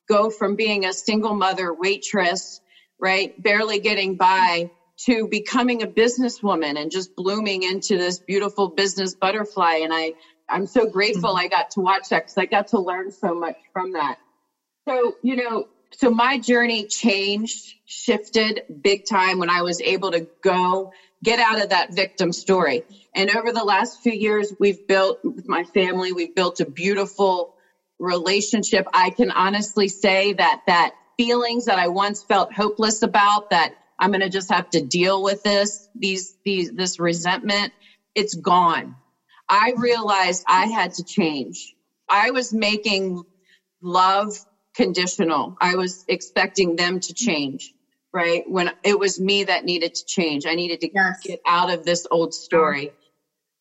go 0.08 0.30
from 0.30 0.56
being 0.56 0.86
a 0.86 0.94
single 0.94 1.34
mother 1.34 1.74
waitress, 1.74 2.62
right? 3.00 3.42
Barely 3.42 3.80
getting 3.80 4.16
by 4.16 4.70
to 5.08 5.28
becoming 5.28 5.82
a 5.84 5.88
businesswoman 5.88 6.80
and 6.80 6.92
just 6.92 7.16
blooming 7.16 7.64
into 7.64 7.98
this 7.98 8.20
beautiful 8.20 8.70
business 8.70 9.16
butterfly. 9.16 9.80
And 9.84 9.92
I, 9.92 10.14
I'm 10.48 10.68
so 10.68 10.88
grateful 10.88 11.32
mm-hmm. 11.32 11.46
I 11.46 11.48
got 11.48 11.72
to 11.72 11.82
watch 11.82 12.10
that 12.10 12.24
because 12.24 12.38
I 12.38 12.46
got 12.46 12.68
to 12.70 12.80
learn 12.80 13.12
so 13.12 13.34
much 13.34 13.58
from 13.74 13.94
that. 13.94 14.18
So, 14.88 15.16
you 15.24 15.36
know, 15.36 15.68
so 15.94 16.10
my 16.10 16.38
journey 16.38 16.86
changed, 16.88 17.76
shifted 17.86 18.62
big 18.82 19.06
time 19.10 19.40
when 19.40 19.50
I 19.50 19.62
was 19.62 19.80
able 19.82 20.12
to 20.12 20.28
go 20.44 20.92
get 21.24 21.40
out 21.40 21.62
of 21.62 21.70
that 21.70 21.94
victim 21.94 22.32
story. 22.32 22.84
And 23.16 23.30
over 23.36 23.52
the 23.52 23.64
last 23.64 24.02
few 24.02 24.12
years, 24.14 24.54
we've 24.60 24.86
built 24.88 25.20
with 25.24 25.48
my 25.48 25.64
family, 25.74 26.12
we've 26.12 26.36
built 26.36 26.60
a 26.60 26.66
beautiful 26.66 27.50
relationship. 28.00 28.86
I 28.94 29.12
can 29.12 29.32
honestly 29.32 29.88
say 29.88 30.34
that 30.34 30.60
that 30.68 30.92
feelings 31.18 31.66
that 31.66 31.80
I 31.80 31.88
once 31.88 32.24
felt 32.28 32.54
hopeless 32.54 33.02
about, 33.02 33.50
that 33.50 33.72
I'm 34.00 34.12
going 34.12 34.22
to 34.22 34.30
just 34.30 34.52
have 34.52 34.70
to 34.72 34.82
deal 34.82 35.24
with 35.24 35.42
this, 35.44 35.88
these, 35.96 36.36
these, 36.44 36.72
this 36.74 37.00
resentment, 37.00 37.74
it's 38.14 38.36
gone. 38.36 38.96
I 39.48 39.74
realized 39.78 40.44
I 40.48 40.68
had 40.68 40.92
to 40.94 41.04
change. 41.04 41.74
I 42.10 42.32
was 42.32 42.54
making 42.54 43.24
love 43.82 44.34
conditional. 44.76 45.56
I 45.60 45.76
was 45.76 46.06
expecting 46.08 46.76
them 46.76 47.00
to 47.00 47.14
change, 47.14 47.74
right? 48.14 48.44
When 48.48 48.72
it 48.84 49.00
was 49.00 49.20
me 49.20 49.46
that 49.46 49.64
needed 49.64 49.96
to 49.96 50.06
change. 50.06 50.46
I 50.46 50.56
needed 50.56 50.82
to 50.82 50.90
yes. 50.94 51.20
get 51.24 51.40
out 51.46 51.72
of 51.72 51.86
this 51.86 52.06
old 52.12 52.34
story. 52.34 52.92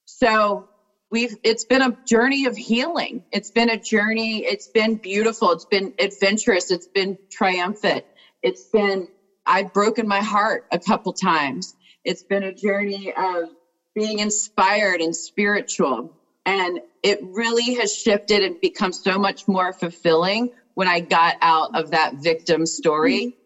So 0.06 0.68
we've 1.10 1.34
it's 1.42 1.64
been 1.64 1.82
a 1.82 1.96
journey 2.06 2.46
of 2.46 2.56
healing. 2.56 3.22
It's 3.32 3.50
been 3.50 3.70
a 3.70 3.76
journey, 3.76 4.44
it's 4.44 4.68
been 4.68 4.96
beautiful, 4.96 5.52
it's 5.52 5.64
been 5.64 5.94
adventurous, 5.98 6.70
it's 6.70 6.88
been 6.88 7.16
triumphant. 7.30 8.04
It's 8.42 8.68
been 8.70 9.08
I've 9.46 9.72
broken 9.72 10.08
my 10.08 10.20
heart 10.22 10.64
a 10.72 10.78
couple 10.78 11.12
times. 11.12 11.74
It's 12.04 12.22
been 12.22 12.42
a 12.42 12.52
journey 12.52 13.12
of 13.16 13.48
being 13.94 14.18
inspired 14.18 15.00
and 15.00 15.14
spiritual. 15.14 16.12
And 16.46 16.80
it 17.02 17.18
really 17.22 17.74
has 17.74 17.94
shifted 17.94 18.42
and 18.42 18.60
become 18.60 18.92
so 18.92 19.18
much 19.18 19.46
more 19.46 19.72
fulfilling 19.72 20.50
when 20.74 20.88
I 20.88 21.00
got 21.00 21.36
out 21.40 21.76
of 21.76 21.90
that 21.92 22.14
victim 22.16 22.66
story. 22.66 23.36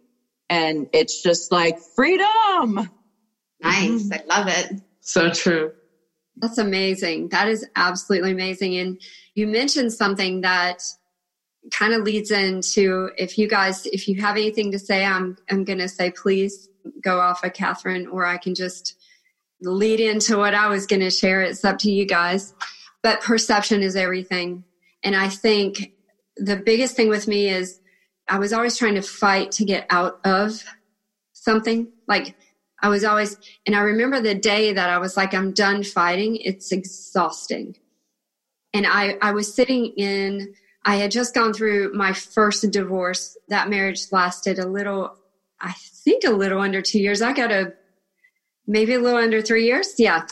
And 0.50 0.88
it's 0.92 1.22
just 1.22 1.52
like 1.52 1.78
freedom. 1.78 2.90
Nice. 3.60 4.10
I 4.10 4.22
love 4.26 4.48
it. 4.48 4.80
So 5.00 5.30
true. 5.30 5.72
That's 6.36 6.58
amazing. 6.58 7.28
That 7.30 7.48
is 7.48 7.66
absolutely 7.76 8.30
amazing. 8.30 8.76
And 8.76 9.00
you 9.34 9.46
mentioned 9.46 9.92
something 9.92 10.42
that 10.42 10.82
kind 11.72 11.92
of 11.92 12.02
leads 12.02 12.30
into 12.30 13.10
if 13.18 13.36
you 13.36 13.48
guys, 13.48 13.84
if 13.86 14.08
you 14.08 14.20
have 14.20 14.36
anything 14.36 14.72
to 14.72 14.78
say, 14.78 15.04
I'm, 15.04 15.36
I'm 15.50 15.64
going 15.64 15.80
to 15.80 15.88
say, 15.88 16.10
please 16.10 16.68
go 17.02 17.20
off 17.20 17.44
of 17.44 17.52
Catherine, 17.52 18.06
or 18.06 18.24
I 18.24 18.38
can 18.38 18.54
just 18.54 18.94
lead 19.60 20.00
into 20.00 20.38
what 20.38 20.54
I 20.54 20.68
was 20.68 20.86
going 20.86 21.00
to 21.00 21.10
share. 21.10 21.42
It's 21.42 21.64
up 21.64 21.78
to 21.80 21.90
you 21.90 22.06
guys. 22.06 22.54
But 23.02 23.20
perception 23.20 23.82
is 23.82 23.96
everything. 23.96 24.64
And 25.02 25.14
I 25.14 25.28
think 25.28 25.92
the 26.38 26.56
biggest 26.56 26.96
thing 26.96 27.08
with 27.08 27.28
me 27.28 27.48
is 27.48 27.80
I 28.28 28.38
was 28.38 28.52
always 28.52 28.76
trying 28.76 28.94
to 28.94 29.02
fight 29.02 29.52
to 29.52 29.64
get 29.64 29.86
out 29.90 30.20
of 30.24 30.62
something. 31.32 31.88
Like 32.06 32.36
I 32.82 32.88
was 32.88 33.04
always, 33.04 33.36
and 33.66 33.74
I 33.74 33.80
remember 33.80 34.20
the 34.20 34.34
day 34.34 34.72
that 34.72 34.90
I 34.90 34.98
was 34.98 35.16
like, 35.16 35.34
I'm 35.34 35.52
done 35.52 35.82
fighting. 35.82 36.36
It's 36.36 36.70
exhausting. 36.72 37.76
And 38.72 38.86
I, 38.86 39.16
I 39.22 39.32
was 39.32 39.52
sitting 39.52 39.86
in, 39.96 40.54
I 40.84 40.96
had 40.96 41.10
just 41.10 41.34
gone 41.34 41.52
through 41.52 41.92
my 41.94 42.12
first 42.12 42.70
divorce. 42.70 43.36
That 43.48 43.70
marriage 43.70 44.12
lasted 44.12 44.58
a 44.58 44.66
little, 44.66 45.16
I 45.60 45.72
think 45.72 46.24
a 46.24 46.30
little 46.30 46.60
under 46.60 46.82
two 46.82 47.00
years. 47.00 47.22
I 47.22 47.32
got 47.32 47.50
a, 47.50 47.72
maybe 48.68 48.94
a 48.94 49.00
little 49.00 49.18
under 49.18 49.40
three 49.42 49.64
years. 49.64 49.94
Yeah. 49.98 50.26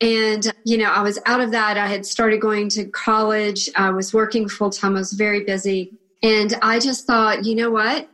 And, 0.00 0.52
you 0.64 0.76
know, 0.76 0.92
I 0.92 1.02
was 1.02 1.18
out 1.26 1.40
of 1.40 1.50
that. 1.52 1.76
I 1.76 1.86
had 1.88 2.06
started 2.06 2.40
going 2.40 2.68
to 2.70 2.84
college. 2.84 3.68
I 3.74 3.90
was 3.90 4.14
working 4.14 4.48
full 4.48 4.70
time. 4.70 4.94
I 4.94 5.00
was 5.00 5.14
very 5.14 5.42
busy. 5.42 5.98
And 6.22 6.54
I 6.62 6.78
just 6.78 7.06
thought, 7.06 7.44
you 7.44 7.54
know 7.54 7.70
what? 7.70 8.08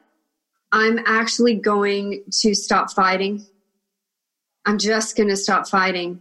I'm 0.72 0.98
actually 1.04 1.56
going 1.56 2.24
to 2.40 2.54
stop 2.54 2.92
fighting. 2.92 3.44
I'm 4.64 4.78
just 4.78 5.16
going 5.16 5.28
to 5.28 5.36
stop 5.36 5.68
fighting. 5.68 6.20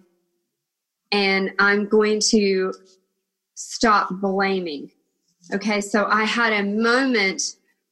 And 1.11 1.51
I'm 1.59 1.87
going 1.87 2.19
to 2.31 2.73
stop 3.55 4.09
blaming. 4.11 4.91
Okay. 5.53 5.79
So 5.79 6.05
I 6.05 6.23
had 6.23 6.53
a 6.53 6.63
moment 6.63 7.41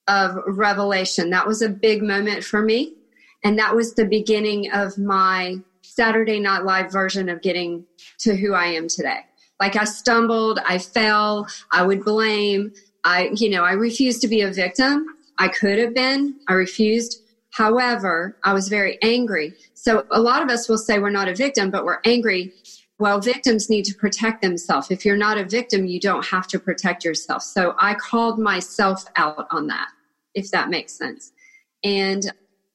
of 0.08 0.38
revelation. 0.48 1.30
That 1.30 1.48
was 1.48 1.62
a 1.62 1.70
big 1.70 2.02
moment 2.02 2.44
for 2.44 2.62
me. 2.62 2.96
And 3.44 3.58
that 3.58 3.76
was 3.76 3.96
the 3.96 4.06
beginning 4.06 4.72
of 4.72 4.98
my 4.98 5.58
Saturday 5.82 6.40
Night 6.40 6.64
Live 6.64 6.92
version 6.92 7.28
of 7.30 7.42
getting 7.42 7.86
to 8.20 8.36
who 8.36 8.54
I 8.54 8.66
am 8.66 8.88
today. 8.88 9.22
Like 9.60 9.76
I 9.76 9.84
stumbled, 9.84 10.60
I 10.68 10.78
fell, 10.78 11.48
I 11.72 11.86
would 11.86 12.04
blame. 12.04 12.74
I, 13.04 13.30
you 13.36 13.50
know, 13.50 13.64
I 13.64 13.74
refused 13.74 14.22
to 14.22 14.28
be 14.28 14.42
a 14.42 14.52
victim. 14.52 15.06
I 15.38 15.48
could 15.48 15.80
have 15.80 15.94
been. 15.94 16.36
I 16.48 16.54
refused. 16.54 17.22
However, 17.52 18.38
I 18.44 18.54
was 18.54 18.70
very 18.70 18.98
angry. 19.02 19.54
So 19.74 20.06
a 20.12 20.22
lot 20.22 20.42
of 20.42 20.50
us 20.50 20.70
will 20.70 20.78
say 20.78 21.00
we're 21.00 21.10
not 21.10 21.28
a 21.28 21.36
victim, 21.36 21.72
but 21.72 21.84
we're 21.84 22.00
angry. 22.06 22.54
Well, 23.00 23.20
victims 23.20 23.70
need 23.70 23.86
to 23.86 23.96
protect 23.96 24.42
themselves. 24.42 24.92
If 24.92 25.04
you're 25.04 25.18
not 25.18 25.38
a 25.38 25.44
victim, 25.44 25.86
you 25.86 26.00
don't 26.00 26.26
have 26.26 26.48
to 26.48 26.60
protect 26.60 27.04
yourself. 27.04 27.42
So 27.42 27.76
I 27.80 27.96
called 27.96 28.40
myself 28.40 29.04
out 29.16 29.48
on 29.50 29.68
that, 29.68 29.90
if 30.36 30.52
that 30.52 30.70
makes 30.70 30.94
sense. 30.94 31.34
And 31.84 32.32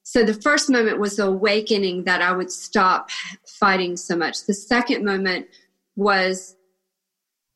so 0.08 0.22
the 0.22 0.34
first 0.34 0.70
moment 0.70 1.00
was 1.00 1.16
the 1.16 1.24
awakening 1.24 2.04
that 2.04 2.22
I 2.22 2.30
would 2.30 2.52
stop 2.52 3.10
fighting 3.44 3.96
so 3.96 4.14
much. 4.14 4.46
The 4.46 4.54
second 4.54 5.04
moment 5.04 5.48
was 5.96 6.54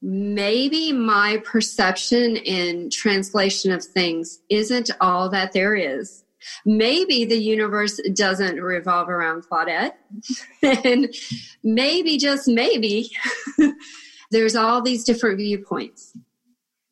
maybe 0.02 0.90
my 0.90 1.40
perception 1.44 2.38
and 2.38 2.90
translation 2.90 3.70
of 3.70 3.84
things 3.84 4.40
isn't 4.48 4.90
all 5.00 5.28
that 5.28 5.52
there 5.52 5.76
is. 5.76 6.24
Maybe 6.66 7.24
the 7.24 7.38
universe 7.38 8.00
doesn't 8.14 8.60
revolve 8.60 9.08
around 9.08 9.44
Claudette. 9.46 9.92
and 10.84 11.14
maybe, 11.62 12.18
just 12.18 12.48
maybe, 12.48 13.12
there's 14.32 14.56
all 14.56 14.82
these 14.82 15.04
different 15.04 15.36
viewpoints. 15.36 16.16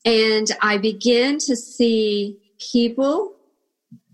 And 0.04 0.46
I 0.62 0.78
begin 0.78 1.38
to 1.38 1.56
see 1.56 2.38
people 2.60 3.34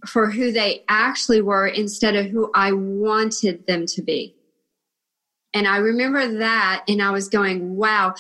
for 0.07 0.30
who 0.30 0.52
they 0.52 0.84
actually 0.88 1.40
were 1.40 1.66
instead 1.66 2.16
of 2.16 2.26
who 2.26 2.50
I 2.55 2.72
wanted 2.72 3.66
them 3.66 3.86
to 3.86 4.02
be. 4.02 4.34
And 5.52 5.68
I 5.68 5.76
remember 5.78 6.38
that 6.38 6.84
and 6.88 7.00
I 7.00 7.11
was 7.11 7.28
going, 7.28 7.76
wow. 7.76 8.14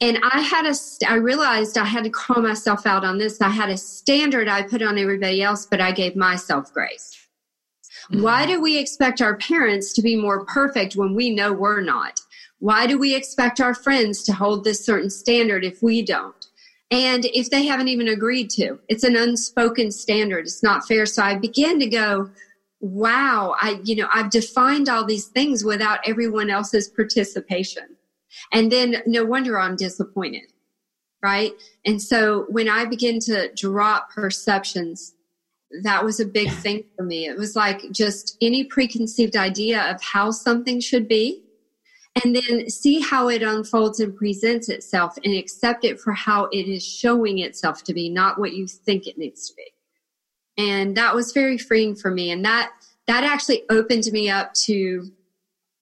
And 0.00 0.18
I 0.22 0.40
had 0.40 0.66
a, 0.66 0.74
I 1.08 1.14
realized 1.14 1.78
I 1.78 1.84
had 1.84 2.04
to 2.04 2.10
call 2.10 2.42
myself 2.42 2.86
out 2.86 3.04
on 3.04 3.18
this. 3.18 3.40
I 3.40 3.50
had 3.50 3.70
a 3.70 3.76
standard 3.76 4.48
I 4.48 4.62
put 4.62 4.82
on 4.82 4.98
everybody 4.98 5.42
else, 5.42 5.64
but 5.64 5.80
I 5.80 5.92
gave 5.92 6.16
myself 6.16 6.72
grace. 6.72 7.16
Mm-hmm. 8.10 8.22
Why 8.22 8.46
do 8.46 8.60
we 8.60 8.78
expect 8.78 9.22
our 9.22 9.36
parents 9.36 9.92
to 9.92 10.02
be 10.02 10.16
more 10.16 10.44
perfect 10.44 10.96
when 10.96 11.14
we 11.14 11.30
know 11.30 11.52
we're 11.52 11.80
not? 11.80 12.20
Why 12.58 12.86
do 12.86 12.98
we 12.98 13.14
expect 13.14 13.60
our 13.60 13.74
friends 13.74 14.22
to 14.24 14.32
hold 14.32 14.64
this 14.64 14.84
certain 14.84 15.10
standard 15.10 15.64
if 15.64 15.82
we 15.82 16.02
don't? 16.02 16.46
And 16.92 17.24
if 17.32 17.48
they 17.48 17.64
haven't 17.64 17.88
even 17.88 18.08
agreed 18.08 18.50
to, 18.50 18.78
it's 18.86 19.02
an 19.02 19.16
unspoken 19.16 19.90
standard. 19.90 20.44
It's 20.44 20.62
not 20.62 20.86
fair. 20.86 21.06
So 21.06 21.22
I 21.22 21.36
began 21.36 21.78
to 21.78 21.86
go, 21.86 22.30
wow, 22.80 23.54
I, 23.58 23.80
you 23.82 23.96
know, 23.96 24.08
I've 24.12 24.30
defined 24.30 24.90
all 24.90 25.06
these 25.06 25.24
things 25.24 25.64
without 25.64 26.00
everyone 26.06 26.50
else's 26.50 26.88
participation. 26.88 27.96
And 28.52 28.70
then 28.70 29.02
no 29.06 29.24
wonder 29.24 29.58
I'm 29.58 29.74
disappointed. 29.74 30.52
Right. 31.22 31.52
And 31.86 32.02
so 32.02 32.44
when 32.50 32.68
I 32.68 32.84
begin 32.84 33.20
to 33.20 33.50
drop 33.54 34.10
perceptions, 34.10 35.14
that 35.84 36.04
was 36.04 36.20
a 36.20 36.26
big 36.26 36.50
thing 36.50 36.84
for 36.94 37.04
me. 37.04 37.26
It 37.26 37.38
was 37.38 37.56
like 37.56 37.90
just 37.90 38.36
any 38.42 38.64
preconceived 38.64 39.36
idea 39.36 39.90
of 39.90 40.02
how 40.02 40.30
something 40.30 40.78
should 40.78 41.08
be 41.08 41.42
and 42.22 42.36
then 42.36 42.68
see 42.68 43.00
how 43.00 43.28
it 43.28 43.42
unfolds 43.42 44.00
and 44.00 44.14
presents 44.14 44.68
itself 44.68 45.16
and 45.24 45.34
accept 45.34 45.84
it 45.84 45.98
for 45.98 46.12
how 46.12 46.44
it 46.52 46.68
is 46.68 46.84
showing 46.84 47.38
itself 47.38 47.82
to 47.84 47.94
be, 47.94 48.08
not 48.08 48.38
what 48.38 48.52
you 48.52 48.66
think 48.66 49.06
it 49.06 49.16
needs 49.16 49.48
to 49.48 49.54
be. 49.56 49.72
And 50.58 50.96
that 50.96 51.14
was 51.14 51.32
very 51.32 51.56
freeing 51.56 51.94
for 51.94 52.10
me. 52.10 52.30
And 52.30 52.44
that, 52.44 52.70
that 53.06 53.24
actually 53.24 53.62
opened 53.70 54.04
me 54.12 54.28
up 54.28 54.52
to 54.66 55.10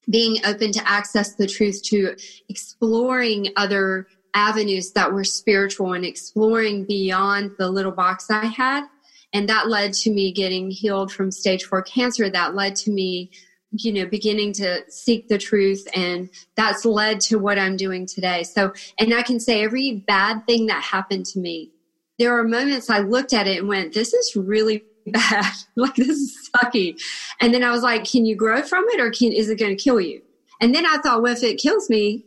being 0.09 0.37
open 0.45 0.71
to 0.71 0.89
access 0.89 1.35
the 1.35 1.47
truth, 1.47 1.83
to 1.83 2.15
exploring 2.49 3.49
other 3.57 4.07
avenues 4.33 4.93
that 4.93 5.11
were 5.11 5.25
spiritual 5.25 5.93
and 5.93 6.05
exploring 6.05 6.85
beyond 6.85 7.51
the 7.57 7.69
little 7.69 7.91
box 7.91 8.31
I 8.31 8.45
had 8.45 8.85
And 9.33 9.47
that 9.49 9.69
led 9.69 9.93
to 9.93 10.11
me 10.11 10.31
getting 10.31 10.69
healed 10.71 11.11
from 11.11 11.31
stage 11.31 11.63
four 11.63 11.81
cancer. 11.81 12.29
That 12.29 12.55
led 12.55 12.75
to 12.77 12.91
me, 12.91 13.31
you 13.71 13.93
know, 13.93 14.05
beginning 14.05 14.53
to 14.53 14.83
seek 14.89 15.27
the 15.27 15.37
truth. 15.37 15.87
And 15.95 16.29
that's 16.55 16.85
led 16.85 17.19
to 17.21 17.37
what 17.37 17.57
I'm 17.57 17.77
doing 17.77 18.05
today. 18.05 18.43
So, 18.43 18.73
and 18.99 19.13
I 19.13 19.21
can 19.21 19.39
say 19.39 19.63
every 19.63 20.03
bad 20.07 20.45
thing 20.45 20.67
that 20.67 20.83
happened 20.83 21.25
to 21.27 21.39
me, 21.39 21.71
there 22.19 22.37
are 22.37 22.43
moments 22.43 22.89
I 22.89 22.99
looked 22.99 23.33
at 23.33 23.47
it 23.47 23.59
and 23.59 23.67
went, 23.67 23.93
this 23.93 24.13
is 24.13 24.35
really 24.35 24.83
bad. 25.07 25.53
like 25.75 25.95
this 25.95 26.09
is 26.09 26.49
sucky. 26.55 26.99
And 27.39 27.53
then 27.53 27.63
I 27.63 27.71
was 27.71 27.81
like, 27.81 28.03
can 28.03 28.25
you 28.25 28.35
grow 28.35 28.61
from 28.61 28.85
it 28.89 28.99
or 28.99 29.09
can, 29.11 29.31
is 29.31 29.49
it 29.49 29.59
going 29.59 29.75
to 29.75 29.81
kill 29.81 29.99
you? 29.99 30.21
And 30.59 30.75
then 30.75 30.85
I 30.85 30.97
thought, 30.97 31.21
well, 31.21 31.33
if 31.33 31.43
it 31.43 31.59
kills 31.59 31.89
me, 31.89 32.25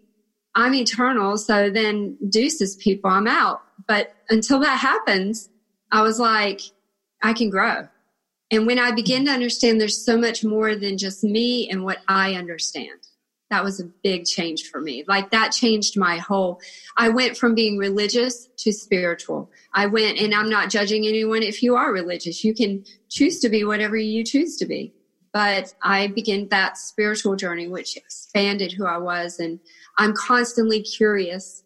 I'm 0.56 0.74
eternal. 0.74 1.36
So 1.36 1.70
then 1.70 2.16
deuces 2.28 2.76
people, 2.76 3.10
I'm 3.10 3.26
out. 3.26 3.60
But 3.86 4.14
until 4.30 4.60
that 4.60 4.78
happens, 4.78 5.48
I 5.92 6.02
was 6.02 6.18
like, 6.18 6.60
I 7.22 7.32
can 7.32 7.50
grow. 7.50 7.88
And 8.50 8.66
when 8.66 8.78
I 8.78 8.92
began 8.92 9.24
to 9.24 9.30
understand 9.30 9.80
there's 9.80 10.04
so 10.04 10.16
much 10.16 10.44
more 10.44 10.76
than 10.76 10.98
just 10.98 11.24
me 11.24 11.68
and 11.70 11.84
what 11.84 11.98
I 12.08 12.34
understand, 12.34 13.00
that 13.50 13.64
was 13.64 13.80
a 13.80 13.90
big 14.02 14.24
change 14.24 14.70
for 14.70 14.80
me. 14.80 15.04
Like 15.06 15.30
that 15.30 15.52
changed 15.52 15.96
my 15.96 16.18
whole, 16.18 16.60
I 16.96 17.08
went 17.08 17.36
from 17.36 17.54
being 17.54 17.78
religious 17.78 18.48
to 18.58 18.72
spiritual. 18.72 19.50
I 19.72 19.86
went, 19.86 20.18
and 20.18 20.34
I'm 20.34 20.50
not 20.50 20.70
judging 20.70 21.06
anyone 21.06 21.42
if 21.42 21.62
you 21.62 21.76
are 21.76 21.92
religious. 21.92 22.44
You 22.44 22.54
can 22.54 22.84
choose 23.10 23.40
to 23.40 23.48
be 23.48 23.64
whatever 23.64 23.96
you 23.96 24.24
choose 24.24 24.56
to 24.56 24.66
be. 24.66 24.92
But 25.32 25.74
I 25.82 26.08
began 26.08 26.48
that 26.48 26.78
spiritual 26.78 27.36
journey, 27.36 27.66
which 27.66 27.96
expanded 27.96 28.72
who 28.72 28.86
I 28.86 28.98
was. 28.98 29.40
And 29.40 29.58
I'm 29.98 30.14
constantly 30.14 30.82
curious 30.82 31.64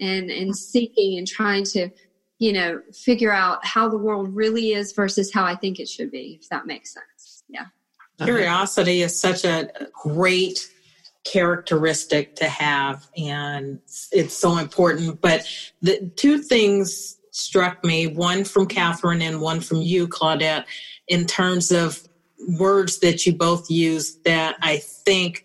and, 0.00 0.30
and 0.30 0.56
seeking 0.56 1.18
and 1.18 1.26
trying 1.26 1.64
to 1.64 1.90
you 2.40 2.54
know, 2.54 2.80
figure 2.92 3.30
out 3.30 3.64
how 3.64 3.88
the 3.88 3.98
world 3.98 4.34
really 4.34 4.72
is 4.72 4.92
versus 4.92 5.32
how 5.32 5.44
I 5.44 5.54
think 5.54 5.78
it 5.78 5.88
should 5.88 6.10
be, 6.10 6.38
if 6.40 6.48
that 6.48 6.66
makes 6.66 6.94
sense. 6.94 7.44
Yeah. 7.48 7.66
Curiosity 8.18 9.02
is 9.02 9.18
such 9.18 9.44
a 9.44 9.70
great 9.92 10.68
characteristic 11.24 12.34
to 12.36 12.48
have, 12.48 13.06
and 13.16 13.78
it's 14.10 14.36
so 14.36 14.56
important. 14.56 15.20
But 15.20 15.46
the 15.82 16.10
two 16.16 16.38
things 16.38 17.18
struck 17.30 17.84
me 17.84 18.06
one 18.06 18.44
from 18.44 18.66
Catherine 18.66 19.20
and 19.20 19.40
one 19.40 19.60
from 19.60 19.82
you, 19.82 20.08
Claudette, 20.08 20.64
in 21.08 21.26
terms 21.26 21.70
of 21.70 22.02
words 22.58 23.00
that 23.00 23.26
you 23.26 23.34
both 23.34 23.70
used 23.70 24.24
that 24.24 24.56
I 24.62 24.78
think 24.78 25.44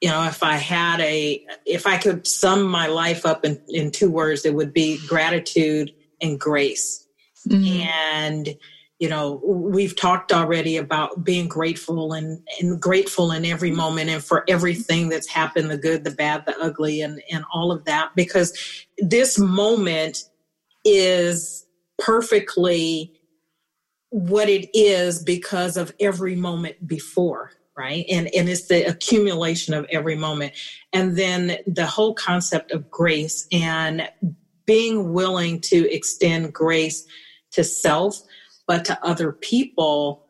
you 0.00 0.08
know 0.08 0.24
if 0.24 0.42
i 0.42 0.56
had 0.56 1.00
a 1.00 1.44
if 1.64 1.86
i 1.86 1.96
could 1.96 2.26
sum 2.26 2.64
my 2.64 2.86
life 2.86 3.24
up 3.24 3.44
in, 3.44 3.60
in 3.68 3.90
two 3.90 4.10
words 4.10 4.44
it 4.44 4.54
would 4.54 4.72
be 4.72 4.98
gratitude 5.06 5.92
and 6.20 6.38
grace. 6.38 7.06
Mm-hmm. 7.48 7.82
And 7.82 8.56
you 8.98 9.08
know 9.08 9.42
we've 9.44 9.94
talked 9.94 10.32
already 10.32 10.78
about 10.78 11.22
being 11.22 11.48
grateful 11.48 12.14
and, 12.14 12.40
and 12.60 12.80
grateful 12.80 13.30
in 13.30 13.44
every 13.44 13.70
moment 13.70 14.08
and 14.08 14.24
for 14.24 14.42
everything 14.48 15.10
that's 15.10 15.28
happened 15.28 15.70
the 15.70 15.76
good 15.76 16.02
the 16.02 16.10
bad 16.10 16.46
the 16.46 16.58
ugly 16.58 17.02
and 17.02 17.22
and 17.30 17.44
all 17.52 17.70
of 17.70 17.84
that 17.84 18.12
because 18.16 18.86
this 18.96 19.38
moment 19.38 20.24
is 20.86 21.66
perfectly 21.98 23.12
what 24.08 24.48
it 24.48 24.70
is 24.72 25.22
because 25.22 25.76
of 25.76 25.94
every 26.00 26.34
moment 26.34 26.86
before 26.86 27.52
right 27.76 28.04
and 28.10 28.28
and 28.34 28.48
it's 28.48 28.68
the 28.68 28.82
accumulation 28.84 29.74
of 29.74 29.86
every 29.90 30.16
moment 30.16 30.52
and 30.92 31.16
then 31.16 31.58
the 31.66 31.86
whole 31.86 32.14
concept 32.14 32.72
of 32.72 32.90
grace 32.90 33.46
and 33.52 34.08
being 34.66 35.12
willing 35.12 35.60
to 35.60 35.90
extend 35.92 36.52
grace 36.52 37.06
to 37.52 37.64
self, 37.64 38.20
but 38.66 38.84
to 38.84 39.04
other 39.04 39.32
people. 39.32 40.24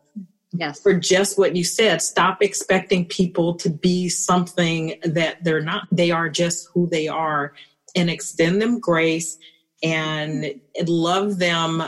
Yes. 0.52 0.80
For 0.80 0.94
just 0.94 1.38
what 1.38 1.56
you 1.56 1.64
said, 1.64 2.00
stop 2.00 2.42
expecting 2.42 3.04
people 3.04 3.54
to 3.56 3.68
be 3.68 4.08
something 4.08 4.94
that 5.02 5.42
they're 5.42 5.60
not. 5.60 5.88
They 5.90 6.12
are 6.12 6.28
just 6.28 6.68
who 6.72 6.86
they 6.86 7.08
are 7.08 7.52
and 7.94 8.08
extend 8.08 8.62
them 8.62 8.78
grace 8.78 9.38
and 9.82 10.58
love 10.86 11.38
them 11.38 11.82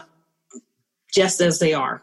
just 1.15 1.41
as 1.41 1.61
they 1.61 1.73
are. 1.73 2.03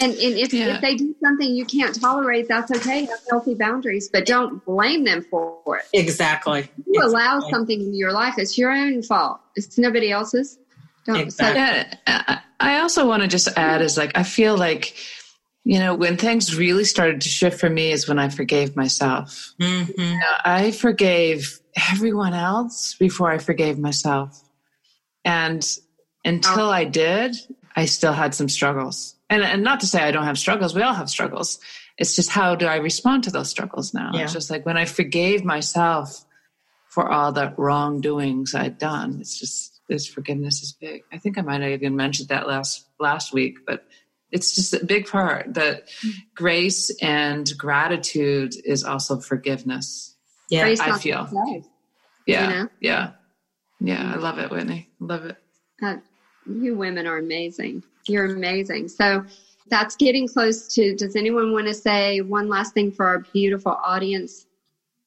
And, 0.00 0.12
and 0.12 0.38
if, 0.38 0.52
yeah. 0.52 0.76
if 0.76 0.80
they 0.80 0.94
do 0.94 1.14
something 1.20 1.54
you 1.54 1.64
can't 1.64 1.98
tolerate, 2.00 2.46
that's 2.46 2.70
okay. 2.70 3.06
Have 3.06 3.18
healthy 3.28 3.54
boundaries, 3.54 4.08
but 4.08 4.26
don't 4.26 4.64
blame 4.64 5.02
them 5.02 5.22
for 5.22 5.78
it. 5.78 5.86
Exactly. 5.92 6.68
You 6.86 7.02
exactly. 7.02 7.02
allow 7.02 7.40
something 7.50 7.80
in 7.80 7.94
your 7.94 8.12
life, 8.12 8.34
it's 8.38 8.56
your 8.56 8.70
own 8.70 9.02
fault. 9.02 9.40
It's 9.56 9.76
nobody 9.76 10.12
else's. 10.12 10.58
Don't 11.04 11.16
exactly. 11.16 11.98
Yeah, 12.06 12.40
I 12.60 12.78
also 12.78 13.08
want 13.08 13.22
to 13.22 13.28
just 13.28 13.48
add 13.56 13.82
is 13.82 13.96
like, 13.96 14.16
I 14.16 14.22
feel 14.22 14.56
like, 14.56 14.94
you 15.64 15.80
know, 15.80 15.94
when 15.94 16.16
things 16.16 16.56
really 16.56 16.84
started 16.84 17.20
to 17.22 17.28
shift 17.28 17.58
for 17.58 17.68
me 17.68 17.90
is 17.90 18.06
when 18.06 18.20
I 18.20 18.28
forgave 18.28 18.76
myself. 18.76 19.52
Mm-hmm. 19.60 20.00
You 20.00 20.18
know, 20.18 20.34
I 20.44 20.70
forgave 20.70 21.58
everyone 21.90 22.34
else 22.34 22.94
before 22.94 23.32
I 23.32 23.38
forgave 23.38 23.78
myself. 23.78 24.40
And 25.24 25.66
until 26.24 26.70
I 26.70 26.84
did, 26.84 27.36
I 27.74 27.86
still 27.86 28.12
had 28.12 28.34
some 28.34 28.48
struggles 28.48 29.16
and, 29.30 29.42
and 29.42 29.62
not 29.62 29.80
to 29.80 29.86
say 29.86 30.00
I 30.02 30.10
don't 30.10 30.24
have 30.24 30.38
struggles, 30.38 30.74
we 30.74 30.82
all 30.82 30.94
have 30.94 31.10
struggles. 31.10 31.58
It's 31.98 32.14
just 32.14 32.30
how 32.30 32.54
do 32.54 32.66
I 32.66 32.76
respond 32.76 33.24
to 33.24 33.30
those 33.30 33.50
struggles 33.50 33.92
now? 33.92 34.10
Yeah. 34.14 34.22
It's 34.22 34.32
just 34.32 34.50
like 34.50 34.64
when 34.64 34.76
I 34.76 34.84
forgave 34.84 35.44
myself 35.44 36.24
for 36.88 37.10
all 37.10 37.32
the 37.32 37.52
wrongdoings 37.56 38.54
I'd 38.54 38.78
done, 38.78 39.18
it's 39.20 39.38
just 39.38 39.80
this 39.88 40.06
forgiveness 40.06 40.62
is 40.62 40.72
big. 40.72 41.02
I 41.12 41.18
think 41.18 41.38
I 41.38 41.42
might 41.42 41.62
have 41.62 41.70
even 41.72 41.96
mentioned 41.96 42.28
that 42.28 42.46
last 42.46 42.86
last 42.98 43.32
week, 43.32 43.58
but 43.66 43.84
it's 44.30 44.54
just 44.54 44.74
a 44.74 44.84
big 44.84 45.08
part 45.08 45.54
that 45.54 45.88
grace 46.34 46.90
and 47.02 47.50
gratitude 47.56 48.54
is 48.64 48.84
also 48.84 49.18
forgiveness. 49.18 50.14
Yeah, 50.50 50.66
I 50.66 50.98
feel. 50.98 51.28
yeah, 52.26 52.42
you 52.42 52.54
know? 52.54 52.68
yeah, 52.80 53.10
yeah. 53.80 54.12
I 54.14 54.18
love 54.18 54.38
it, 54.38 54.50
Whitney. 54.50 54.90
Love 55.00 55.24
it. 55.26 55.36
Uh, 55.82 55.96
you 56.46 56.74
women 56.74 57.06
are 57.06 57.18
amazing. 57.18 57.84
You're 58.08 58.26
amazing. 58.26 58.88
So 58.88 59.24
that's 59.68 59.96
getting 59.96 60.28
close 60.28 60.68
to. 60.74 60.94
Does 60.96 61.16
anyone 61.16 61.52
want 61.52 61.66
to 61.66 61.74
say 61.74 62.20
one 62.20 62.48
last 62.48 62.74
thing 62.74 62.92
for 62.92 63.06
our 63.06 63.18
beautiful 63.18 63.72
audience? 63.72 64.46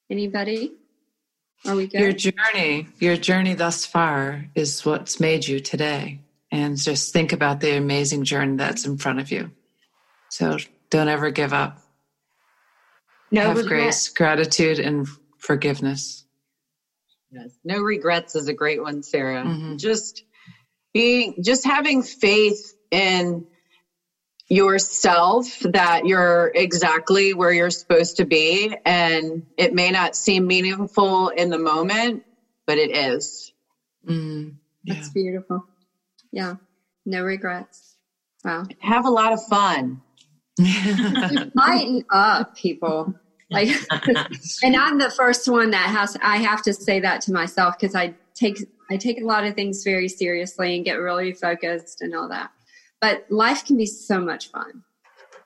Anybody? 0.09 0.73
Are 1.65 1.75
we 1.75 1.87
good? 1.87 1.99
Your 1.99 2.11
journey, 2.11 2.87
your 2.99 3.17
journey 3.17 3.53
thus 3.53 3.85
far 3.85 4.45
is 4.55 4.85
what's 4.85 5.19
made 5.19 5.47
you 5.47 5.59
today. 5.59 6.19
And 6.51 6.77
just 6.77 7.13
think 7.13 7.31
about 7.31 7.61
the 7.61 7.77
amazing 7.77 8.23
journey 8.25 8.57
that's 8.57 8.85
in 8.85 8.97
front 8.97 9.19
of 9.19 9.31
you. 9.31 9.51
So 10.29 10.57
don't 10.89 11.07
ever 11.07 11.31
give 11.31 11.53
up. 11.53 11.79
No 13.31 13.47
Have 13.47 13.57
regret. 13.57 13.83
grace, 13.83 14.09
gratitude, 14.09 14.79
and 14.79 15.07
forgiveness. 15.37 16.25
Yes. 17.31 17.51
No 17.63 17.79
regrets 17.79 18.35
is 18.35 18.49
a 18.49 18.53
great 18.53 18.81
one, 18.81 19.03
Sarah. 19.03 19.43
Mm-hmm. 19.45 19.77
Just 19.77 20.25
being 20.93 21.35
just 21.41 21.63
having 21.63 22.03
faith 22.03 22.70
in 22.91 23.45
yourself 24.47 25.47
that 25.59 26.05
you're 26.05 26.51
exactly 26.53 27.33
where 27.33 27.51
you're 27.51 27.71
supposed 27.71 28.17
to 28.17 28.25
be. 28.25 28.75
And 28.85 29.45
it 29.57 29.73
may 29.73 29.91
not 29.91 30.15
seem 30.15 30.45
meaningful 30.45 31.29
in 31.29 31.49
the 31.49 31.57
moment 31.57 32.23
but 32.71 32.77
it 32.77 32.95
is. 32.95 33.51
Mm, 34.07 34.55
yeah. 34.85 34.93
that's 34.93 35.09
beautiful. 35.09 35.65
Yeah. 36.31 36.55
No 37.05 37.21
regrets. 37.23 37.97
Wow. 38.45 38.63
Have 38.79 39.05
a 39.05 39.09
lot 39.09 39.33
of 39.33 39.39
fun. 39.49 40.01
Lighten 41.53 42.05
up 42.09 42.55
people. 42.55 43.13
Like 43.49 43.67
and 44.63 44.77
i'm 44.77 44.97
the 44.97 45.11
first 45.13 45.49
one 45.49 45.71
that 45.71 45.89
has 45.89 46.15
i 46.23 46.37
have 46.37 46.61
to 46.61 46.73
say 46.73 47.01
that 47.01 47.19
to 47.23 47.33
myself 47.33 47.75
because 47.77 47.95
i 47.95 48.13
take 48.33 48.59
I 48.89 48.97
take 48.97 49.21
a 49.21 49.25
lot 49.25 49.45
of 49.45 49.55
things 49.55 49.83
very 49.83 50.09
seriously 50.09 50.75
and 50.75 50.83
get 50.83 50.95
really 50.95 51.31
focused 51.31 52.01
and 52.01 52.13
all 52.13 52.27
that. 52.27 52.51
But 53.01 53.25
life 53.29 53.65
can 53.65 53.77
be 53.77 53.87
so 53.87 54.21
much 54.21 54.51
fun 54.51 54.83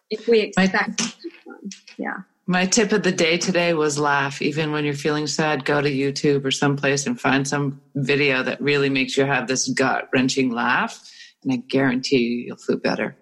if 0.10 0.28
we 0.28 0.42
expect 0.42 1.02
my, 1.02 1.30
fun. 1.46 1.70
Yeah. 1.98 2.18
My 2.46 2.66
tip 2.66 2.92
of 2.92 3.04
the 3.04 3.12
day 3.12 3.38
today 3.38 3.74
was 3.74 3.98
laugh. 3.98 4.42
Even 4.42 4.72
when 4.72 4.86
you're 4.86 4.94
feeling 4.94 5.26
sad, 5.26 5.66
go 5.66 5.82
to 5.82 5.90
YouTube 5.90 6.46
or 6.46 6.52
someplace 6.52 7.08
and 7.08 7.20
find 7.20 7.48
some 7.48 7.82
video 7.96 8.44
that 8.44 8.62
really 8.62 8.90
makes 8.90 9.18
you 9.18 9.26
have 9.26 9.48
this 9.48 9.70
gut 9.70 10.10
wrenching 10.14 10.52
laugh. 10.52 11.02
And 11.44 11.54
I 11.54 11.58
guarantee 11.58 12.18
you, 12.18 12.46
you'll 12.48 12.58
feel 12.58 12.78
better. 12.78 13.16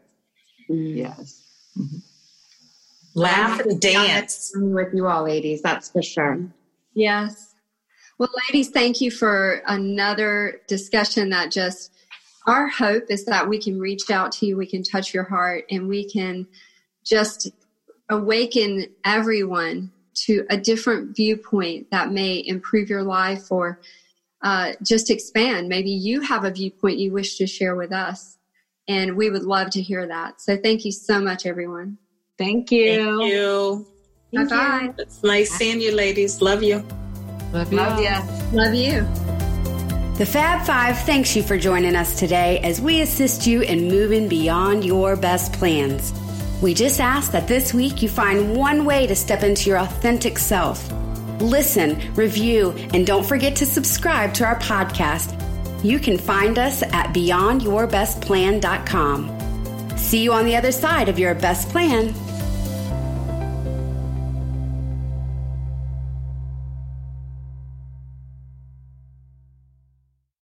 Yes. 0.68 1.42
Mm-hmm. 1.78 1.98
Laugh 3.16 3.60
and 3.60 3.80
dance. 3.80 4.52
With 4.56 4.94
you 4.94 5.08
all, 5.08 5.24
ladies, 5.24 5.62
that's 5.62 5.92
for 5.92 6.02
sure. 6.02 6.48
Yes. 6.96 7.54
Well, 8.18 8.30
ladies, 8.48 8.70
thank 8.70 9.02
you 9.02 9.12
for 9.12 9.62
another 9.68 10.62
discussion 10.68 11.30
that 11.30 11.52
just 11.52 11.92
our 12.48 12.68
hope 12.68 13.06
is 13.10 13.26
that 13.26 13.48
we 13.48 13.60
can 13.60 13.80
reach 13.80 14.10
out 14.10 14.32
to 14.34 14.46
you, 14.46 14.58
we 14.58 14.68
can 14.68 14.84
touch 14.84 15.14
your 15.14 15.24
heart, 15.24 15.66
and 15.70 15.88
we 15.88 16.10
can 16.10 16.48
just 17.06 17.50
awaken 18.10 18.88
everyone 19.06 19.92
to 20.14 20.46
a 20.50 20.58
different 20.58 21.16
viewpoint 21.16 21.90
that 21.92 22.12
may 22.12 22.44
improve 22.46 22.90
your 22.90 23.04
life 23.04 23.52
or 23.52 23.80
uh, 24.44 24.74
just 24.86 25.10
expand. 25.10 25.70
Maybe 25.70 25.90
you 25.90 26.22
have 26.22 26.44
a 26.44 26.52
viewpoint 26.52 27.00
you 27.00 27.12
wish 27.12 27.38
to 27.38 27.48
share 27.48 27.76
with 27.76 27.92
us. 27.92 28.38
And 28.88 29.16
we 29.16 29.30
would 29.30 29.44
love 29.44 29.70
to 29.72 29.82
hear 29.82 30.06
that. 30.08 30.42
So 30.42 30.58
thank 30.58 30.84
you 30.84 30.92
so 30.92 31.22
much, 31.22 31.46
everyone. 31.46 31.98
Thank 32.38 32.72
you. 32.72 33.18
Thank 33.20 33.32
you. 33.32 33.88
Bye 34.34 34.44
bye. 34.46 34.94
It's 34.98 35.24
nice 35.24 35.52
seeing 35.52 35.80
you, 35.80 35.94
ladies. 35.94 36.42
Love 36.42 36.64
you. 36.64 36.86
Love 37.54 37.72
you. 37.72 37.78
Love 37.78 38.00
you. 38.00 38.58
Love 38.58 38.74
you. 38.74 39.33
The 40.18 40.26
Fab 40.28 40.64
Five 40.64 41.00
thanks 41.00 41.36
you 41.36 41.42
for 41.42 41.58
joining 41.58 41.96
us 41.96 42.20
today 42.20 42.60
as 42.60 42.80
we 42.80 43.02
assist 43.02 43.48
you 43.48 43.62
in 43.62 43.88
moving 43.88 44.28
beyond 44.28 44.86
your 44.86 45.16
best 45.16 45.54
plans. 45.54 46.14
We 46.62 46.76
just 46.76 47.00
ask 47.00 47.32
that 47.32 47.48
this 47.48 47.74
week 47.74 48.04
you 48.04 48.10
find 48.10 48.56
one 48.56 48.86
way 48.86 49.08
to 49.08 49.16
step 49.16 49.42
into 49.42 49.72
your 49.72 49.80
authentic 49.80 50.38
self. 50.38 50.88
Listen, 51.42 52.14
review, 52.14 52.76
and 52.94 53.08
don't 53.08 53.26
forget 53.26 53.56
to 53.56 53.66
subscribe 53.66 54.36
to 54.36 54.46
our 54.46 54.60
podcast. 54.60 55.34
You 55.84 55.98
can 55.98 56.20
find 56.20 56.60
us 56.60 56.84
at 56.84 57.08
beyondyourbestplan.com. 57.08 59.98
See 59.98 60.24
you 60.24 60.32
on 60.32 60.46
the 60.46 60.56
other 60.56 60.72
side 60.72 61.10
of 61.10 61.18
your 61.18 61.34
best 61.34 61.70
plan. 61.70 62.14